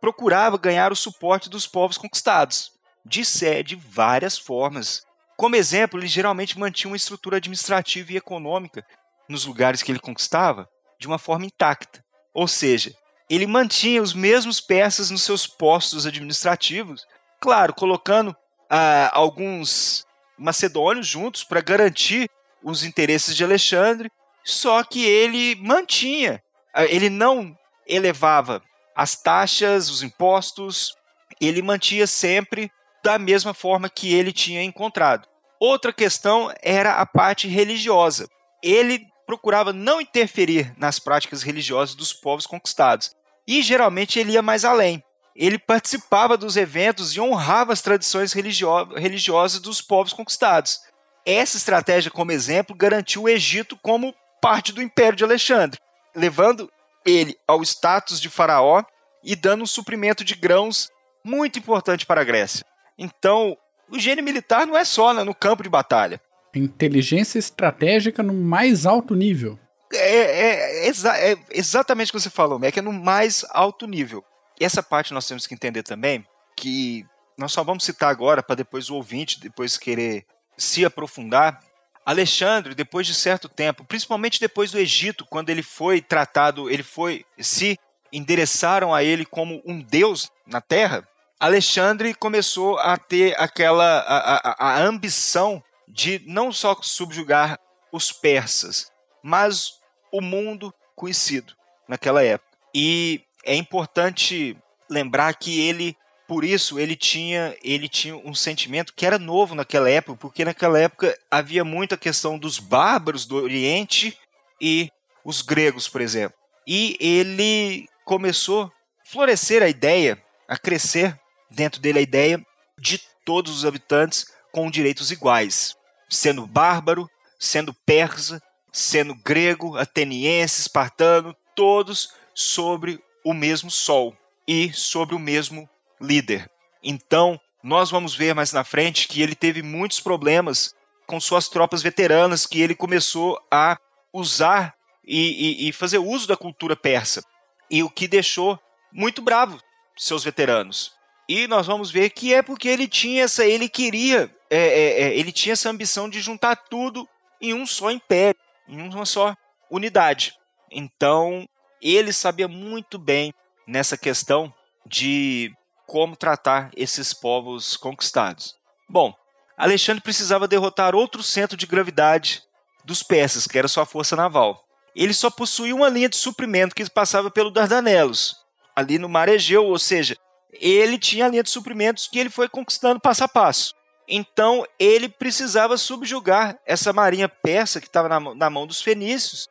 procurava 0.00 0.56
ganhar 0.56 0.90
o 0.90 0.96
suporte 0.96 1.50
dos 1.50 1.66
povos 1.66 1.98
conquistados 1.98 2.75
de, 3.06 3.22
de 3.62 3.76
várias 3.76 4.36
formas. 4.36 5.02
Como 5.36 5.56
exemplo, 5.56 5.98
ele 5.98 6.06
geralmente 6.06 6.58
mantinha 6.58 6.90
uma 6.90 6.96
estrutura 6.96 7.36
administrativa 7.36 8.12
e 8.12 8.16
econômica 8.16 8.84
nos 9.28 9.44
lugares 9.44 9.82
que 9.82 9.92
ele 9.92 9.98
conquistava 9.98 10.68
de 10.98 11.06
uma 11.06 11.18
forma 11.18 11.44
intacta. 11.44 12.04
Ou 12.32 12.48
seja, 12.48 12.94
ele 13.28 13.46
mantinha 13.46 14.02
os 14.02 14.14
mesmos 14.14 14.60
persas 14.60 15.10
nos 15.10 15.22
seus 15.22 15.46
postos 15.46 16.06
administrativos, 16.06 17.06
claro, 17.40 17.74
colocando 17.74 18.34
ah, 18.70 19.10
alguns 19.12 20.04
macedônios 20.38 21.06
juntos 21.06 21.44
para 21.44 21.60
garantir 21.60 22.30
os 22.62 22.82
interesses 22.82 23.36
de 23.36 23.44
Alexandre, 23.44 24.10
só 24.44 24.82
que 24.82 25.04
ele 25.04 25.54
mantinha, 25.56 26.42
ah, 26.74 26.84
ele 26.84 27.10
não 27.10 27.56
elevava 27.86 28.62
as 28.94 29.20
taxas, 29.20 29.90
os 29.90 30.02
impostos, 30.02 30.94
ele 31.40 31.62
mantinha 31.62 32.06
sempre 32.06 32.70
da 33.06 33.20
mesma 33.20 33.54
forma 33.54 33.88
que 33.88 34.12
ele 34.12 34.32
tinha 34.32 34.64
encontrado. 34.64 35.28
Outra 35.60 35.92
questão 35.92 36.52
era 36.60 36.94
a 36.94 37.06
parte 37.06 37.46
religiosa. 37.46 38.26
Ele 38.60 39.06
procurava 39.24 39.72
não 39.72 40.00
interferir 40.00 40.74
nas 40.76 40.98
práticas 40.98 41.44
religiosas 41.44 41.94
dos 41.94 42.12
povos 42.12 42.48
conquistados. 42.48 43.12
E 43.46 43.62
geralmente 43.62 44.18
ele 44.18 44.32
ia 44.32 44.42
mais 44.42 44.64
além. 44.64 45.00
Ele 45.36 45.56
participava 45.56 46.36
dos 46.36 46.56
eventos 46.56 47.14
e 47.14 47.20
honrava 47.20 47.72
as 47.72 47.80
tradições 47.80 48.32
religio 48.32 48.86
religiosas 48.96 49.60
dos 49.60 49.80
povos 49.80 50.12
conquistados. 50.12 50.80
Essa 51.24 51.56
estratégia, 51.56 52.10
como 52.10 52.32
exemplo, 52.32 52.74
garantiu 52.74 53.22
o 53.22 53.28
Egito 53.28 53.78
como 53.80 54.12
parte 54.42 54.72
do 54.72 54.82
Império 54.82 55.16
de 55.16 55.22
Alexandre, 55.22 55.78
levando 56.12 56.68
ele 57.04 57.36
ao 57.46 57.62
status 57.62 58.20
de 58.20 58.28
faraó 58.28 58.82
e 59.22 59.36
dando 59.36 59.62
um 59.62 59.66
suprimento 59.66 60.24
de 60.24 60.34
grãos 60.34 60.88
muito 61.24 61.56
importante 61.56 62.04
para 62.04 62.22
a 62.22 62.24
Grécia. 62.24 62.64
Então, 62.98 63.56
o 63.90 63.98
gênio 63.98 64.24
militar 64.24 64.66
não 64.66 64.76
é 64.76 64.84
só 64.84 65.12
né, 65.12 65.22
no 65.22 65.34
campo 65.34 65.62
de 65.62 65.68
batalha. 65.68 66.20
Inteligência 66.54 67.38
estratégica 67.38 68.22
no 68.22 68.32
mais 68.32 68.86
alto 68.86 69.14
nível. 69.14 69.58
É, 69.92 69.98
é, 69.98 70.84
é, 70.84 70.88
exa 70.88 71.16
é 71.16 71.36
exatamente 71.50 72.10
o 72.10 72.12
que 72.12 72.20
você 72.20 72.30
falou, 72.30 72.58
Mac, 72.58 72.76
é 72.76 72.82
no 72.82 72.92
mais 72.92 73.44
alto 73.50 73.86
nível. 73.86 74.24
E 74.58 74.64
essa 74.64 74.82
parte 74.82 75.12
nós 75.12 75.26
temos 75.26 75.46
que 75.46 75.54
entender 75.54 75.82
também, 75.82 76.26
que 76.56 77.04
nós 77.38 77.52
só 77.52 77.62
vamos 77.62 77.84
citar 77.84 78.10
agora 78.10 78.42
para 78.42 78.56
depois 78.56 78.88
o 78.88 78.94
ouvinte 78.94 79.38
depois 79.38 79.76
querer 79.76 80.24
se 80.56 80.84
aprofundar. 80.84 81.60
Alexandre, 82.04 82.74
depois 82.74 83.06
de 83.06 83.14
certo 83.14 83.48
tempo, 83.48 83.84
principalmente 83.84 84.40
depois 84.40 84.70
do 84.70 84.78
Egito, 84.78 85.26
quando 85.26 85.50
ele 85.50 85.62
foi 85.62 86.00
tratado, 86.00 86.70
ele 86.70 86.84
foi 86.84 87.24
se 87.38 87.78
endereçaram 88.12 88.94
a 88.94 89.02
ele 89.02 89.26
como 89.26 89.60
um 89.66 89.80
deus 89.80 90.30
na 90.46 90.60
terra, 90.60 91.06
Alexandre 91.38 92.14
começou 92.14 92.78
a 92.78 92.96
ter 92.96 93.38
aquela 93.38 93.98
a, 94.00 94.36
a, 94.36 94.70
a 94.70 94.82
ambição 94.82 95.62
de 95.86 96.22
não 96.26 96.50
só 96.50 96.76
subjugar 96.80 97.58
os 97.92 98.10
persas, 98.10 98.90
mas 99.22 99.74
o 100.12 100.20
mundo 100.20 100.72
conhecido 100.94 101.54
naquela 101.88 102.22
época. 102.22 102.56
E 102.74 103.22
é 103.44 103.54
importante 103.54 104.56
lembrar 104.90 105.34
que 105.34 105.60
ele, 105.60 105.96
por 106.26 106.44
isso, 106.44 106.78
ele 106.78 106.96
tinha, 106.96 107.56
ele 107.62 107.88
tinha 107.88 108.16
um 108.16 108.34
sentimento 108.34 108.94
que 108.94 109.06
era 109.06 109.18
novo 109.18 109.54
naquela 109.54 109.90
época, 109.90 110.18
porque 110.18 110.44
naquela 110.44 110.78
época 110.78 111.16
havia 111.30 111.64
muita 111.64 111.96
questão 111.96 112.38
dos 112.38 112.58
bárbaros 112.58 113.26
do 113.26 113.36
Oriente 113.36 114.18
e 114.60 114.90
os 115.24 115.42
gregos, 115.42 115.88
por 115.88 116.00
exemplo. 116.00 116.36
E 116.66 116.96
ele 116.98 117.88
começou 118.04 118.64
a 118.64 118.70
florescer 119.04 119.62
a 119.62 119.68
ideia, 119.68 120.22
a 120.48 120.56
crescer 120.56 121.18
dentro 121.50 121.80
dele 121.80 121.98
a 121.98 122.02
ideia 122.02 122.44
de 122.78 123.00
todos 123.24 123.58
os 123.58 123.64
habitantes 123.64 124.26
com 124.52 124.70
direitos 124.70 125.10
iguais, 125.10 125.74
sendo 126.08 126.46
bárbaro, 126.46 127.08
sendo 127.38 127.74
persa, 127.74 128.40
sendo 128.72 129.14
grego, 129.14 129.76
ateniense, 129.76 130.60
espartano, 130.60 131.34
todos 131.54 132.12
sobre 132.34 133.02
o 133.24 133.32
mesmo 133.32 133.70
sol 133.70 134.16
e 134.46 134.72
sobre 134.72 135.14
o 135.14 135.18
mesmo 135.18 135.68
líder. 136.00 136.50
Então, 136.82 137.40
nós 137.62 137.90
vamos 137.90 138.14
ver 138.14 138.34
mais 138.34 138.52
na 138.52 138.62
frente 138.62 139.08
que 139.08 139.20
ele 139.22 139.34
teve 139.34 139.62
muitos 139.62 140.00
problemas 140.00 140.74
com 141.06 141.20
suas 141.20 141.48
tropas 141.48 141.82
veteranas, 141.82 142.46
que 142.46 142.60
ele 142.60 142.74
começou 142.74 143.40
a 143.50 143.78
usar 144.12 144.74
e, 145.04 145.64
e, 145.66 145.68
e 145.68 145.72
fazer 145.72 145.98
uso 145.98 146.26
da 146.26 146.36
cultura 146.36 146.76
persa. 146.76 147.22
E 147.70 147.82
o 147.82 147.90
que 147.90 148.06
deixou 148.06 148.58
muito 148.92 149.22
bravo 149.22 149.60
seus 149.96 150.24
veteranos. 150.24 150.95
E 151.28 151.48
nós 151.48 151.66
vamos 151.66 151.90
ver 151.90 152.10
que 152.10 152.32
é 152.32 152.42
porque 152.42 152.68
ele 152.68 152.86
tinha 152.86 153.24
essa, 153.24 153.44
ele 153.44 153.68
queria, 153.68 154.30
é, 154.48 154.58
é, 154.58 155.02
é, 155.02 155.18
ele 155.18 155.32
tinha 155.32 155.54
essa 155.54 155.68
ambição 155.68 156.08
de 156.08 156.20
juntar 156.20 156.56
tudo 156.56 157.08
em 157.40 157.52
um 157.52 157.66
só 157.66 157.90
império, 157.90 158.40
em 158.68 158.80
uma 158.80 159.04
só 159.04 159.34
unidade. 159.70 160.34
Então, 160.70 161.48
ele 161.82 162.12
sabia 162.12 162.46
muito 162.46 162.98
bem 162.98 163.34
nessa 163.66 163.96
questão 163.96 164.52
de 164.86 165.52
como 165.86 166.16
tratar 166.16 166.70
esses 166.76 167.12
povos 167.12 167.76
conquistados. 167.76 168.54
Bom, 168.88 169.12
Alexandre 169.56 170.02
precisava 170.02 170.46
derrotar 170.46 170.94
outro 170.94 171.22
centro 171.22 171.56
de 171.56 171.66
gravidade 171.66 172.42
dos 172.84 173.02
persas, 173.02 173.46
que 173.46 173.58
era 173.58 173.68
sua 173.68 173.84
força 173.84 174.14
naval. 174.14 174.64
Ele 174.94 175.12
só 175.12 175.28
possuía 175.28 175.74
uma 175.74 175.88
linha 175.88 176.08
de 176.08 176.16
suprimento 176.16 176.74
que 176.74 176.88
passava 176.90 177.30
pelo 177.30 177.50
Dardanelos, 177.50 178.36
ali 178.74 178.98
no 178.98 179.08
mar 179.08 179.28
Egeu, 179.28 179.64
ou 179.64 179.78
seja, 179.78 180.16
ele 180.60 180.98
tinha 180.98 181.26
a 181.26 181.28
linha 181.28 181.42
de 181.42 181.50
suprimentos 181.50 182.06
que 182.06 182.18
ele 182.18 182.30
foi 182.30 182.48
conquistando 182.48 183.00
passo 183.00 183.24
a 183.24 183.28
passo. 183.28 183.74
Então 184.08 184.64
ele 184.78 185.08
precisava 185.08 185.76
subjugar 185.76 186.58
essa 186.64 186.92
marinha 186.92 187.28
persa 187.28 187.80
que 187.80 187.86
estava 187.86 188.08
na, 188.08 188.34
na 188.34 188.50
mão 188.50 188.66
dos 188.66 188.80
fenícios. 188.80 189.48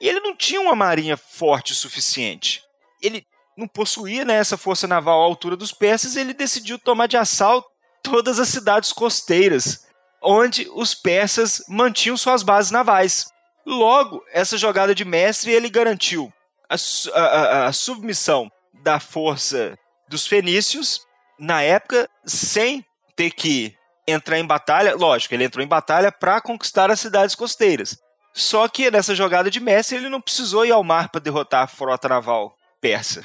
E 0.00 0.08
ele 0.08 0.20
não 0.20 0.36
tinha 0.36 0.60
uma 0.60 0.74
marinha 0.74 1.16
forte 1.16 1.72
o 1.72 1.76
suficiente. 1.76 2.62
Ele 3.02 3.26
não 3.56 3.66
possuía 3.66 4.24
né, 4.24 4.34
essa 4.34 4.56
força 4.56 4.86
naval 4.86 5.22
à 5.22 5.24
altura 5.24 5.56
dos 5.56 5.72
persas. 5.72 6.16
Ele 6.16 6.34
decidiu 6.34 6.78
tomar 6.78 7.06
de 7.06 7.16
assalto 7.16 7.68
todas 8.02 8.38
as 8.38 8.48
cidades 8.48 8.92
costeiras, 8.92 9.86
onde 10.22 10.68
os 10.74 10.94
persas 10.94 11.62
mantinham 11.68 12.16
suas 12.16 12.42
bases 12.42 12.70
navais. 12.70 13.26
Logo, 13.64 14.22
essa 14.30 14.58
jogada 14.58 14.94
de 14.94 15.04
mestre 15.04 15.50
ele 15.50 15.70
garantiu 15.70 16.30
a, 16.68 16.76
a, 17.18 17.66
a 17.66 17.72
submissão 17.72 18.50
da 18.82 19.00
força 19.00 19.78
dos 20.14 20.28
fenícios 20.28 21.00
na 21.36 21.60
época 21.60 22.08
sem 22.24 22.86
ter 23.16 23.32
que 23.32 23.76
entrar 24.06 24.38
em 24.38 24.46
batalha. 24.46 24.94
Lógico, 24.94 25.34
ele 25.34 25.44
entrou 25.44 25.64
em 25.64 25.68
batalha 25.68 26.12
para 26.12 26.40
conquistar 26.40 26.88
as 26.88 27.00
cidades 27.00 27.34
costeiras. 27.34 27.98
Só 28.32 28.68
que 28.68 28.90
nessa 28.92 29.14
jogada 29.14 29.50
de 29.50 29.58
mestre 29.58 29.96
ele 29.96 30.08
não 30.08 30.20
precisou 30.20 30.64
ir 30.64 30.70
ao 30.70 30.84
mar 30.84 31.08
para 31.08 31.20
derrotar 31.20 31.64
a 31.64 31.66
frota 31.66 32.08
naval 32.08 32.56
persa. 32.80 33.24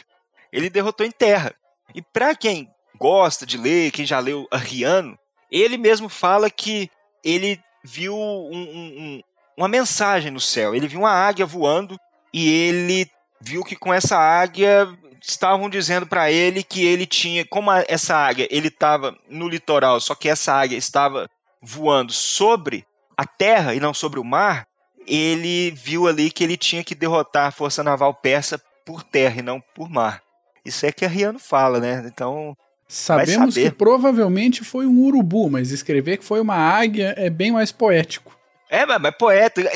Ele 0.51 0.69
derrotou 0.69 1.05
em 1.05 1.11
terra. 1.11 1.53
E 1.93 2.01
para 2.01 2.35
quem 2.35 2.67
gosta 2.95 3.45
de 3.45 3.57
ler, 3.57 3.91
quem 3.91 4.05
já 4.05 4.19
leu 4.19 4.47
Arriano, 4.49 5.17
ele 5.51 5.77
mesmo 5.77 6.09
fala 6.09 6.49
que 6.49 6.89
ele 7.23 7.61
viu 7.83 8.15
um, 8.15 8.51
um, 8.51 9.21
uma 9.55 9.67
mensagem 9.67 10.31
no 10.31 10.39
céu. 10.39 10.73
Ele 10.73 10.87
viu 10.87 11.01
uma 11.01 11.11
águia 11.11 11.45
voando 11.45 11.99
e 12.33 12.49
ele 12.49 13.09
viu 13.39 13.63
que 13.63 13.75
com 13.75 13.93
essa 13.93 14.17
águia 14.17 14.87
estavam 15.21 15.69
dizendo 15.69 16.05
para 16.05 16.31
ele 16.31 16.63
que 16.63 16.85
ele 16.85 17.05
tinha, 17.05 17.45
como 17.45 17.71
essa 17.87 18.15
águia, 18.15 18.47
ele 18.49 18.67
estava 18.67 19.17
no 19.29 19.47
litoral, 19.47 19.99
só 19.99 20.15
que 20.15 20.29
essa 20.29 20.53
águia 20.53 20.77
estava 20.77 21.29
voando 21.61 22.11
sobre 22.11 22.85
a 23.17 23.25
terra 23.25 23.75
e 23.75 23.79
não 23.79 23.93
sobre 23.93 24.19
o 24.19 24.23
mar, 24.23 24.65
ele 25.05 25.71
viu 25.71 26.07
ali 26.07 26.31
que 26.31 26.43
ele 26.43 26.55
tinha 26.55 26.83
que 26.83 26.95
derrotar 26.95 27.47
a 27.47 27.51
força 27.51 27.83
naval 27.83 28.13
persa 28.13 28.61
por 28.85 29.03
terra 29.03 29.39
e 29.39 29.41
não 29.41 29.59
por 29.75 29.89
mar. 29.89 30.21
Isso 30.63 30.85
é 30.85 30.91
que 30.91 31.03
a 31.03 31.07
Riano 31.07 31.39
fala, 31.39 31.79
né? 31.79 32.03
Então. 32.05 32.55
Sabemos 32.87 33.53
que 33.53 33.69
provavelmente 33.69 34.63
foi 34.63 34.87
um 34.87 34.99
urubu, 34.99 35.49
mas 35.49 35.69
escrever 35.69 36.17
que 36.17 36.25
foi 36.25 36.41
uma 36.41 36.55
águia 36.55 37.13
é 37.17 37.29
bem 37.29 37.51
mais 37.51 37.71
poético. 37.71 38.35
É, 38.69 38.85
mas, 38.85 39.01
mas 39.01 39.15
poeta. 39.15 39.61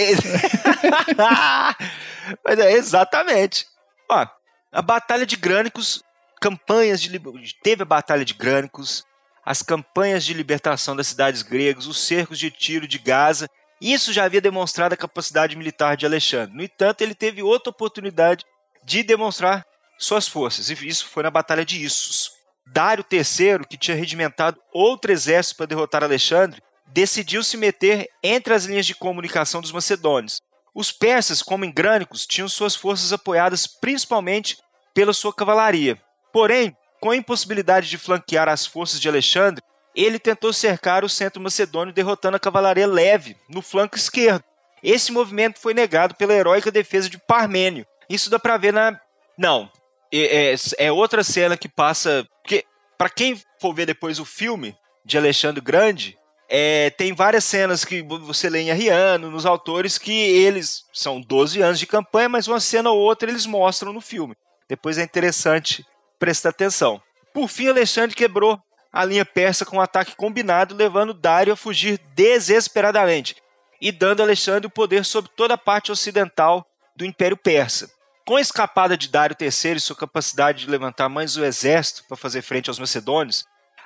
mas 2.43 2.59
é 2.59 2.73
exatamente. 2.73 3.67
Ó, 4.09 4.25
a 4.73 4.81
Batalha 4.81 5.25
de 5.25 5.35
Grânicos, 5.35 6.01
campanhas 6.41 6.99
de 6.99 7.19
teve 7.61 7.83
a 7.83 7.85
Batalha 7.85 8.25
de 8.25 8.33
Grânicos, 8.33 9.05
as 9.45 9.61
campanhas 9.61 10.25
de 10.25 10.33
libertação 10.33 10.95
das 10.95 11.07
cidades 11.07 11.43
gregas, 11.43 11.85
os 11.85 11.99
cercos 11.99 12.39
de 12.39 12.49
tiro 12.49 12.87
de 12.87 12.97
Gaza. 12.97 13.47
Isso 13.79 14.11
já 14.11 14.23
havia 14.23 14.41
demonstrado 14.41 14.93
a 14.93 14.97
capacidade 14.97 15.55
militar 15.55 15.95
de 15.95 16.05
Alexandre. 16.05 16.55
No 16.55 16.63
entanto, 16.63 17.01
ele 17.01 17.13
teve 17.13 17.43
outra 17.43 17.69
oportunidade 17.69 18.43
de 18.83 19.03
demonstrar 19.03 19.63
suas 19.99 20.27
forças, 20.27 20.69
e 20.69 20.87
isso 20.87 21.07
foi 21.07 21.21
na 21.21 21.29
Batalha 21.29 21.63
de 21.63 21.83
Issus. 21.83 22.31
Dário 22.65 23.05
III, 23.11 23.67
que 23.69 23.77
tinha 23.77 23.95
regimentado 23.95 24.59
outro 24.73 25.11
exército 25.11 25.57
para 25.57 25.67
derrotar 25.67 26.03
Alexandre, 26.03 26.61
decidiu 26.87 27.43
se 27.43 27.57
meter 27.57 28.07
entre 28.23 28.53
as 28.53 28.65
linhas 28.65 28.85
de 28.85 28.95
comunicação 28.95 29.61
dos 29.61 29.71
macedônios. 29.71 30.41
Os 30.73 30.91
persas, 30.91 31.41
como 31.41 31.65
ingrânicos, 31.65 32.25
tinham 32.25 32.49
suas 32.49 32.75
forças 32.75 33.13
apoiadas 33.13 33.67
principalmente 33.67 34.57
pela 34.93 35.13
sua 35.13 35.33
cavalaria. 35.33 35.97
Porém, 36.31 36.75
com 36.99 37.11
a 37.11 37.15
impossibilidade 37.15 37.89
de 37.89 37.97
flanquear 37.97 38.49
as 38.49 38.65
forças 38.65 38.99
de 38.99 39.07
Alexandre, 39.07 39.61
ele 39.95 40.17
tentou 40.17 40.51
cercar 40.51 41.03
o 41.03 41.09
centro 41.09 41.41
macedônio 41.41 41.93
derrotando 41.93 42.37
a 42.37 42.39
cavalaria 42.39 42.87
leve 42.87 43.37
no 43.47 43.61
flanco 43.61 43.95
esquerdo. 43.95 44.43
Esse 44.81 45.11
movimento 45.11 45.59
foi 45.59 45.73
negado 45.73 46.15
pela 46.15 46.33
heróica 46.33 46.71
defesa 46.71 47.09
de 47.09 47.17
Parmênio. 47.17 47.85
Isso 48.09 48.29
dá 48.29 48.39
pra 48.39 48.57
ver 48.57 48.73
na. 48.73 48.99
Não. 49.37 49.71
É, 50.11 50.53
é, 50.53 50.55
é 50.77 50.91
outra 50.91 51.23
cena 51.23 51.55
que 51.55 51.69
passa. 51.69 52.27
Porque, 52.41 52.65
para 52.97 53.09
quem 53.09 53.41
for 53.61 53.73
ver 53.73 53.85
depois 53.85 54.19
o 54.19 54.25
filme 54.25 54.75
de 55.05 55.17
Alexandre 55.17 55.61
Grande, 55.61 56.17
é, 56.55 56.91
tem 56.91 57.13
várias 57.13 57.43
cenas 57.45 57.83
que 57.83 58.03
você 58.03 58.47
lê 58.47 58.61
em 58.61 58.69
Arriano, 58.69 59.31
nos 59.31 59.43
autores, 59.43 59.97
que 59.97 60.11
eles 60.11 60.85
são 60.93 61.19
12 61.19 61.59
anos 61.63 61.79
de 61.79 61.87
campanha, 61.87 62.29
mas 62.29 62.47
uma 62.47 62.59
cena 62.59 62.91
ou 62.91 62.99
outra 62.99 63.27
eles 63.27 63.47
mostram 63.47 63.91
no 63.91 63.99
filme. 63.99 64.35
Depois 64.69 64.99
é 64.99 65.03
interessante 65.03 65.83
prestar 66.19 66.49
atenção. 66.49 67.01
Por 67.33 67.47
fim, 67.47 67.69
Alexandre 67.69 68.15
quebrou 68.15 68.61
a 68.91 69.03
linha 69.03 69.25
persa 69.25 69.65
com 69.65 69.77
um 69.77 69.81
ataque 69.81 70.15
combinado, 70.15 70.75
levando 70.75 71.11
Dário 71.11 71.53
a 71.53 71.55
fugir 71.55 71.99
desesperadamente 72.13 73.35
e 73.81 73.91
dando 73.91 74.19
a 74.21 74.23
Alexandre 74.23 74.67
o 74.67 74.69
poder 74.69 75.05
sobre 75.05 75.31
toda 75.35 75.55
a 75.55 75.57
parte 75.57 75.91
ocidental 75.91 76.67
do 76.95 77.03
Império 77.03 77.35
Persa. 77.35 77.89
Com 78.27 78.35
a 78.35 78.41
escapada 78.41 78.95
de 78.95 79.07
Dário 79.07 79.35
III 79.41 79.71
e 79.75 79.79
sua 79.79 79.95
capacidade 79.95 80.65
de 80.65 80.69
levantar 80.69 81.09
mais 81.09 81.35
o 81.35 81.43
exército 81.43 82.03
para 82.07 82.15
fazer 82.15 82.43
frente 82.43 82.69
aos 82.69 82.77
macedônios, 82.77 83.43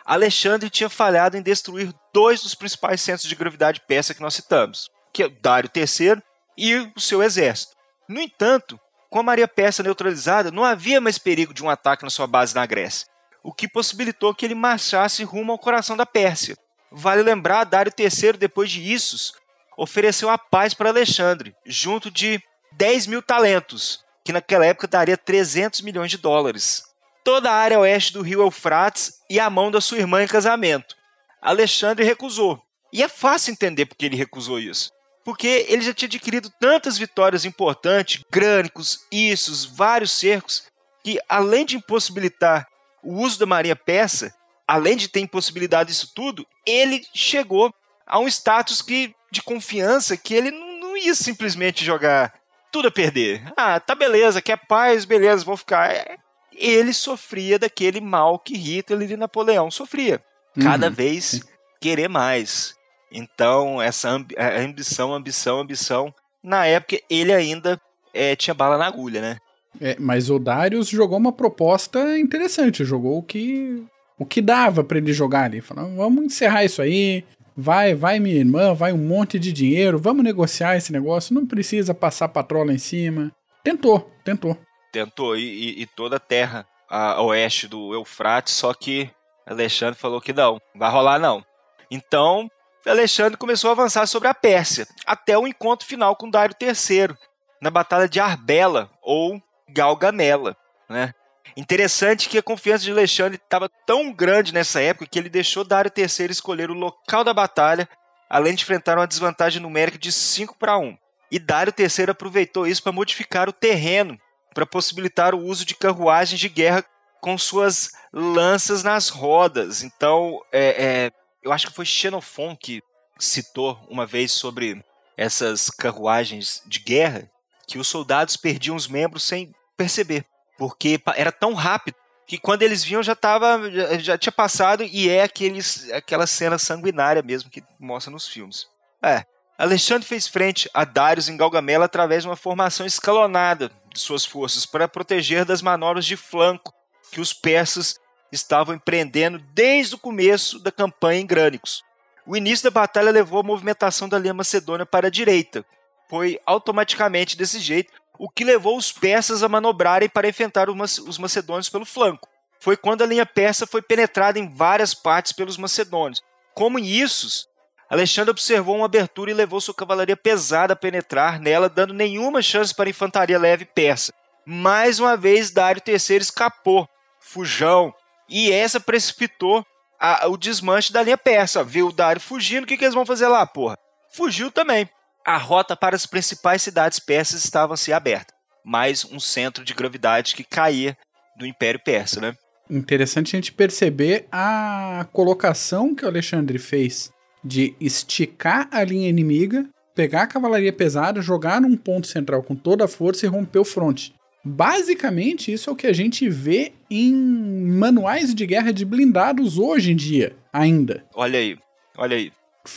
Alexandre 0.07 0.69
tinha 0.69 0.89
falhado 0.89 1.35
em 1.35 1.41
destruir 1.41 1.93
dois 2.13 2.41
dos 2.41 2.55
principais 2.55 3.01
centros 3.01 3.27
de 3.27 3.35
gravidade 3.35 3.81
persa 3.85 4.13
que 4.13 4.21
nós 4.21 4.35
citamos, 4.35 4.89
que 5.11 5.23
é 5.23 5.29
Dário 5.29 5.69
III 5.75 6.23
e 6.57 6.77
o 6.95 6.99
seu 6.99 7.21
exército. 7.21 7.75
No 8.07 8.21
entanto, 8.21 8.79
com 9.09 9.19
a 9.19 9.23
Maria 9.23 9.49
Persa 9.49 9.83
neutralizada, 9.83 10.49
não 10.49 10.63
havia 10.63 11.01
mais 11.01 11.17
perigo 11.17 11.53
de 11.53 11.61
um 11.61 11.69
ataque 11.69 12.05
na 12.05 12.09
sua 12.09 12.25
base 12.25 12.55
na 12.55 12.65
Grécia, 12.65 13.05
o 13.43 13.51
que 13.51 13.67
possibilitou 13.67 14.33
que 14.33 14.45
ele 14.45 14.55
marchasse 14.55 15.25
rumo 15.25 15.51
ao 15.51 15.59
coração 15.59 15.97
da 15.97 16.05
Pérsia. 16.05 16.55
Vale 16.89 17.21
lembrar, 17.21 17.65
Dário 17.65 17.91
III, 17.97 18.33
depois 18.33 18.71
de 18.71 18.81
Issus, 18.81 19.33
ofereceu 19.77 20.29
a 20.29 20.37
paz 20.37 20.73
para 20.73 20.89
Alexandre, 20.89 21.53
junto 21.65 22.09
de 22.09 22.41
10 22.77 23.07
mil 23.07 23.21
talentos, 23.21 24.05
que 24.23 24.31
naquela 24.31 24.65
época 24.65 24.87
daria 24.87 25.17
300 25.17 25.81
milhões 25.81 26.11
de 26.11 26.17
dólares 26.17 26.86
toda 27.27 27.51
a 27.51 27.55
área 27.55 27.77
oeste 27.77 28.13
do 28.13 28.21
rio 28.21 28.39
Eufrates 28.39 29.15
e 29.29 29.37
a 29.37 29.49
mão 29.49 29.69
da 29.69 29.81
sua 29.81 29.97
irmã 29.97 30.23
em 30.23 30.27
casamento. 30.27 30.95
Alexandre 31.41 32.05
recusou. 32.05 32.57
E 32.93 33.03
é 33.03 33.09
fácil 33.09 33.51
entender 33.51 33.85
porque 33.85 34.05
ele 34.05 34.15
recusou 34.15 34.57
isso. 34.57 34.93
Porque 35.25 35.65
ele 35.67 35.81
já 35.81 35.93
tinha 35.93 36.07
adquirido 36.07 36.49
tantas 36.57 36.97
vitórias 36.97 37.43
importantes, 37.43 38.23
grânicos, 38.31 39.05
issos, 39.11 39.65
vários 39.65 40.11
cercos, 40.11 40.67
que 41.03 41.19
além 41.27 41.65
de 41.65 41.75
impossibilitar 41.75 42.65
o 43.03 43.15
uso 43.15 43.37
da 43.37 43.45
marinha 43.45 43.75
persa, 43.75 44.33
além 44.65 44.95
de 44.95 45.09
ter 45.09 45.19
impossibilidade 45.19 45.89
disso 45.89 46.13
tudo, 46.15 46.47
ele 46.65 47.05
chegou 47.13 47.73
a 48.05 48.19
um 48.19 48.27
status 48.29 48.81
que, 48.81 49.13
de 49.29 49.43
confiança 49.43 50.15
que 50.15 50.33
ele 50.33 50.49
não, 50.49 50.79
não 50.79 50.95
ia 50.95 51.13
simplesmente 51.13 51.83
jogar 51.83 52.33
tudo 52.71 52.87
a 52.87 52.91
perder. 52.91 53.51
Ah, 53.57 53.81
tá 53.81 53.93
beleza, 53.93 54.41
quer 54.41 54.65
paz, 54.65 55.03
beleza, 55.03 55.43
vou 55.43 55.57
ficar. 55.57 55.91
É, 55.91 56.15
ele 56.57 56.93
sofria 56.93 57.59
daquele 57.59 58.01
mal 58.01 58.39
que 58.39 58.57
Hitler 58.57 59.11
e 59.11 59.17
Napoleão 59.17 59.69
sofria. 59.69 60.21
Cada 60.59 60.87
uhum, 60.87 60.93
vez 60.93 61.41
querer 61.79 62.07
mais. 62.07 62.75
Então, 63.11 63.81
essa 63.81 64.09
ambi 64.09 64.35
ambição, 64.37 65.13
ambição, 65.13 65.59
ambição. 65.59 66.13
Na 66.43 66.65
época, 66.65 66.99
ele 67.09 67.33
ainda 67.33 67.79
é, 68.13 68.35
tinha 68.35 68.53
bala 68.53 68.77
na 68.77 68.87
agulha, 68.87 69.21
né? 69.21 69.37
É, 69.79 69.95
mas 69.99 70.29
o 70.29 70.39
Darius 70.39 70.89
jogou 70.89 71.17
uma 71.17 71.31
proposta 71.31 72.17
interessante. 72.17 72.83
Jogou 72.83 73.19
o 73.19 73.23
que, 73.23 73.83
o 74.17 74.25
que 74.25 74.41
dava 74.41 74.83
para 74.83 74.97
ele 74.97 75.13
jogar 75.13 75.43
ali. 75.43 75.61
Falou, 75.61 75.95
vamos 75.95 76.25
encerrar 76.25 76.65
isso 76.65 76.81
aí. 76.81 77.23
Vai, 77.55 77.95
vai 77.95 78.19
minha 78.19 78.35
irmã, 78.35 78.73
vai 78.73 78.93
um 78.93 78.97
monte 78.97 79.39
de 79.39 79.51
dinheiro, 79.51 79.97
vamos 79.97 80.23
negociar 80.23 80.77
esse 80.77 80.91
negócio, 80.91 81.33
não 81.33 81.43
precisa 81.43 81.91
passar 81.91 82.27
patrola 82.27 82.71
em 82.71 82.77
cima. 82.77 83.31
Tentou, 83.63 84.11
tentou. 84.23 84.55
Tentou, 84.97 85.37
e, 85.37 85.79
e 85.79 85.85
toda 85.85 86.15
a 86.15 86.19
terra 86.19 86.67
a 86.89 87.21
oeste 87.21 87.67
do 87.67 87.93
Eufrates, 87.93 88.55
só 88.55 88.73
que 88.73 89.11
Alexandre 89.45 89.99
falou 89.99 90.19
que 90.19 90.33
não, 90.33 90.59
vai 90.73 90.89
rolar 90.89 91.19
não. 91.19 91.45
Então, 91.91 92.49
Alexandre 92.83 93.37
começou 93.37 93.69
a 93.69 93.73
avançar 93.73 94.07
sobre 94.07 94.27
a 94.27 94.33
Pérsia, 94.33 94.87
até 95.05 95.37
o 95.37 95.47
encontro 95.47 95.87
final 95.87 96.15
com 96.15 96.27
Dário 96.27 96.55
III, 96.59 97.15
na 97.61 97.69
Batalha 97.69 98.09
de 98.09 98.19
Arbela, 98.19 98.89
ou 99.03 99.39
Galgamela. 99.69 100.57
Né? 100.89 101.13
Interessante 101.55 102.27
que 102.27 102.39
a 102.39 102.43
confiança 102.43 102.83
de 102.83 102.91
Alexandre 102.91 103.35
estava 103.35 103.69
tão 103.85 104.11
grande 104.11 104.51
nessa 104.51 104.81
época 104.81 105.05
que 105.05 105.19
ele 105.19 105.29
deixou 105.29 105.63
Dário 105.63 105.91
III 105.95 106.31
escolher 106.31 106.71
o 106.71 106.73
local 106.73 107.23
da 107.23 107.35
batalha, 107.35 107.87
além 108.27 108.55
de 108.55 108.63
enfrentar 108.63 108.97
uma 108.97 109.05
desvantagem 109.05 109.61
numérica 109.61 109.99
de 109.99 110.11
5 110.11 110.57
para 110.57 110.79
1. 110.79 110.97
E 111.31 111.37
Dário 111.37 111.71
III 111.77 112.09
aproveitou 112.09 112.65
isso 112.65 112.81
para 112.81 112.91
modificar 112.91 113.47
o 113.47 113.53
terreno 113.53 114.17
para 114.53 114.65
possibilitar 114.65 115.35
o 115.35 115.43
uso 115.43 115.65
de 115.65 115.75
carruagens 115.75 116.39
de 116.39 116.49
guerra 116.49 116.83
com 117.21 117.37
suas 117.37 117.91
lanças 118.11 118.83
nas 118.83 119.09
rodas. 119.09 119.83
Então, 119.83 120.41
é, 120.51 120.85
é, 120.85 121.11
eu 121.43 121.51
acho 121.51 121.67
que 121.67 121.73
foi 121.73 121.85
Xenofon 121.85 122.55
que 122.55 122.81
citou 123.19 123.79
uma 123.89 124.05
vez 124.05 124.31
sobre 124.31 124.83
essas 125.15 125.69
carruagens 125.69 126.61
de 126.65 126.79
guerra 126.79 127.29
que 127.67 127.77
os 127.77 127.87
soldados 127.87 128.37
perdiam 128.37 128.75
os 128.75 128.87
membros 128.87 129.23
sem 129.23 129.53
perceber, 129.75 130.25
porque 130.57 131.01
era 131.15 131.31
tão 131.31 131.53
rápido 131.53 131.95
que 132.25 132.37
quando 132.37 132.61
eles 132.61 132.83
viam 132.83 133.01
já 133.01 133.15
tava, 133.15 133.69
já, 133.71 133.97
já 133.97 134.17
tinha 134.17 134.31
passado 134.31 134.83
e 134.83 135.09
é 135.09 135.23
aqueles, 135.23 135.89
aquela 135.91 136.27
cena 136.27 136.57
sanguinária 136.57 137.21
mesmo 137.21 137.49
que 137.49 137.63
mostra 137.79 138.11
nos 138.11 138.27
filmes. 138.27 138.67
É, 139.01 139.25
Alexandre 139.57 140.07
fez 140.07 140.27
frente 140.27 140.69
a 140.71 140.85
Darius 140.85 141.29
em 141.29 141.35
Galgamela 141.35 141.85
através 141.85 142.21
de 142.21 142.29
uma 142.29 142.35
formação 142.35 142.85
escalonada 142.85 143.71
de 143.91 143.99
suas 143.99 144.23
forças 144.23 144.67
para 144.67 144.87
proteger 144.87 145.45
das 145.45 145.63
manobras 145.63 146.05
de 146.05 146.15
flanco 146.15 146.71
que 147.11 147.19
os 147.19 147.33
persas 147.33 147.99
estavam 148.31 148.75
empreendendo 148.75 149.39
desde 149.53 149.95
o 149.95 149.97
começo 149.97 150.59
da 150.59 150.71
campanha 150.71 151.21
em 151.21 151.25
Grânicos. 151.25 151.83
O 152.25 152.37
início 152.37 152.65
da 152.65 152.69
batalha 152.69 153.09
levou 153.09 153.39
a 153.39 153.43
movimentação 153.43 154.07
da 154.07 154.19
linha 154.19 154.33
macedônia 154.33 154.85
para 154.85 155.07
a 155.07 155.11
direita. 155.11 155.65
Foi 156.07 156.39
automaticamente 156.45 157.35
desse 157.35 157.59
jeito, 157.59 157.91
o 158.19 158.29
que 158.29 158.43
levou 158.43 158.77
os 158.77 158.91
persas 158.91 159.41
a 159.41 159.49
manobrarem 159.49 160.09
para 160.09 160.27
enfrentar 160.27 160.69
os 160.69 161.17
macedônios 161.17 161.69
pelo 161.69 161.85
flanco. 161.85 162.27
Foi 162.59 162.77
quando 162.77 163.03
a 163.03 163.07
linha 163.07 163.25
persa 163.25 163.65
foi 163.65 163.81
penetrada 163.81 164.37
em 164.37 164.53
várias 164.53 164.93
partes 164.93 165.31
pelos 165.31 165.57
macedônios. 165.57 166.21
Como 166.53 166.77
em 166.77 166.85
Issos, 166.85 167.47
Alexandre 167.89 168.31
observou 168.31 168.75
uma 168.75 168.85
abertura 168.85 169.31
e 169.31 169.33
levou 169.33 169.61
sua 169.61 169.73
cavalaria 169.73 170.17
pesada 170.17 170.73
a 170.73 170.75
penetrar 170.75 171.39
nela, 171.39 171.69
dando 171.69 171.93
nenhuma 171.93 172.41
chance 172.41 172.75
para 172.75 172.89
a 172.89 172.89
infantaria 172.89 173.39
leve 173.39 173.65
persa. 173.65 174.13
Mais 174.45 174.99
uma 174.99 175.15
vez, 175.15 175.51
Dário 175.51 175.81
III 175.85 176.17
escapou. 176.17 176.87
Fujão. 177.19 177.93
E 178.29 178.51
essa 178.51 178.79
precipitou 178.79 179.65
a, 179.99 180.27
o 180.27 180.37
desmanche 180.37 180.91
da 180.91 181.01
linha 181.01 181.17
persa. 181.17 181.63
Viu 181.63 181.87
o 181.87 181.91
Dário 181.91 182.21
fugindo, 182.21 182.63
o 182.63 182.67
que, 182.67 182.77
que 182.77 182.83
eles 182.83 182.93
vão 182.93 183.05
fazer 183.05 183.27
lá, 183.27 183.45
porra? 183.45 183.77
Fugiu 184.11 184.51
também. 184.51 184.89
A 185.25 185.37
rota 185.37 185.75
para 185.75 185.95
as 185.95 186.05
principais 186.05 186.61
cidades 186.61 186.99
persas 186.99 187.43
estava 187.43 187.75
se 187.77 187.91
aberta. 187.91 188.33
Mais 188.63 189.05
um 189.05 189.19
centro 189.19 189.63
de 189.63 189.73
gravidade 189.73 190.35
que 190.35 190.43
caía 190.43 190.97
do 191.37 191.45
Império 191.45 191.81
Persa, 191.83 192.19
né? 192.19 192.33
Interessante 192.69 193.35
a 193.35 193.37
gente 193.37 193.53
perceber 193.53 194.27
a 194.31 195.05
colocação 195.13 195.95
que 195.95 196.03
o 196.03 196.07
Alexandre 196.07 196.59
fez 196.59 197.11
de 197.47 197.73
esticar 197.79 198.67
a 198.71 198.83
linha 198.83 199.09
inimiga, 199.09 199.65
pegar 199.95 200.23
a 200.23 200.27
cavalaria 200.27 200.73
pesada, 200.73 201.21
jogar 201.21 201.61
num 201.61 201.77
ponto 201.77 202.05
central 202.05 202.43
com 202.43 202.55
toda 202.55 202.85
a 202.85 202.87
força 202.87 203.25
e 203.25 203.29
romper 203.29 203.59
o 203.59 203.65
fronte. 203.65 204.13
Basicamente, 204.43 205.51
isso 205.51 205.69
é 205.69 205.73
o 205.73 205.75
que 205.75 205.87
a 205.87 205.93
gente 205.93 206.29
vê 206.29 206.73
em 206.89 207.13
manuais 207.13 208.33
de 208.35 208.45
guerra 208.45 208.71
de 208.71 208.85
blindados 208.85 209.57
hoje 209.57 209.91
em 209.91 209.95
dia, 209.95 210.35
ainda. 210.53 211.03
Olha 211.15 211.39
aí, 211.39 211.57
olha 211.97 212.17
aí. 212.17 212.31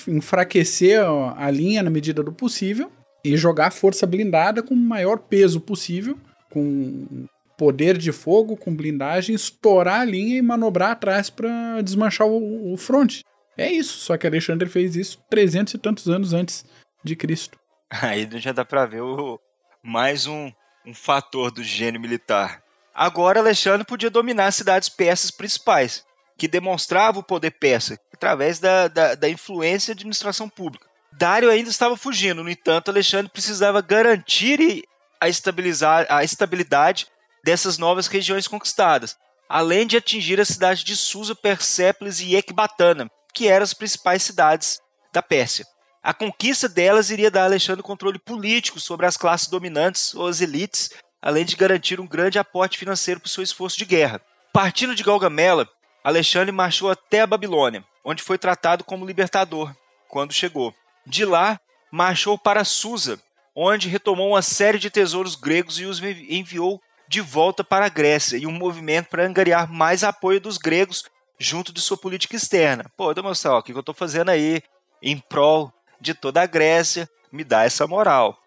Enfraquecer 0.08 1.00
a 1.02 1.50
linha 1.50 1.82
na 1.82 1.90
medida 1.90 2.22
do 2.22 2.32
possível 2.32 2.90
e 3.24 3.36
jogar 3.36 3.72
força 3.72 4.06
blindada 4.06 4.62
com 4.62 4.74
o 4.74 4.76
maior 4.76 5.18
peso 5.18 5.60
possível, 5.60 6.16
com 6.48 7.26
poder 7.58 7.98
de 7.98 8.10
fogo, 8.10 8.56
com 8.56 8.74
blindagem, 8.74 9.34
estourar 9.34 10.00
a 10.00 10.04
linha 10.04 10.38
e 10.38 10.42
manobrar 10.42 10.92
atrás 10.92 11.28
para 11.28 11.82
desmanchar 11.82 12.26
o, 12.26 12.72
o 12.72 12.76
fronte. 12.76 13.22
É 13.60 13.70
isso, 13.70 13.98
só 13.98 14.16
que 14.16 14.26
Alexandre 14.26 14.70
fez 14.70 14.96
isso 14.96 15.22
300 15.28 15.74
e 15.74 15.78
tantos 15.78 16.08
anos 16.08 16.32
antes 16.32 16.64
de 17.04 17.14
Cristo. 17.14 17.58
Aí 17.92 18.26
já 18.36 18.52
dá 18.52 18.64
para 18.64 18.86
ver 18.86 19.02
o, 19.02 19.38
mais 19.82 20.26
um, 20.26 20.50
um 20.86 20.94
fator 20.94 21.50
do 21.50 21.62
gênio 21.62 22.00
militar. 22.00 22.62
Agora 22.94 23.38
Alexandre 23.38 23.86
podia 23.86 24.08
dominar 24.08 24.46
as 24.46 24.54
cidades 24.54 24.88
persas 24.88 25.30
principais, 25.30 26.06
que 26.38 26.48
demonstrava 26.48 27.18
o 27.18 27.22
poder 27.22 27.50
persa 27.50 28.00
através 28.14 28.58
da, 28.58 28.88
da, 28.88 29.14
da 29.14 29.28
influência 29.28 29.90
e 29.90 29.92
administração 29.92 30.48
pública. 30.48 30.86
Dário 31.12 31.50
ainda 31.50 31.68
estava 31.68 31.98
fugindo, 31.98 32.42
no 32.42 32.48
entanto, 32.48 32.90
Alexandre 32.90 33.30
precisava 33.30 33.82
garantir 33.82 34.84
a, 35.20 35.28
estabilizar, 35.28 36.06
a 36.08 36.24
estabilidade 36.24 37.08
dessas 37.44 37.76
novas 37.76 38.06
regiões 38.06 38.48
conquistadas, 38.48 39.18
além 39.46 39.86
de 39.86 39.98
atingir 39.98 40.40
a 40.40 40.46
cidade 40.46 40.82
de 40.82 40.96
Susa, 40.96 41.34
Persépolis 41.34 42.20
e 42.20 42.34
Ecbatana, 42.34 43.10
que 43.32 43.48
eram 43.48 43.64
as 43.64 43.74
principais 43.74 44.22
cidades 44.22 44.80
da 45.12 45.22
Pérsia. 45.22 45.66
A 46.02 46.14
conquista 46.14 46.68
delas 46.68 47.10
iria 47.10 47.30
dar 47.30 47.42
a 47.42 47.44
Alexandre 47.44 47.82
controle 47.82 48.18
político 48.18 48.80
sobre 48.80 49.06
as 49.06 49.16
classes 49.16 49.48
dominantes 49.48 50.14
ou 50.14 50.26
as 50.26 50.40
elites, 50.40 50.90
além 51.20 51.44
de 51.44 51.56
garantir 51.56 52.00
um 52.00 52.06
grande 52.06 52.38
aporte 52.38 52.78
financeiro 52.78 53.20
para 53.20 53.26
o 53.26 53.30
seu 53.30 53.42
esforço 53.42 53.76
de 53.76 53.84
guerra. 53.84 54.20
Partindo 54.52 54.94
de 54.94 55.02
Galgamela, 55.02 55.68
Alexandre 56.02 56.50
marchou 56.50 56.90
até 56.90 57.20
a 57.20 57.26
Babilônia, 57.26 57.84
onde 58.02 58.22
foi 58.22 58.38
tratado 58.38 58.82
como 58.82 59.04
libertador 59.04 59.74
quando 60.08 60.32
chegou. 60.32 60.74
De 61.06 61.24
lá, 61.24 61.60
marchou 61.92 62.38
para 62.38 62.64
Susa, 62.64 63.20
onde 63.54 63.88
retomou 63.88 64.30
uma 64.30 64.42
série 64.42 64.78
de 64.78 64.90
tesouros 64.90 65.34
gregos 65.34 65.78
e 65.78 65.84
os 65.84 66.02
enviou 66.02 66.80
de 67.06 67.20
volta 67.20 67.62
para 67.62 67.86
a 67.86 67.88
Grécia, 67.90 68.36
e 68.36 68.46
um 68.46 68.52
movimento 68.52 69.08
para 69.08 69.26
angariar 69.26 69.70
mais 69.70 70.04
apoio 70.04 70.40
dos 70.40 70.56
gregos 70.56 71.04
junto 71.40 71.72
de 71.72 71.80
sua 71.80 71.96
política 71.96 72.36
externa. 72.36 72.84
Pô, 72.94 73.12
eu 73.12 73.22
mostrar 73.22 73.54
ó, 73.54 73.58
o 73.58 73.62
que 73.62 73.72
eu 73.72 73.80
estou 73.80 73.94
fazendo 73.94 74.28
aí 74.28 74.62
em 75.02 75.18
prol 75.18 75.72
de 75.98 76.12
toda 76.12 76.42
a 76.42 76.46
Grécia, 76.46 77.08
me 77.32 77.42
dá 77.42 77.64
essa 77.64 77.86
moral. 77.86 78.38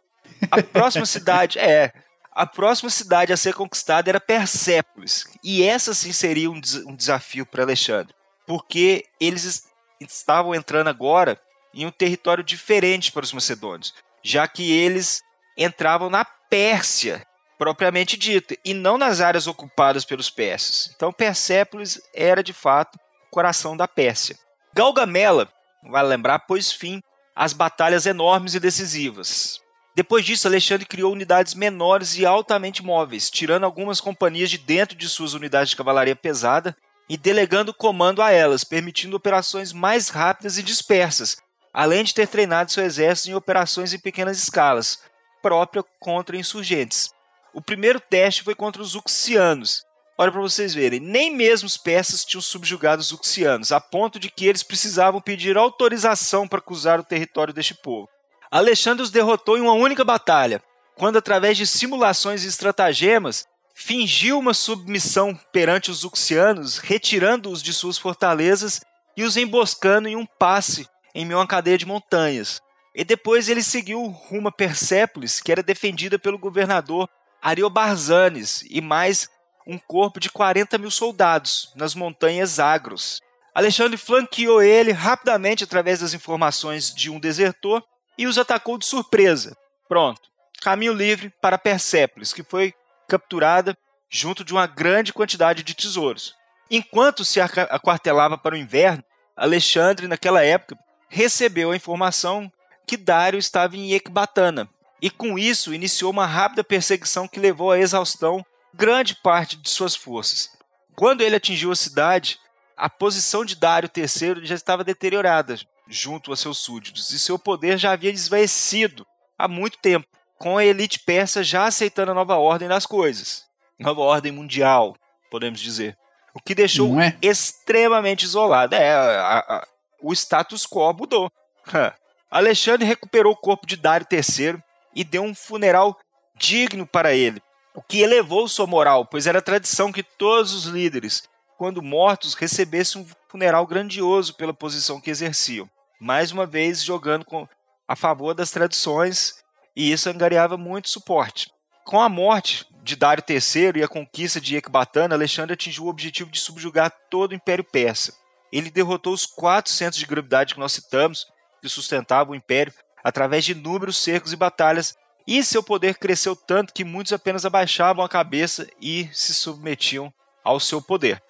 A 0.51 0.61
próxima 0.63 1.05
cidade 1.05 1.57
é 1.57 1.91
a 2.31 2.47
próxima 2.47 2.89
cidade 2.89 3.31
a 3.31 3.37
ser 3.37 3.53
conquistada 3.53 4.09
era 4.09 4.19
Persépolis. 4.19 5.25
E 5.43 5.63
essa 5.63 5.93
sim 5.93 6.11
seria 6.11 6.49
um, 6.49 6.59
des 6.59 6.75
um 6.77 6.95
desafio 6.95 7.45
para 7.45 7.63
Alexandre, 7.63 8.13
porque 8.47 9.05
eles 9.19 9.67
estavam 9.99 10.53
entrando 10.53 10.87
agora 10.87 11.39
em 11.73 11.85
um 11.85 11.91
território 11.91 12.43
diferente 12.43 13.11
para 13.11 13.23
os 13.23 13.33
macedônios, 13.33 13.93
já 14.23 14.47
que 14.47 14.71
eles 14.71 15.21
entravam 15.57 16.09
na 16.09 16.25
Pérsia 16.25 17.25
propriamente 17.63 18.17
dita, 18.17 18.57
e 18.65 18.73
não 18.73 18.97
nas 18.97 19.21
áreas 19.21 19.47
ocupadas 19.47 20.03
pelos 20.03 20.29
persas. 20.29 20.91
Então 20.93 21.13
Persépolis 21.13 21.97
era 22.13 22.43
de 22.43 22.51
fato 22.51 22.97
o 22.97 23.31
coração 23.31 23.77
da 23.77 23.87
Pérsia. 23.87 24.37
Galgamela, 24.75 25.47
vale 25.89 26.09
lembrar, 26.09 26.39
pôs 26.39 26.73
fim 26.73 27.01
às 27.33 27.53
batalhas 27.53 28.05
enormes 28.05 28.53
e 28.53 28.59
decisivas. 28.59 29.61
Depois 29.95 30.25
disso, 30.25 30.45
Alexandre 30.45 30.85
criou 30.85 31.13
unidades 31.13 31.53
menores 31.53 32.17
e 32.17 32.25
altamente 32.25 32.83
móveis, 32.83 33.29
tirando 33.29 33.63
algumas 33.63 34.01
companhias 34.01 34.49
de 34.49 34.57
dentro 34.57 34.97
de 34.97 35.07
suas 35.07 35.33
unidades 35.33 35.69
de 35.69 35.77
cavalaria 35.77 36.17
pesada 36.17 36.75
e 37.07 37.15
delegando 37.15 37.73
comando 37.73 38.21
a 38.21 38.29
elas, 38.29 38.65
permitindo 38.65 39.15
operações 39.15 39.71
mais 39.71 40.09
rápidas 40.09 40.57
e 40.57 40.63
dispersas, 40.63 41.37
além 41.73 42.03
de 42.03 42.13
ter 42.13 42.27
treinado 42.27 42.73
seu 42.73 42.83
exército 42.83 43.29
em 43.29 43.35
operações 43.35 43.93
em 43.93 43.99
pequenas 43.99 44.37
escalas, 44.37 44.99
própria 45.41 45.81
contra 46.01 46.35
insurgentes. 46.35 47.13
O 47.53 47.61
primeiro 47.61 47.99
teste 47.99 48.41
foi 48.41 48.55
contra 48.55 48.81
os 48.81 48.95
uxianos. 48.95 49.85
Olha 50.17 50.31
para 50.31 50.41
vocês 50.41 50.73
verem, 50.73 50.99
nem 50.99 51.35
mesmo 51.35 51.67
os 51.67 51.77
persas 51.77 52.25
tinham 52.25 52.41
subjugado 52.41 53.01
os 53.01 53.11
uxianos, 53.11 53.71
a 53.71 53.79
ponto 53.79 54.19
de 54.19 54.29
que 54.29 54.47
eles 54.47 54.63
precisavam 54.63 55.21
pedir 55.21 55.57
autorização 55.57 56.47
para 56.47 56.61
cruzar 56.61 56.99
o 56.99 57.03
território 57.03 57.53
deste 57.53 57.75
povo. 57.75 58.09
Alexandre 58.49 59.03
os 59.03 59.11
derrotou 59.11 59.57
em 59.57 59.61
uma 59.61 59.73
única 59.73 60.03
batalha, 60.03 60.61
quando, 60.95 61.17
através 61.17 61.57
de 61.57 61.65
simulações 61.65 62.43
e 62.43 62.47
estratagemas, 62.47 63.45
fingiu 63.73 64.37
uma 64.37 64.53
submissão 64.53 65.35
perante 65.51 65.91
os 65.91 66.03
uxianos, 66.03 66.77
retirando-os 66.77 67.61
de 67.61 67.73
suas 67.73 67.97
fortalezas 67.97 68.81
e 69.17 69.23
os 69.23 69.37
emboscando 69.37 70.07
em 70.07 70.15
um 70.15 70.25
passe 70.25 70.87
em 71.13 71.25
meio 71.25 71.37
a 71.37 71.41
uma 71.41 71.47
cadeia 71.47 71.77
de 71.77 71.85
montanhas. 71.85 72.61
E 72.95 73.03
depois 73.03 73.49
ele 73.49 73.63
seguiu 73.63 74.03
rumo 74.05 74.49
a 74.49 74.51
Persépolis, 74.51 75.41
que 75.41 75.51
era 75.51 75.63
defendida 75.63 76.19
pelo 76.19 76.37
governador 76.37 77.09
Ariobarzanes 77.43 78.63
e 78.69 78.79
mais 78.79 79.29
um 79.67 79.77
corpo 79.77 80.17
de 80.17 80.29
40 80.29 80.77
mil 80.77 80.89
soldados 80.89 81.73
nas 81.75 81.93
montanhas 81.93 82.57
Agros. 82.57 83.19
Alexandre 83.53 83.97
flanqueou 83.97 84.63
ele 84.63 84.93
rapidamente 84.93 85.61
através 85.61 85.99
das 85.99 86.13
informações 86.13 86.95
de 86.95 87.09
um 87.09 87.19
desertor 87.19 87.83
e 88.17 88.27
os 88.27 88.37
atacou 88.37 88.77
de 88.77 88.85
surpresa. 88.85 89.57
Pronto, 89.89 90.21
caminho 90.61 90.93
livre 90.93 91.33
para 91.41 91.57
Persépolis, 91.57 92.31
que 92.31 92.43
foi 92.43 92.73
capturada 93.09 93.77
junto 94.09 94.45
de 94.45 94.53
uma 94.53 94.65
grande 94.65 95.11
quantidade 95.11 95.63
de 95.63 95.75
tesouros. 95.75 96.33
Enquanto 96.71 97.25
se 97.25 97.41
aquartelava 97.41 98.37
para 98.37 98.55
o 98.55 98.57
inverno, 98.57 99.03
Alexandre, 99.35 100.07
naquela 100.07 100.41
época, 100.41 100.77
recebeu 101.09 101.71
a 101.71 101.75
informação 101.75 102.49
que 102.87 102.95
Dário 102.95 103.37
estava 103.37 103.75
em 103.75 103.91
Ecbatana, 103.91 104.69
e 105.03 105.09
com 105.09 105.37
isso 105.37 105.73
iniciou 105.73 106.09
uma 106.09 106.25
rápida 106.25 106.63
perseguição 106.63 107.27
que 107.27 107.37
levou 107.37 107.71
à 107.71 107.77
exaustão 107.77 108.41
grande 108.73 109.13
parte 109.15 109.57
de 109.57 109.69
suas 109.69 109.97
forças. 109.97 110.49
Quando 110.95 111.19
ele 111.19 111.35
atingiu 111.35 111.73
a 111.73 111.75
cidade, 111.75 112.39
a 112.77 112.89
posição 112.89 113.43
de 113.43 113.53
Dário 113.53 113.91
III 113.93 114.45
já 114.45 114.55
estava 114.55 114.81
deteriorada 114.81 115.59
junto 115.89 116.31
a 116.31 116.37
seus 116.37 116.59
súditos, 116.59 117.11
e 117.11 117.19
seu 117.19 117.37
poder 117.37 117.77
já 117.77 117.91
havia 117.91 118.13
desvanecido 118.13 119.05
há 119.37 119.45
muito 119.45 119.77
tempo, 119.79 120.07
com 120.37 120.57
a 120.57 120.63
elite 120.63 120.99
persa 120.99 121.43
já 121.43 121.65
aceitando 121.65 122.11
a 122.11 122.15
nova 122.15 122.37
ordem 122.37 122.69
das 122.69 122.85
coisas. 122.85 123.43
Nova 123.77 123.99
ordem 123.99 124.31
mundial, 124.31 124.95
podemos 125.29 125.59
dizer. 125.59 125.97
O 126.33 126.39
que 126.39 126.55
deixou 126.55 126.97
é? 127.01 127.17
extremamente 127.21 128.23
isolado. 128.23 128.73
É, 128.73 128.93
a, 128.93 129.39
a, 129.39 129.67
o 130.01 130.13
status 130.13 130.65
quo 130.65 130.93
mudou. 130.93 131.29
Alexandre 132.31 132.87
recuperou 132.87 133.33
o 133.33 133.37
corpo 133.37 133.67
de 133.67 133.75
Dário 133.75 134.07
III 134.09 134.63
e 134.95 135.03
deu 135.03 135.23
um 135.23 135.35
funeral 135.35 135.97
digno 136.35 136.85
para 136.85 137.13
ele, 137.13 137.41
o 137.75 137.81
que 137.81 138.01
elevou 138.01 138.47
sua 138.47 138.67
moral, 138.67 139.05
pois 139.05 139.27
era 139.27 139.41
tradição 139.41 139.91
que 139.91 140.03
todos 140.03 140.53
os 140.53 140.65
líderes, 140.65 141.23
quando 141.57 141.81
mortos, 141.81 142.33
recebessem 142.33 143.01
um 143.01 143.07
funeral 143.27 143.65
grandioso 143.65 144.35
pela 144.35 144.53
posição 144.53 145.01
que 145.01 145.09
exerciam. 145.09 145.69
Mais 145.99 146.31
uma 146.31 146.45
vez 146.45 146.83
jogando 146.83 147.25
com, 147.25 147.47
a 147.87 147.95
favor 147.95 148.33
das 148.33 148.51
tradições, 148.51 149.43
e 149.75 149.91
isso 149.91 150.09
angariava 150.09 150.57
muito 150.57 150.89
suporte. 150.89 151.51
Com 151.85 152.01
a 152.01 152.07
morte 152.07 152.65
de 152.81 152.95
Dário 152.95 153.23
III 153.27 153.79
e 153.79 153.83
a 153.83 153.87
conquista 153.87 154.39
de 154.39 154.55
Ecbatana, 154.55 155.15
Alexandre 155.15 155.53
atingiu 155.53 155.85
o 155.85 155.89
objetivo 155.89 156.29
de 156.29 156.39
subjugar 156.39 156.91
todo 157.09 157.31
o 157.31 157.35
Império 157.35 157.63
Persa. 157.63 158.13
Ele 158.51 158.69
derrotou 158.69 159.13
os 159.13 159.25
quatro 159.25 159.71
centros 159.71 159.99
de 159.99 160.05
gravidade 160.05 160.53
que 160.53 160.59
nós 160.59 160.73
citamos, 160.73 161.25
que 161.61 161.67
sustentavam 161.67 162.33
o 162.33 162.35
Império, 162.35 162.73
através 163.03 163.43
de 163.43 163.51
inúmeros 163.51 163.97
cercos 163.97 164.31
e 164.31 164.35
batalhas, 164.35 164.95
e 165.27 165.43
seu 165.43 165.63
poder 165.63 165.97
cresceu 165.97 166.35
tanto 166.35 166.73
que 166.73 166.83
muitos 166.83 167.13
apenas 167.13 167.45
abaixavam 167.45 168.03
a 168.03 168.09
cabeça 168.09 168.67
e 168.81 169.09
se 169.13 169.33
submetiam 169.33 170.13
ao 170.43 170.59
seu 170.59 170.81
poder. 170.81 171.21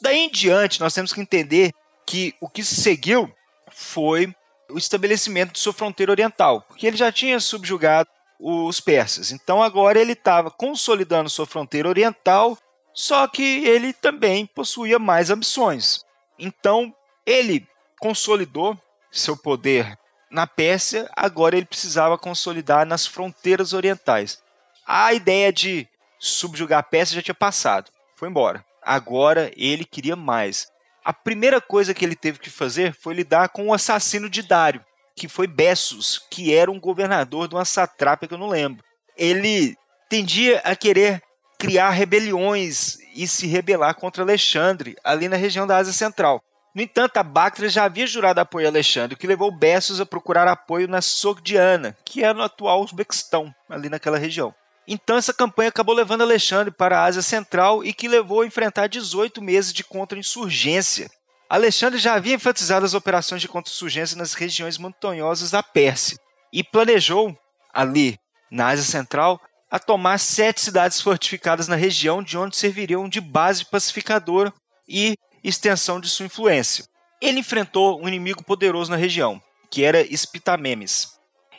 Daí 0.00 0.18
em 0.18 0.30
diante, 0.30 0.80
nós 0.80 0.94
temos 0.94 1.12
que 1.12 1.20
entender 1.20 1.72
que 2.06 2.34
o 2.40 2.48
que 2.48 2.62
se 2.62 2.76
seguiu 2.76 3.32
foi 3.70 4.32
o 4.70 4.78
estabelecimento 4.78 5.52
de 5.52 5.58
sua 5.58 5.72
fronteira 5.72 6.12
oriental, 6.12 6.62
porque 6.62 6.86
ele 6.86 6.96
já 6.96 7.10
tinha 7.10 7.38
subjugado 7.40 8.08
os 8.38 8.80
persas. 8.80 9.30
Então 9.32 9.62
agora 9.62 10.00
ele 10.00 10.12
estava 10.12 10.50
consolidando 10.50 11.30
sua 11.30 11.46
fronteira 11.46 11.88
oriental, 11.88 12.58
só 12.92 13.26
que 13.26 13.66
ele 13.66 13.92
também 13.92 14.46
possuía 14.46 14.98
mais 14.98 15.30
ambições. 15.30 16.04
Então 16.38 16.94
ele 17.24 17.66
consolidou 18.00 18.78
seu 19.10 19.36
poder 19.36 19.96
na 20.32 20.46
Pérsia, 20.46 21.08
agora 21.14 21.56
ele 21.56 21.66
precisava 21.66 22.16
consolidar 22.16 22.86
nas 22.86 23.06
fronteiras 23.06 23.74
orientais. 23.74 24.42
A 24.86 25.12
ideia 25.12 25.52
de 25.52 25.86
subjugar 26.18 26.80
a 26.80 26.82
Pérsia 26.82 27.16
já 27.16 27.22
tinha 27.22 27.34
passado, 27.34 27.90
foi 28.16 28.28
embora. 28.28 28.64
Agora 28.82 29.52
ele 29.56 29.84
queria 29.84 30.16
mais. 30.16 30.68
A 31.04 31.12
primeira 31.12 31.60
coisa 31.60 31.92
que 31.92 32.04
ele 32.04 32.16
teve 32.16 32.38
que 32.38 32.48
fazer 32.48 32.94
foi 32.94 33.12
lidar 33.14 33.50
com 33.50 33.68
o 33.68 33.74
assassino 33.74 34.30
de 34.30 34.42
Dário, 34.42 34.84
que 35.14 35.28
foi 35.28 35.46
Bessus, 35.46 36.18
que 36.30 36.54
era 36.54 36.70
um 36.70 36.80
governador 36.80 37.46
de 37.46 37.54
uma 37.54 37.64
satrápia 37.64 38.26
que 38.26 38.34
eu 38.34 38.38
não 38.38 38.48
lembro. 38.48 38.82
Ele 39.16 39.76
tendia 40.08 40.60
a 40.60 40.74
querer 40.74 41.22
criar 41.58 41.90
rebeliões 41.90 42.98
e 43.14 43.28
se 43.28 43.46
rebelar 43.46 43.94
contra 43.94 44.22
Alexandre 44.22 44.96
ali 45.04 45.28
na 45.28 45.36
região 45.36 45.66
da 45.66 45.76
Ásia 45.76 45.92
Central. 45.92 46.42
No 46.74 46.80
entanto, 46.80 47.18
a 47.18 47.22
Bactria 47.22 47.68
já 47.68 47.84
havia 47.84 48.06
jurado 48.06 48.40
apoio 48.40 48.66
a 48.66 48.70
Alexandre, 48.70 49.14
o 49.14 49.18
que 49.18 49.26
levou 49.26 49.50
Bessos 49.50 50.00
a 50.00 50.06
procurar 50.06 50.48
apoio 50.48 50.88
na 50.88 51.02
Sogdiana, 51.02 51.94
que 52.04 52.24
é 52.24 52.32
no 52.32 52.42
atual 52.42 52.82
Uzbequistão, 52.82 53.54
ali 53.68 53.90
naquela 53.90 54.16
região. 54.16 54.54
Então 54.88 55.16
essa 55.16 55.34
campanha 55.34 55.68
acabou 55.68 55.94
levando 55.94 56.22
Alexandre 56.22 56.72
para 56.72 56.98
a 56.98 57.04
Ásia 57.04 57.22
Central 57.22 57.84
e 57.84 57.92
que 57.92 58.08
levou 58.08 58.40
a 58.40 58.46
enfrentar 58.46 58.88
18 58.88 59.40
meses 59.42 59.72
de 59.72 59.84
contra-insurgência. 59.84 61.10
Alexandre 61.48 61.98
já 61.98 62.14
havia 62.14 62.34
enfatizado 62.34 62.86
as 62.86 62.94
operações 62.94 63.42
de 63.42 63.48
contra-insurgência 63.48 64.16
nas 64.16 64.32
regiões 64.32 64.78
montanhosas 64.78 65.50
da 65.50 65.62
Pérsia 65.62 66.18
e 66.50 66.64
planejou, 66.64 67.36
ali 67.72 68.18
na 68.50 68.68
Ásia 68.68 68.84
Central, 68.84 69.38
a 69.70 69.78
tomar 69.78 70.18
sete 70.18 70.60
cidades 70.62 71.00
fortificadas 71.00 71.68
na 71.68 71.76
região, 71.76 72.22
de 72.22 72.36
onde 72.36 72.56
serviriam 72.56 73.08
de 73.08 73.20
base 73.20 73.64
pacificadora 73.66 74.52
e 74.88 75.14
extensão 75.42 76.00
de 76.00 76.08
sua 76.08 76.26
influência. 76.26 76.84
Ele 77.20 77.40
enfrentou 77.40 78.00
um 78.00 78.08
inimigo 78.08 78.42
poderoso 78.42 78.90
na 78.90 78.96
região, 78.96 79.40
que 79.70 79.84
era 79.84 80.04
Spitamemes. 80.16 81.12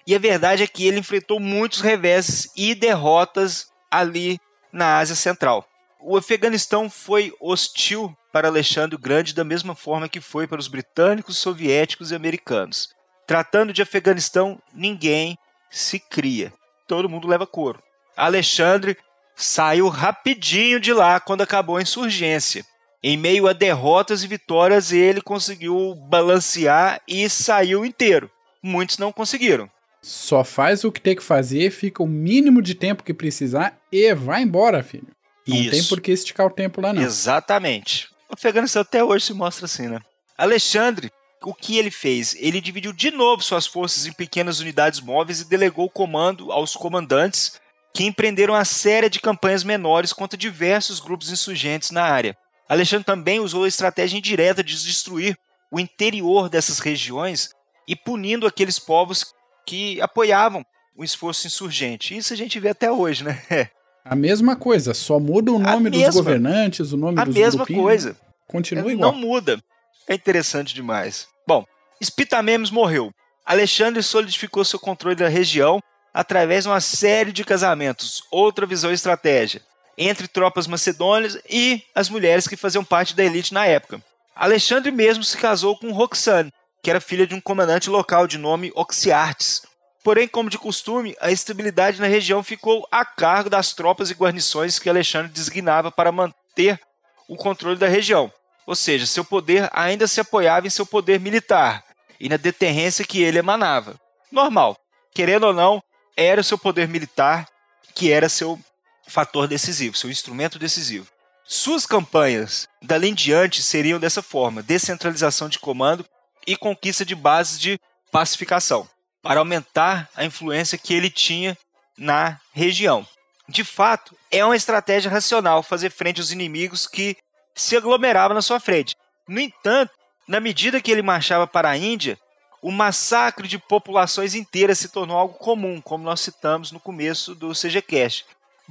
E 0.06 0.14
a 0.14 0.20
verdade 0.20 0.64
é 0.64 0.68
que 0.68 0.86
ele 0.86 1.00
enfrentou 1.00 1.40
muitos 1.40 1.80
reveses 1.80 2.52
e 2.56 2.76
derrotas 2.76 3.68
ali 3.90 4.40
na 4.72 4.98
Ásia 4.98 5.16
Central. 5.16 5.66
O 6.02 6.18
Afeganistão 6.18 6.90
foi 6.90 7.34
hostil 7.40 8.16
para 8.32 8.48
Alexandre 8.48 8.96
o 8.96 9.00
Grande 9.00 9.34
da 9.34 9.44
mesma 9.44 9.76
forma 9.76 10.10
que 10.10 10.20
foi 10.20 10.48
para 10.48 10.60
os 10.60 10.68
britânicos, 10.68 11.38
soviéticos 11.38 12.12
e 12.12 12.16
americanos. 12.16 12.90
Tratando 13.26 13.72
de 13.72 13.82
Afeganistão, 13.82 14.62
ninguém 14.74 15.38
se 15.70 16.00
cria. 16.00 16.52
Todo 16.88 17.08
mundo 17.08 17.28
leva 17.28 17.48
couro. 17.48 17.82
Alexandre 18.18 18.98
saiu 19.36 19.88
rapidinho 19.88 20.80
de 20.80 20.92
lá 20.92 21.20
quando 21.20 21.42
acabou 21.42 21.78
a 21.78 21.82
insurgência. 21.82 22.66
Em 23.04 23.18
meio 23.18 23.50
a 23.50 23.54
derrotas 23.54 24.24
e 24.24 24.28
vitórias, 24.28 24.94
ele 24.94 25.22
conseguiu 25.22 25.94
balancear 26.08 27.02
e 27.06 27.30
saiu 27.30 27.84
inteiro. 27.84 28.32
Muitos 28.62 28.98
não 28.98 29.12
conseguiram. 29.12 29.70
Só 30.02 30.44
faz 30.44 30.86
o 30.86 30.92
que 30.92 31.02
tem 31.02 31.16
que 31.16 31.24
fazer, 31.24 31.70
fica 31.70 32.02
o 32.02 32.08
mínimo 32.08 32.62
de 32.62 32.74
tempo 32.74 33.04
que 33.04 33.14
precisar 33.14 33.78
e 33.92 34.14
vai 34.14 34.42
embora, 34.42 34.82
filho. 34.82 35.08
Não 35.46 35.58
Isso. 35.58 35.72
tem 35.72 35.84
por 35.84 36.00
que 36.00 36.12
esticar 36.12 36.46
o 36.46 36.50
tempo 36.50 36.80
lá, 36.80 36.94
não. 36.94 37.02
Exatamente. 37.02 38.08
O 38.30 38.36
Afeganistão 38.36 38.82
até 38.82 39.04
hoje 39.04 39.26
se 39.26 39.34
mostra 39.34 39.66
assim, 39.66 39.88
né? 39.88 40.00
Alexandre, 40.38 41.12
o 41.44 41.54
que 41.54 41.78
ele 41.78 41.92
fez? 41.92 42.36
Ele 42.40 42.62
dividiu 42.62 42.94
de 42.94 43.12
novo 43.12 43.44
suas 43.44 43.68
forças 43.68 44.06
em 44.06 44.14
pequenas 44.14 44.62
unidades 44.62 45.02
móveis 45.02 45.42
e 45.42 45.50
delegou 45.50 45.86
o 45.86 45.90
comando 45.90 46.54
aos 46.54 46.74
comandantes 46.74 47.60
que 47.94 48.06
empreenderam 48.06 48.54
uma 48.54 48.66
série 48.66 49.10
de 49.10 49.20
campanhas 49.20 49.64
menores 49.64 50.14
contra 50.14 50.38
diversos 50.38 51.02
grupos 51.02 51.32
insurgentes 51.32 51.92
na 51.92 52.04
área. 52.04 52.38
Alexandre 52.68 53.06
também 53.06 53.40
usou 53.40 53.64
a 53.64 53.68
estratégia 53.68 54.18
indireta 54.18 54.64
de 54.64 54.74
destruir 54.74 55.38
o 55.72 55.80
interior 55.80 56.50
dessas 56.50 56.80
regiões 56.80 57.50
e 57.88 57.96
punindo 57.96 58.48
aqueles 58.48 58.80
povos 58.80 59.34
que 59.66 60.00
apoiavam 60.02 60.66
o 60.96 61.04
esforço 61.04 61.48
insurgente. 61.48 62.16
Isso 62.16 62.34
a 62.34 62.38
gente 62.38 62.60
vê 62.60 62.70
até 62.70 62.92
hoje, 62.92 63.24
né? 63.24 63.42
A 64.06 64.18
mesma 64.18 64.54
coisa, 64.54 64.94
só 64.94 65.18
muda 65.18 65.50
o 65.50 65.58
nome 65.58 65.90
dos 65.90 66.14
governantes, 66.14 66.92
o 66.92 66.98
nome 66.98 67.18
a 67.18 67.24
dos 67.24 67.38
A 67.38 67.40
mesma 67.40 67.66
coisa. 67.66 68.18
Continua 68.46 68.90
é, 68.90 68.94
igual. 68.94 69.14
Não 69.14 69.18
muda. 69.18 69.64
É 70.10 70.14
interessante 70.14 70.76
demais. 70.76 71.26
Bom, 71.48 71.66
Spitamemes 72.04 72.70
morreu. 72.70 73.14
Alexandre 73.46 74.04
solidificou 74.04 74.66
seu 74.66 74.78
controle 74.78 75.16
da 75.16 75.30
região 75.30 75.80
através 76.14 76.66
de 76.66 76.70
uma 76.70 76.82
série 76.82 77.32
de 77.32 77.46
casamentos, 77.46 78.22
outra 78.30 78.66
visão 78.66 78.92
e 78.92 78.94
estratégia 78.94 79.62
entre 79.98 80.28
tropas 80.28 80.68
macedônias 80.68 81.38
e 81.50 81.84
as 81.94 82.10
mulheres 82.10 82.48
que 82.48 82.58
faziam 82.58 82.84
parte 82.84 83.16
da 83.16 83.24
elite 83.24 83.54
na 83.54 83.66
época. 83.66 84.02
Alexandre 84.36 84.92
mesmo 84.92 85.24
se 85.24 85.38
casou 85.38 85.78
com 85.78 85.92
Roxane, 85.92 86.52
que 86.82 86.90
era 86.90 87.00
filha 87.00 87.28
de 87.28 87.36
um 87.36 87.42
comandante 87.42 87.90
local 87.90 88.28
de 88.28 88.38
nome 88.38 88.72
Oxiartes. 88.76 89.62
Porém, 90.04 90.28
como 90.28 90.50
de 90.50 90.58
costume, 90.58 91.16
a 91.22 91.32
estabilidade 91.32 92.02
na 92.02 92.08
região 92.08 92.44
ficou 92.44 92.86
a 92.92 93.06
cargo 93.06 93.50
das 93.50 93.72
tropas 93.74 94.10
e 94.12 94.14
guarnições 94.14 94.78
que 94.78 94.90
Alexandre 94.90 95.32
designava 95.32 95.90
para 95.90 96.12
manter 96.12 96.80
o 97.28 97.38
controle 97.38 97.78
da 97.78 97.88
região. 97.88 98.32
Ou 98.66 98.76
seja, 98.76 99.06
seu 99.06 99.24
poder 99.24 99.70
ainda 99.72 100.08
se 100.08 100.20
apoiava 100.20 100.68
em 100.68 100.70
seu 100.70 100.86
poder 100.86 101.20
militar 101.20 101.84
e 102.20 102.28
na 102.28 102.38
deterrência 102.38 103.06
que 103.06 103.22
ele 103.22 103.40
emanava. 103.40 104.00
Normal, 104.32 104.78
querendo 105.14 105.46
ou 105.46 105.54
não, 105.54 105.82
era 106.18 106.42
o 106.42 106.44
seu 106.44 106.58
poder 106.58 106.88
militar 106.88 107.48
que 107.96 108.12
era 108.12 108.28
seu 108.28 108.60
fator 109.08 109.48
decisivo, 109.48 109.98
seu 109.98 110.10
instrumento 110.10 110.60
decisivo. 110.60 111.08
Suas 111.46 111.86
campanhas 111.86 112.68
dali 112.82 113.10
em 113.10 113.14
diante 113.14 113.62
seriam 113.62 114.00
dessa 114.00 114.22
forma: 114.22 114.64
descentralização 114.64 115.50
de 115.50 115.60
comando 115.60 116.06
e 116.48 116.56
conquista 116.56 117.06
de 117.06 117.16
bases 117.16 117.60
de 117.60 117.80
pacificação, 118.12 118.88
para 119.22 119.40
aumentar 119.40 120.10
a 120.16 120.24
influência 120.24 120.78
que 120.78 120.94
ele 120.94 121.10
tinha 121.10 121.58
na 121.98 122.40
região. 122.54 123.06
De 123.48 123.64
fato, 123.64 124.18
é 124.32 124.44
uma 124.44 124.56
estratégia 124.56 125.12
racional 125.12 125.62
fazer 125.62 125.90
frente 125.90 126.22
aos 126.22 126.32
inimigos 126.32 126.88
que 126.88 127.18
se 127.54 127.76
aglomeravam 127.76 128.34
na 128.34 128.42
sua 128.42 128.60
frente. 128.60 128.96
No 129.28 129.40
entanto, 129.40 129.92
Na 130.28 130.40
medida 130.40 130.80
que 130.80 130.92
ele 130.92 131.02
marchava 131.02 131.46
para 131.46 131.70
a 131.70 131.78
Índia, 131.78 132.18
o 132.62 132.72
massacre 132.72 133.48
de 133.48 133.60
populações 133.60 134.36
inteiras 134.36 134.80
se 134.80 134.88
tornou 134.88 135.18
algo 135.18 135.34
comum, 135.34 135.82
como 135.82 136.06
nós 136.06 136.22
citamos 136.22 136.72
no 136.72 136.80
começo 136.80 137.36
do 137.36 137.52
CGCast. 137.52 138.26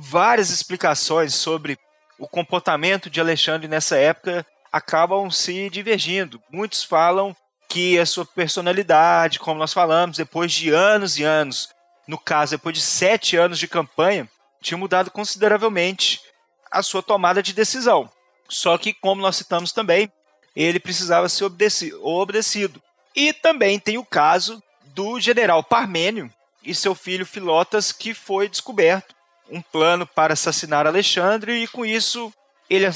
Várias 0.05 0.51
explicações 0.51 1.33
sobre 1.33 1.79
o 2.19 2.27
comportamento 2.27 3.09
de 3.09 3.21
Alexandre 3.21 3.69
nessa 3.69 3.97
época 3.97 4.45
acabam 4.73 5.31
se 5.31 5.71
divergindo. 5.71 6.43
Muitos 6.51 6.83
falam 6.83 7.37
que 7.69 7.97
a 8.01 8.05
sua 8.05 8.27
personalidade, 8.27 9.39
como 9.39 9.61
nós 9.61 9.73
falamos, 9.73 10.17
depois 10.17 10.51
de 10.51 10.71
anos 10.71 11.19
e 11.19 11.23
anos, 11.23 11.69
no 12.09 12.19
caso, 12.19 12.51
depois 12.51 12.75
de 12.75 12.83
sete 12.83 13.37
anos 13.37 13.61
de 13.61 13.69
campanha, 13.69 14.29
tinha 14.61 14.77
mudado 14.77 15.09
consideravelmente 15.09 16.21
a 16.69 16.83
sua 16.83 17.01
tomada 17.01 17.41
de 17.41 17.53
decisão. 17.53 18.11
Só 18.49 18.77
que, 18.77 18.93
como 18.93 19.23
nós 19.23 19.37
citamos 19.37 19.71
também, 19.71 20.11
ele 20.55 20.81
precisava 20.81 21.29
ser 21.29 21.45
obedecido. 21.45 22.83
E 23.15 23.33
também 23.33 23.79
tem 23.79 23.99
o 23.99 24.05
caso 24.05 24.61
do 24.87 25.21
general 25.21 25.63
Parmênio 25.63 26.29
e 26.61 26.75
seu 26.75 26.93
filho 26.93 27.25
Filotas, 27.25 27.93
que 27.93 28.13
foi 28.13 28.49
descoberto 28.49 29.15
um 29.53 29.61
plano 29.61 30.07
para 30.07 30.33
assassinar 30.33 30.87
Alexandre, 30.87 31.63
e 31.63 31.69
com 31.69 31.85
isso 31.85 32.33
ele 32.69 32.87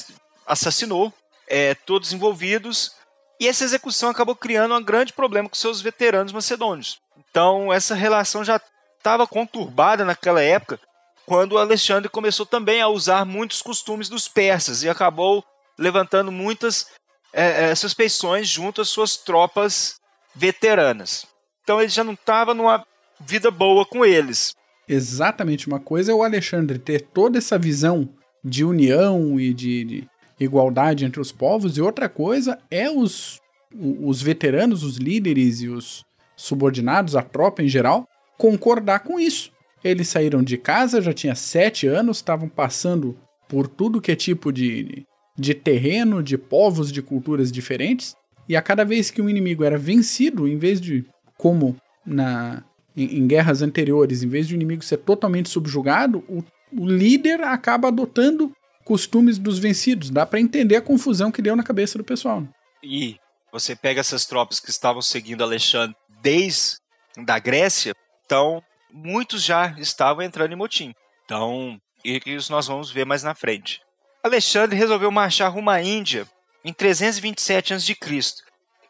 assassinou 0.46 1.12
é, 1.46 1.74
todos 1.74 2.12
envolvidos. 2.12 2.96
E 3.38 3.46
essa 3.46 3.64
execução 3.64 4.09
acabou 4.09 4.34
criando 4.34 4.74
um 4.74 4.82
grande 4.82 5.12
problema 5.12 5.48
com 5.48 5.54
seus 5.54 5.82
veteranos 5.82 6.32
macedônios. 6.32 6.98
Então, 7.30 7.70
essa 7.70 7.94
relação 7.94 8.42
já 8.42 8.59
estava 8.96 9.26
conturbada 9.26 10.04
naquela 10.04 10.42
época, 10.42 10.80
quando 11.26 11.59
Alexandre 11.59 12.09
começou 12.09 12.46
também 12.46 12.80
a 12.80 12.88
usar 12.88 13.24
muitos 13.26 13.61
costumes 13.61 14.09
dos 14.09 14.26
persas 14.26 14.82
e 14.82 14.88
acabou 14.88 15.44
levantando 15.78 16.32
muitas 16.32 16.86
é, 17.32 17.70
é, 17.70 17.74
suspeições 17.74 18.48
junto 18.48 18.80
às 18.80 18.88
suas 18.88 19.16
tropas 19.16 20.00
veteranas. 20.34 21.26
Então 21.62 21.80
ele 21.80 21.90
já 21.90 22.02
não 22.02 22.14
estava 22.14 22.54
numa 22.54 22.86
vida 23.20 23.50
boa 23.50 23.84
com 23.84 24.04
eles. 24.04 24.55
Exatamente. 24.89 25.66
Uma 25.66 25.80
coisa 25.80 26.12
é 26.12 26.14
o 26.14 26.22
Alexandre 26.22 26.78
ter 26.78 27.01
toda 27.01 27.39
essa 27.39 27.59
visão 27.59 28.09
de 28.45 28.64
união 28.64 29.41
e 29.41 29.53
de, 29.53 29.84
de 29.84 30.09
igualdade 30.39 31.05
entre 31.05 31.20
os 31.20 31.32
povos, 31.32 31.76
e 31.76 31.82
outra 31.82 32.09
coisa 32.09 32.59
é 32.70 32.89
os, 32.89 33.41
os 33.74 34.22
veteranos, 34.22 34.82
os 34.84 34.97
líderes 34.97 35.61
e 35.62 35.68
os 35.68 36.05
subordinados, 36.37 37.16
a 37.16 37.22
tropa 37.22 37.62
em 37.62 37.68
geral, 37.68 38.07
concordar 38.39 39.01
com 39.01 39.18
isso. 39.18 39.51
Eles 39.82 40.09
saíram 40.09 40.43
de 40.43 40.57
casa, 40.57 41.01
já 41.01 41.12
tinha 41.12 41.34
sete 41.34 41.87
anos, 41.87 42.18
estavam 42.18 42.49
passando 42.49 43.16
por 43.49 43.66
tudo 43.66 44.01
que 44.01 44.12
é 44.12 44.16
tipo 44.16 44.53
de, 44.53 45.07
de 45.39 45.55
terreno, 45.55 46.22
de 46.22 46.37
povos, 46.37 46.93
de 46.93 47.03
culturas 47.03 47.51
diferentes, 47.51 48.14
e 48.49 48.55
a 48.55 48.62
cada 48.62 48.84
vez 48.84 49.11
que 49.11 49.22
um 49.22 49.28
inimigo 49.28 49.64
era 49.64 49.78
vencido, 49.78 50.47
em 50.47 50.57
vez 50.57 50.80
de, 50.80 51.05
como 51.37 51.76
na, 52.05 52.62
em, 52.97 53.18
em 53.18 53.26
guerras 53.26 53.62
anteriores, 53.62 54.22
em 54.22 54.28
vez 54.28 54.49
de 54.49 54.55
o 54.55 54.57
inimigo 54.57 54.82
ser 54.82 54.99
totalmente 54.99 55.49
subjugado, 55.49 56.24
o, 56.28 56.42
o 56.72 56.86
líder 56.86 57.42
acaba 57.42 57.88
adotando 57.88 58.53
costumes 58.84 59.38
dos 59.38 59.59
vencidos. 59.59 60.11
Dá 60.11 60.24
para 60.24 60.40
entender 60.40 60.76
a 60.76 60.82
confusão 60.82 61.30
que 61.30 61.42
deu 61.42 61.57
na 61.57 61.62
cabeça 61.62 61.99
do 61.99 62.05
pessoal. 62.05 62.40
Né? 62.40 62.49
E 62.82 63.16
você 63.53 63.74
pega 63.74 64.01
essas 64.01 64.24
tropas 64.24 64.61
que 64.61 64.70
estavam 64.70 65.03
seguindo 65.03 65.42
Alexandre 65.42 65.97
desde 66.22 66.78
da 67.18 67.38
Grécia, 67.38 67.94
então 68.24 68.62
muitos 68.92 69.42
já 69.42 69.74
estavam 69.78 70.22
entrando 70.22 70.53
em 70.53 70.57
motim. 70.57 70.94
Então, 71.24 71.80
isso 72.05 72.53
nós 72.53 72.66
vamos 72.66 72.90
ver 72.90 73.05
mais 73.05 73.22
na 73.22 73.34
frente. 73.34 73.80
Alexandre 74.22 74.76
resolveu 74.76 75.11
marchar 75.11 75.53
rumo 75.53 75.70
à 75.70 75.82
Índia 75.82 76.26
em 76.64 76.72
327 76.72 77.74
a.C. 77.74 77.97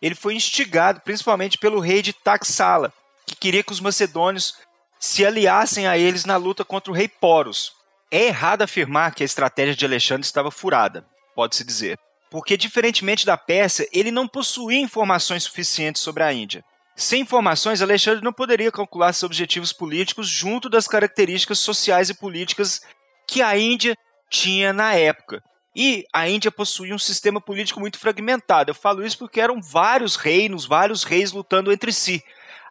Ele 0.01 0.15
foi 0.15 0.35
instigado 0.35 1.01
principalmente 1.01 1.59
pelo 1.59 1.81
rei 1.81 2.03
de 2.03 2.13
Taxala, 2.13 2.93
que 3.27 3.35
queria 3.35 3.63
que 3.63 3.73
os 3.73 3.81
macedônios 3.81 4.55
se 4.99 5.27
aliassem 5.27 5.87
a 5.87 5.99
eles 5.99 6.25
na 6.25 6.37
luta 6.37 6.65
contra 6.65 6.91
o 6.91 6.95
rei 6.95 7.09
Poros. 7.09 7.73
É 8.11 8.27
errado 8.27 8.63
afirmar 8.63 9.15
que 9.15 9.23
a 9.23 9.27
estratégia 9.27 9.75
de 9.75 9.85
Alexandre 9.85 10.25
estava 10.25 10.51
furada, 10.51 11.05
pode-se 11.35 11.65
dizer, 11.65 11.99
porque, 12.31 12.57
diferentemente 12.57 13.27
da 13.27 13.37
Pérsia, 13.37 13.89
ele 13.93 14.11
não 14.11 14.29
possuía 14.29 14.81
informações 14.81 15.43
suficientes 15.43 16.03
sobre 16.03 16.23
a 16.23 16.33
Índia. 16.33 16.65
Sem 16.95 17.23
informações, 17.23 17.83
Alexandre 17.83 18.25
não 18.25 18.33
poderia 18.33 18.73
calcular 18.73 19.13
seus 19.13 19.25
objetivos 19.25 19.73
políticos 19.73 20.29
junto 20.29 20.69
das 20.71 20.87
características 20.87 21.59
sociais 21.59 22.09
e 22.09 22.15
políticas 22.15 22.81
que 23.29 23.43
a 23.43 23.57
Índia 23.59 23.95
tinha 24.31 24.73
na 24.73 24.95
época. 24.95 25.43
E 25.75 26.07
a 26.11 26.27
Índia 26.27 26.51
possuía 26.51 26.95
um 26.95 26.99
sistema 26.99 27.39
político 27.39 27.79
muito 27.79 27.99
fragmentado. 27.99 28.71
Eu 28.71 28.75
falo 28.75 29.05
isso 29.05 29.19
porque 29.19 29.41
eram 29.41 29.61
vários 29.61 30.17
reinos, 30.17 30.65
vários 30.65 31.05
reis 31.05 31.33
lutando 31.33 31.71
entre 31.71 31.93
si, 31.93 32.25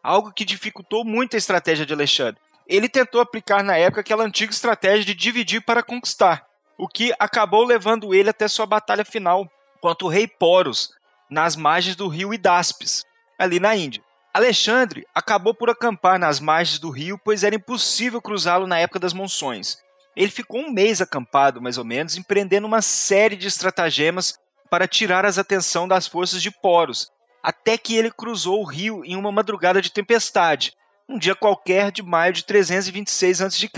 algo 0.06 0.32
que 0.32 0.46
dificultou 0.46 1.04
muito 1.04 1.36
a 1.36 1.38
estratégia 1.38 1.86
de 1.86 1.94
Alexandre. 1.94 2.40
Ele 2.68 2.88
tentou 2.88 3.20
aplicar 3.20 3.64
na 3.64 3.76
época 3.76 4.02
aquela 4.02 4.24
antiga 4.24 4.52
estratégia 4.52 5.04
de 5.04 5.16
dividir 5.16 5.62
para 5.62 5.84
conquistar, 5.84 6.46
o 6.78 6.88
que 6.88 7.14
acabou 7.20 7.64
levando 7.64 8.14
ele 8.14 8.30
até 8.30 8.48
sua 8.48 8.66
batalha 8.66 9.04
final 9.04 9.50
contra 9.82 10.06
o 10.06 10.10
rei 10.10 10.28
Poros, 10.28 10.92
nas 11.30 11.56
margens 11.56 11.96
do 11.96 12.08
rio 12.08 12.34
Idaspes, 12.34 13.04
ali 13.38 13.60
na 13.60 13.76
Índia. 13.76 14.04
Alexandre 14.34 15.08
acabou 15.14 15.54
por 15.54 15.70
acampar 15.70 16.20
nas 16.20 16.40
margens 16.40 16.78
do 16.78 16.90
rio, 16.90 17.20
pois 17.24 17.44
era 17.44 17.56
impossível 17.56 18.22
cruzá-lo 18.22 18.68
na 18.68 18.78
época 18.78 19.00
das 19.00 19.14
monções. 19.14 19.78
Ele 20.16 20.30
ficou 20.30 20.62
um 20.62 20.72
mês 20.72 21.02
acampado, 21.02 21.62
mais 21.62 21.78
ou 21.78 21.86
menos, 21.86 22.18
empreendendo 22.18 22.68
uma 22.68 22.82
série 22.82 23.36
de 23.36 23.48
estratagemas 23.48 24.38
para 24.70 24.88
tirar 24.88 25.26
as 25.26 25.38
atenção 25.38 25.88
das 25.88 26.08
forças 26.08 26.42
de 26.42 26.52
Poros, 26.52 27.12
até 27.46 27.78
que 27.78 27.96
ele 27.96 28.10
cruzou 28.10 28.60
o 28.60 28.66
rio 28.66 29.06
em 29.06 29.16
uma 29.16 29.32
madrugada 29.32 29.80
de 29.80 29.92
tempestade, 29.92 30.74
um 31.08 31.20
dia 31.20 31.36
qualquer 31.36 31.92
de 31.92 32.02
maio 32.02 32.34
de 32.34 32.44
326 32.44 33.40
a.C. 33.40 33.70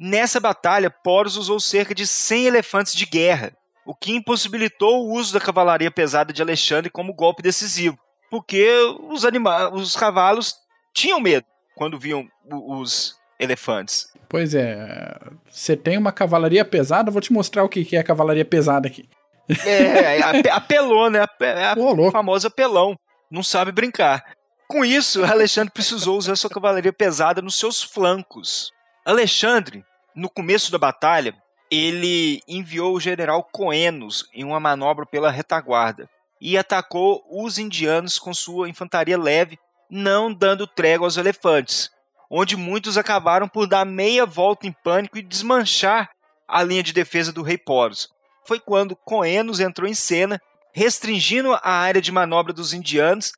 Nessa 0.00 0.40
batalha, 0.40 0.88
Poros 0.88 1.36
usou 1.36 1.60
cerca 1.60 1.94
de 1.94 2.06
100 2.06 2.46
elefantes 2.46 2.94
de 2.94 3.04
guerra, 3.04 3.52
o 3.84 3.94
que 3.94 4.14
impossibilitou 4.14 5.04
o 5.04 5.12
uso 5.12 5.34
da 5.34 5.40
cavalaria 5.40 5.90
pesada 5.90 6.32
de 6.32 6.40
Alexandre 6.40 6.88
como 6.88 7.12
golpe 7.12 7.42
decisivo, 7.42 7.98
porque 8.30 8.66
os, 9.10 9.26
anima 9.26 9.68
os 9.74 9.94
cavalos 9.94 10.54
tinham 10.94 11.20
medo 11.20 11.44
quando 11.74 11.98
viam 11.98 12.26
os 12.50 13.14
elefantes. 13.38 14.10
Pois 14.26 14.54
é, 14.54 15.18
você 15.50 15.76
tem 15.76 15.98
uma 15.98 16.12
cavalaria 16.12 16.64
pesada, 16.64 17.10
vou 17.10 17.20
te 17.20 17.30
mostrar 17.30 17.62
o 17.62 17.68
que 17.68 17.94
é 17.94 18.02
cavalaria 18.02 18.44
pesada 18.44 18.88
aqui. 18.88 19.06
É, 19.64 20.18
é 20.18 20.50
apelou, 20.50 21.10
né? 21.10 21.26
É 21.40 22.10
famosa 22.10 22.50
pelão. 22.50 22.98
Não 23.30 23.42
sabe 23.42 23.72
brincar. 23.72 24.24
Com 24.68 24.84
isso, 24.84 25.24
Alexandre 25.24 25.72
precisou 25.72 26.18
usar 26.18 26.36
sua 26.36 26.50
cavalaria 26.50 26.92
pesada 26.92 27.40
nos 27.40 27.56
seus 27.56 27.82
flancos. 27.82 28.72
Alexandre, 29.04 29.84
no 30.14 30.28
começo 30.28 30.72
da 30.72 30.78
batalha, 30.78 31.34
ele 31.70 32.40
enviou 32.48 32.94
o 32.94 33.00
general 33.00 33.44
Coenos 33.52 34.28
em 34.32 34.44
uma 34.44 34.58
manobra 34.58 35.06
pela 35.06 35.30
retaguarda 35.30 36.08
e 36.40 36.58
atacou 36.58 37.24
os 37.30 37.58
indianos 37.58 38.18
com 38.18 38.34
sua 38.34 38.68
infantaria 38.68 39.18
leve, 39.18 39.58
não 39.90 40.32
dando 40.32 40.66
trégua 40.66 41.06
aos 41.06 41.16
elefantes 41.16 41.90
onde 42.30 42.56
muitos 42.56 42.98
acabaram 42.98 43.48
por 43.48 43.66
dar 43.66 43.84
meia 43.84 44.26
volta 44.26 44.66
em 44.66 44.72
pânico 44.72 45.18
e 45.18 45.22
desmanchar 45.22 46.10
a 46.46 46.62
linha 46.62 46.82
de 46.82 46.92
defesa 46.92 47.32
do 47.32 47.42
rei 47.42 47.58
Poros. 47.58 48.08
Foi 48.46 48.60
quando 48.60 48.94
Coenos 48.94 49.60
entrou 49.60 49.88
em 49.88 49.94
cena, 49.94 50.40
restringindo 50.72 51.52
a 51.54 51.70
área 51.70 52.00
de 52.00 52.12
manobra 52.12 52.52
dos 52.52 52.72
indianos, 52.72 53.32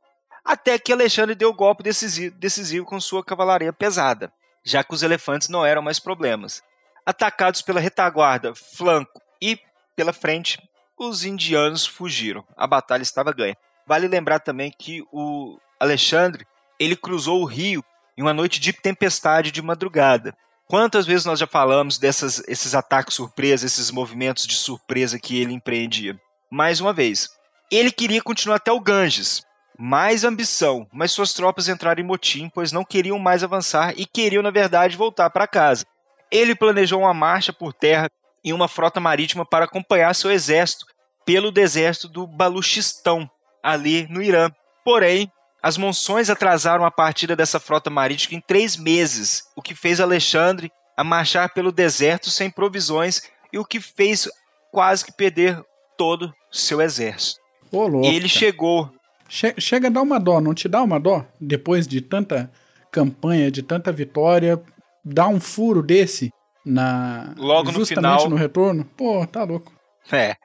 até 0.45 0.79
que 0.79 0.93
Alexandre 0.93 1.35
deu 1.35 1.51
o 1.51 1.55
golpe 1.55 1.83
decisivo, 1.83 2.87
com 2.87 3.01
sua 3.01 3.25
cavalaria 3.25 3.73
pesada, 3.73 4.33
já 4.65 4.85
que 4.85 4.95
os 4.95 5.03
elefantes 5.03 5.49
não 5.49 5.65
eram 5.65 5.83
mais 5.83 5.99
problemas. 5.99 6.63
Atacados 7.05 7.63
pela 7.63 7.81
retaguarda, 7.81 8.55
flanco 8.55 9.21
e 9.41 9.59
pela 9.97 10.13
frente, 10.13 10.59
os 10.99 11.25
indianos 11.25 11.87
fugiram. 11.87 12.45
A 12.57 12.67
batalha 12.67 13.03
estava 13.03 13.33
ganha. 13.33 13.57
Vale 13.87 14.09
lembrar 14.09 14.41
também 14.41 14.71
que 14.71 15.03
o 15.13 15.59
Alexandre 15.81 16.47
ele 16.79 16.97
cruzou 16.97 17.41
o 17.41 17.47
rio 17.47 17.85
em 18.17 18.23
uma 18.23 18.35
noite 18.35 18.61
de 18.61 18.73
tempestade 18.73 19.51
de 19.51 19.63
madrugada. 19.63 20.37
Quantas 20.69 21.07
vezes 21.07 21.25
nós 21.25 21.41
já 21.41 21.47
falamos 21.47 21.97
desses 21.97 22.43
esses 22.47 22.75
ataques 22.75 23.15
surpresa, 23.15 23.65
esses 23.65 23.91
movimentos 23.91 24.47
de 24.47 24.55
surpresa 24.55 25.19
que 25.19 25.41
ele 25.41 25.55
empreendia? 25.55 26.21
Mais 26.51 26.79
uma 26.79 26.93
vez, 26.93 27.31
ele 27.73 27.91
queria 27.91 28.21
continuar 28.21 28.57
até 28.57 28.71
o 28.71 28.79
Ganges, 28.79 29.43
mais 29.79 30.25
ambição, 30.25 30.87
mas 30.93 31.11
suas 31.11 31.33
tropas 31.33 31.69
entraram 31.69 32.03
em 32.03 32.07
motim, 32.07 32.51
pois 32.55 32.71
não 32.71 32.85
queriam 32.85 33.19
mais 33.19 33.43
avançar 33.43 33.95
e 33.97 34.05
queriam, 34.05 34.43
na 34.43 34.51
verdade, 34.51 34.95
voltar 34.95 35.31
para 35.31 35.47
casa. 35.47 35.87
Ele 36.31 36.55
planejou 36.55 37.01
uma 37.01 37.15
marcha 37.15 37.51
por 37.51 37.73
terra 37.73 38.11
em 38.45 38.53
uma 38.53 38.69
frota 38.69 39.01
marítima 39.01 39.47
para 39.47 39.65
acompanhar 39.65 40.15
seu 40.15 40.31
exército 40.31 40.85
pelo 41.25 41.51
deserto 41.51 42.09
do 42.09 42.27
Baluchistão, 42.27 43.31
ali 43.63 44.07
no 44.11 44.23
Irã. 44.23 44.51
Porém, 44.85 45.33
as 45.63 45.77
monções 45.77 46.31
atrasaram 46.31 46.85
a 46.85 46.91
partida 46.91 47.35
dessa 47.35 47.59
frota 47.59 47.91
marítima 47.91 48.39
em 48.39 48.41
três 48.41 48.77
meses, 48.77 49.45
o 49.57 49.63
que 49.63 49.75
fez 49.75 50.01
Alexandre 50.01 50.71
a 50.97 51.05
marchar 51.05 51.53
pelo 51.53 51.73
deserto 51.73 52.31
sem 52.31 52.51
provisões 52.51 53.23
e 53.53 53.59
o 53.59 53.65
que 53.65 53.81
fez 53.81 54.29
quase 54.71 55.05
que 55.05 55.13
perder 55.13 55.63
todo 55.97 56.33
seu 56.51 56.81
exército. 56.81 57.41
Ô, 57.71 57.87
louco, 57.87 58.07
ele 58.07 58.29
chegou 58.29 58.91
Che 59.29 59.55
chega 59.61 59.89
a 59.89 59.91
dar 59.91 60.01
uma 60.01 60.19
dó, 60.19 60.41
não 60.41 60.55
te 60.55 60.69
dá 60.69 60.83
uma 60.83 60.99
dó? 60.99 61.25
Depois 61.39 61.87
de 61.87 62.01
tanta 62.01 62.51
campanha, 62.91 63.51
de 63.51 63.63
tanta 63.63 63.93
vitória, 63.93 64.61
dá 65.05 65.29
um 65.29 65.39
furo 65.39 65.83
desse 65.83 66.33
na 66.65 67.35
Logo 67.37 67.71
justamente 67.71 68.05
no 68.07 68.19
final. 68.19 68.31
no 68.31 68.37
retorno? 68.37 68.85
Pô, 68.97 69.27
tá 69.27 69.45
louco. 69.45 69.71
É. 70.11 70.37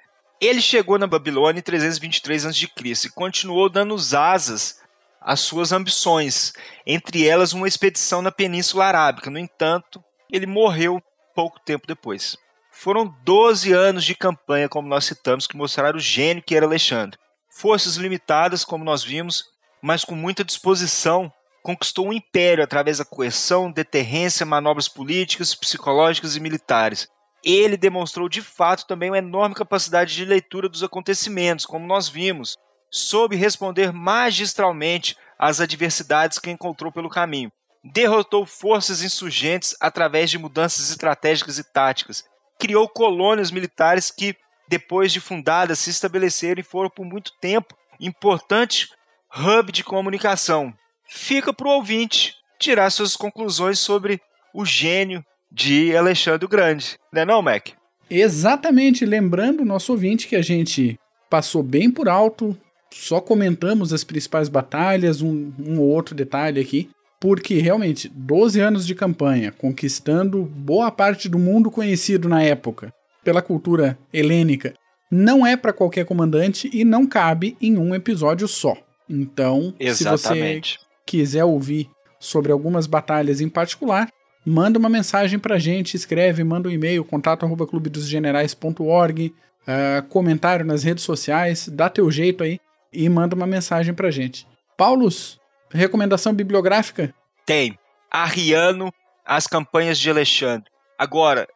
Ele 0.41 0.59
chegou 0.59 0.99
na 0.99 1.07
Babilônia 1.07 1.59
em 1.59 1.63
323 1.63 2.45
a.C. 2.47 2.67
e 3.05 3.09
continuou 3.09 3.69
dando 3.69 3.95
asas 4.13 4.82
às 5.23 5.39
suas 5.39 5.71
ambições, 5.71 6.53
entre 6.85 7.27
elas 7.27 7.53
uma 7.53 7.67
expedição 7.67 8.21
na 8.21 8.31
Península 8.31 8.85
Arábica. 8.85 9.29
No 9.29 9.39
entanto, 9.39 10.03
ele 10.31 10.45
morreu 10.45 11.01
pouco 11.33 11.59
tempo 11.59 11.87
depois. 11.87 12.37
Foram 12.71 13.15
12 13.23 13.71
anos 13.71 14.03
de 14.03 14.15
campanha, 14.15 14.67
como 14.67 14.87
nós 14.87 15.05
citamos, 15.05 15.47
que 15.47 15.55
mostraram 15.55 15.97
o 15.97 16.01
gênio 16.01 16.43
que 16.43 16.55
era 16.55 16.65
Alexandre. 16.65 17.19
Forças 17.49 17.97
limitadas, 17.97 18.65
como 18.65 18.83
nós 18.83 19.03
vimos, 19.03 19.45
mas 19.81 20.03
com 20.03 20.15
muita 20.15 20.43
disposição, 20.43 21.31
conquistou 21.61 22.07
um 22.07 22.13
império 22.13 22.63
através 22.63 22.97
da 22.97 23.05
coerção, 23.05 23.71
deterrência, 23.71 24.45
manobras 24.45 24.89
políticas, 24.89 25.55
psicológicas 25.55 26.35
e 26.35 26.39
militares. 26.39 27.07
Ele 27.43 27.77
demonstrou 27.77 28.27
de 28.27 28.41
fato 28.41 28.87
também 28.87 29.09
uma 29.09 29.17
enorme 29.17 29.55
capacidade 29.55 30.15
de 30.15 30.25
leitura 30.25 30.67
dos 30.67 30.83
acontecimentos, 30.83 31.65
como 31.65 31.85
nós 31.85 32.09
vimos, 32.09 32.57
soube 32.93 33.35
responder 33.35 33.91
magistralmente 33.91 35.17
às 35.37 35.59
adversidades 35.59 36.37
que 36.37 36.51
encontrou 36.51 36.91
pelo 36.91 37.09
caminho. 37.09 37.51
Derrotou 37.83 38.45
forças 38.45 39.01
insurgentes 39.01 39.75
através 39.81 40.29
de 40.29 40.37
mudanças 40.37 40.91
estratégicas 40.91 41.57
e 41.57 41.63
táticas. 41.63 42.23
Criou 42.59 42.87
colônias 42.87 43.49
militares 43.49 44.11
que, 44.11 44.35
depois 44.69 45.11
de 45.11 45.19
fundadas, 45.19 45.79
se 45.79 45.89
estabeleceram 45.89 46.61
e 46.61 46.63
foram 46.63 46.89
por 46.89 47.03
muito 47.03 47.31
tempo 47.41 47.75
importante 47.99 48.89
hub 49.35 49.71
de 49.71 49.83
comunicação. 49.83 50.71
Fica 51.09 51.51
para 51.51 51.67
o 51.67 51.71
ouvinte 51.71 52.35
tirar 52.59 52.91
suas 52.91 53.15
conclusões 53.17 53.79
sobre 53.79 54.21
o 54.53 54.63
gênio 54.63 55.25
de 55.51 55.97
Alexandre 55.97 56.45
o 56.45 56.49
Grande. 56.49 56.97
Não 57.11 57.21
é 57.23 57.25
não, 57.25 57.41
Mac? 57.41 57.69
Exatamente, 58.09 59.03
lembrando 59.03 59.61
o 59.61 59.65
nosso 59.65 59.91
ouvinte 59.91 60.27
que 60.27 60.35
a 60.35 60.41
gente 60.41 60.97
passou 61.29 61.63
bem 61.63 61.89
por 61.89 62.07
alto, 62.07 62.55
só 62.93 63.19
comentamos 63.19 63.91
as 63.91 64.03
principais 64.03 64.47
batalhas, 64.47 65.21
um, 65.21 65.51
um 65.59 65.79
ou 65.79 65.89
outro 65.89 66.13
detalhe 66.13 66.59
aqui, 66.59 66.89
porque 67.19 67.59
realmente 67.59 68.09
12 68.13 68.59
anos 68.59 68.85
de 68.85 68.93
campanha, 68.93 69.51
conquistando 69.51 70.43
boa 70.43 70.91
parte 70.91 71.27
do 71.27 71.39
mundo 71.39 71.71
conhecido 71.71 72.29
na 72.29 72.43
época 72.43 72.93
pela 73.23 73.41
cultura 73.41 73.97
helênica, 74.11 74.73
não 75.09 75.45
é 75.45 75.55
para 75.55 75.73
qualquer 75.73 76.05
comandante 76.05 76.69
e 76.73 76.83
não 76.83 77.07
cabe 77.07 77.55
em 77.61 77.77
um 77.77 77.95
episódio 77.95 78.47
só. 78.47 78.75
Então, 79.09 79.73
Exatamente. 79.79 80.73
se 80.73 80.77
você 80.79 80.85
quiser 81.05 81.43
ouvir 81.45 81.89
sobre 82.19 82.51
algumas 82.51 82.87
batalhas 82.87 83.39
em 83.39 83.49
particular, 83.49 84.09
manda 84.45 84.77
uma 84.77 84.89
mensagem 84.89 85.39
pra 85.39 85.59
gente, 85.59 85.95
escreve, 85.95 86.43
manda 86.43 86.67
um 86.67 86.71
e-mail, 86.71 87.05
contato 87.05 87.45
arroba 87.45 87.65
clubedosgenerais.org, 87.65 89.33
uh, 89.61 90.03
comentário 90.09 90.65
nas 90.65 90.83
redes 90.83 91.03
sociais, 91.03 91.69
dá 91.69 91.89
teu 91.89 92.11
jeito 92.11 92.43
aí 92.43 92.59
e 92.93 93.09
manda 93.09 93.35
uma 93.35 93.47
mensagem 93.47 93.93
pra 93.93 94.11
gente. 94.11 94.47
Paulus, 94.77 95.39
recomendação 95.71 96.33
bibliográfica? 96.33 97.13
Tem. 97.45 97.77
Arriano, 98.11 98.93
As 99.25 99.47
Campanhas 99.47 99.97
de 99.97 100.09
Alexandre. 100.09 100.69
Agora, 100.97 101.47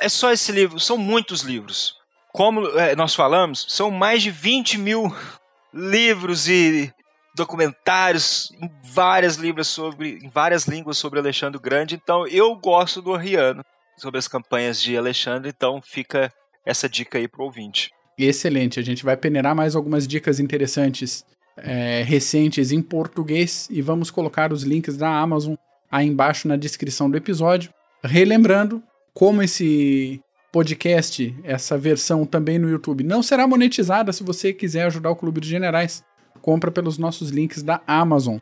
é 0.00 0.08
só 0.08 0.32
esse 0.32 0.50
livro, 0.52 0.80
são 0.80 0.96
muitos 0.96 1.42
livros. 1.42 1.96
Como 2.32 2.66
é, 2.78 2.96
nós 2.96 3.14
falamos, 3.14 3.66
são 3.68 3.90
mais 3.90 4.22
de 4.22 4.30
20 4.30 4.78
mil 4.78 5.14
livros 5.72 6.48
e 6.48 6.92
documentários 7.36 8.50
várias 8.82 9.36
línguas 9.36 9.68
sobre 9.68 10.18
em 10.22 10.30
várias 10.30 10.64
línguas 10.64 10.96
sobre 10.96 11.18
Alexandre 11.18 11.58
o 11.58 11.60
Grande. 11.60 11.94
Então 11.94 12.26
eu 12.26 12.56
gosto 12.56 13.02
do 13.02 13.14
Arriano 13.14 13.62
sobre 13.98 14.18
as 14.18 14.26
campanhas 14.26 14.80
de 14.80 14.96
Alexandre. 14.96 15.50
Então 15.54 15.80
fica 15.82 16.32
essa 16.64 16.88
dica 16.88 17.18
aí 17.18 17.28
pro 17.28 17.44
ouvinte. 17.44 17.90
Excelente. 18.18 18.80
A 18.80 18.82
gente 18.82 19.04
vai 19.04 19.16
peneirar 19.16 19.54
mais 19.54 19.76
algumas 19.76 20.06
dicas 20.06 20.40
interessantes 20.40 21.24
é, 21.56 22.02
recentes 22.02 22.72
em 22.72 22.82
português 22.82 23.68
e 23.70 23.80
vamos 23.80 24.10
colocar 24.10 24.52
os 24.52 24.62
links 24.62 24.96
da 24.96 25.08
Amazon 25.08 25.54
aí 25.90 26.06
embaixo 26.06 26.48
na 26.48 26.56
descrição 26.56 27.10
do 27.10 27.16
episódio. 27.16 27.70
Relembrando, 28.02 28.82
como 29.14 29.42
esse 29.42 30.20
podcast, 30.52 31.34
essa 31.44 31.76
versão 31.76 32.24
também 32.24 32.58
no 32.58 32.68
YouTube, 32.68 33.04
não 33.04 33.22
será 33.22 33.46
monetizada 33.46 34.12
se 34.12 34.22
você 34.22 34.52
quiser 34.52 34.86
ajudar 34.86 35.10
o 35.10 35.16
Clube 35.16 35.40
dos 35.40 35.48
Generais 35.48 36.04
compra 36.46 36.70
pelos 36.70 36.96
nossos 36.96 37.30
links 37.30 37.60
da 37.60 37.80
Amazon. 37.88 38.38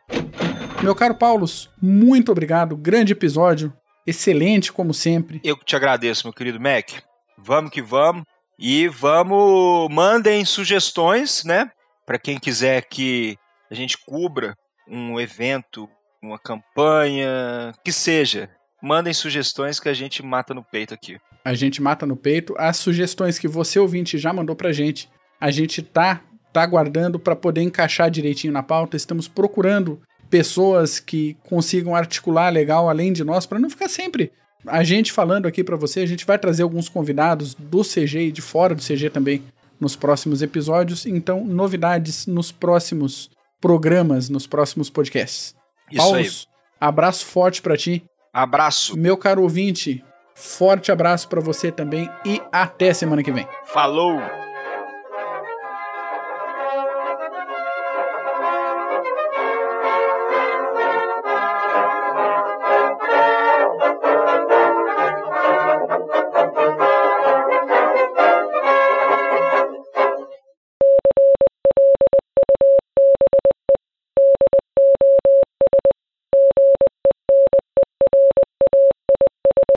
Meu 0.82 0.94
caro 0.94 1.14
Paulos, 1.14 1.70
muito 1.80 2.30
obrigado. 2.30 2.76
Grande 2.76 3.12
episódio. 3.12 3.72
Excelente, 4.06 4.70
como 4.70 4.92
sempre. 4.92 5.40
Eu 5.42 5.56
te 5.56 5.74
agradeço, 5.74 6.26
meu 6.26 6.34
querido 6.34 6.60
Mac. 6.60 6.90
Vamos 7.38 7.70
que 7.70 7.80
vamos. 7.80 8.24
E 8.58 8.88
vamos. 8.88 9.88
Mandem 9.92 10.44
sugestões, 10.44 11.44
né? 11.44 11.70
Para 12.06 12.18
quem 12.18 12.38
quiser 12.38 12.82
que 12.82 13.36
a 13.70 13.74
gente 13.74 13.96
cubra 13.98 14.54
um 14.88 15.18
evento, 15.18 15.88
uma 16.22 16.38
campanha, 16.38 17.72
que 17.84 17.92
seja. 17.92 18.50
Mandem 18.82 19.14
sugestões 19.14 19.80
que 19.80 19.88
a 19.88 19.94
gente 19.94 20.22
mata 20.22 20.52
no 20.52 20.62
peito 20.62 20.92
aqui. 20.92 21.18
A 21.44 21.54
gente 21.54 21.82
mata 21.82 22.04
no 22.04 22.16
peito. 22.16 22.54
As 22.58 22.76
sugestões 22.76 23.38
que 23.38 23.48
você 23.48 23.78
ouvinte 23.78 24.18
já 24.18 24.32
mandou 24.32 24.54
pra 24.54 24.72
gente, 24.72 25.08
a 25.40 25.50
gente 25.50 25.82
tá 25.82 26.20
tá 26.52 26.62
aguardando 26.62 27.18
para 27.18 27.34
poder 27.34 27.62
encaixar 27.62 28.08
direitinho 28.08 28.52
na 28.52 28.62
pauta. 28.62 28.96
Estamos 28.96 29.26
procurando 29.26 30.00
pessoas 30.30 31.00
que 31.00 31.36
consigam 31.42 31.96
articular 31.96 32.48
legal 32.52 32.88
além 32.88 33.12
de 33.12 33.24
nós 33.24 33.44
para 33.44 33.58
não 33.58 33.68
ficar 33.68 33.88
sempre 33.88 34.30
a 34.66 34.82
gente 34.82 35.12
falando 35.12 35.46
aqui 35.46 35.62
para 35.62 35.76
você. 35.76 36.00
A 36.00 36.06
gente 36.06 36.24
vai 36.24 36.38
trazer 36.38 36.62
alguns 36.62 36.88
convidados 36.88 37.54
do 37.54 37.82
CG 37.82 38.28
e 38.28 38.32
de 38.32 38.42
fora 38.42 38.74
do 38.74 38.82
CG 38.82 39.10
também 39.10 39.42
nos 39.80 39.96
próximos 39.96 40.42
episódios. 40.42 41.06
Então, 41.06 41.44
novidades 41.44 42.26
nos 42.26 42.50
próximos 42.52 43.30
programas, 43.60 44.28
nos 44.28 44.46
próximos 44.46 44.90
podcasts. 44.90 45.54
Isso 45.90 46.00
Paulo, 46.00 46.16
aí. 46.16 46.30
abraço 46.80 47.26
forte 47.26 47.62
para 47.62 47.76
ti. 47.76 48.04
Abraço. 48.32 48.96
Meu 48.96 49.16
caro 49.16 49.42
ouvinte, 49.42 50.04
forte 50.34 50.90
abraço 50.90 51.28
para 51.28 51.40
você 51.40 51.70
também 51.70 52.10
e 52.24 52.40
até 52.50 52.92
semana 52.92 53.22
que 53.22 53.32
vem. 53.32 53.46
Falou! 53.66 54.43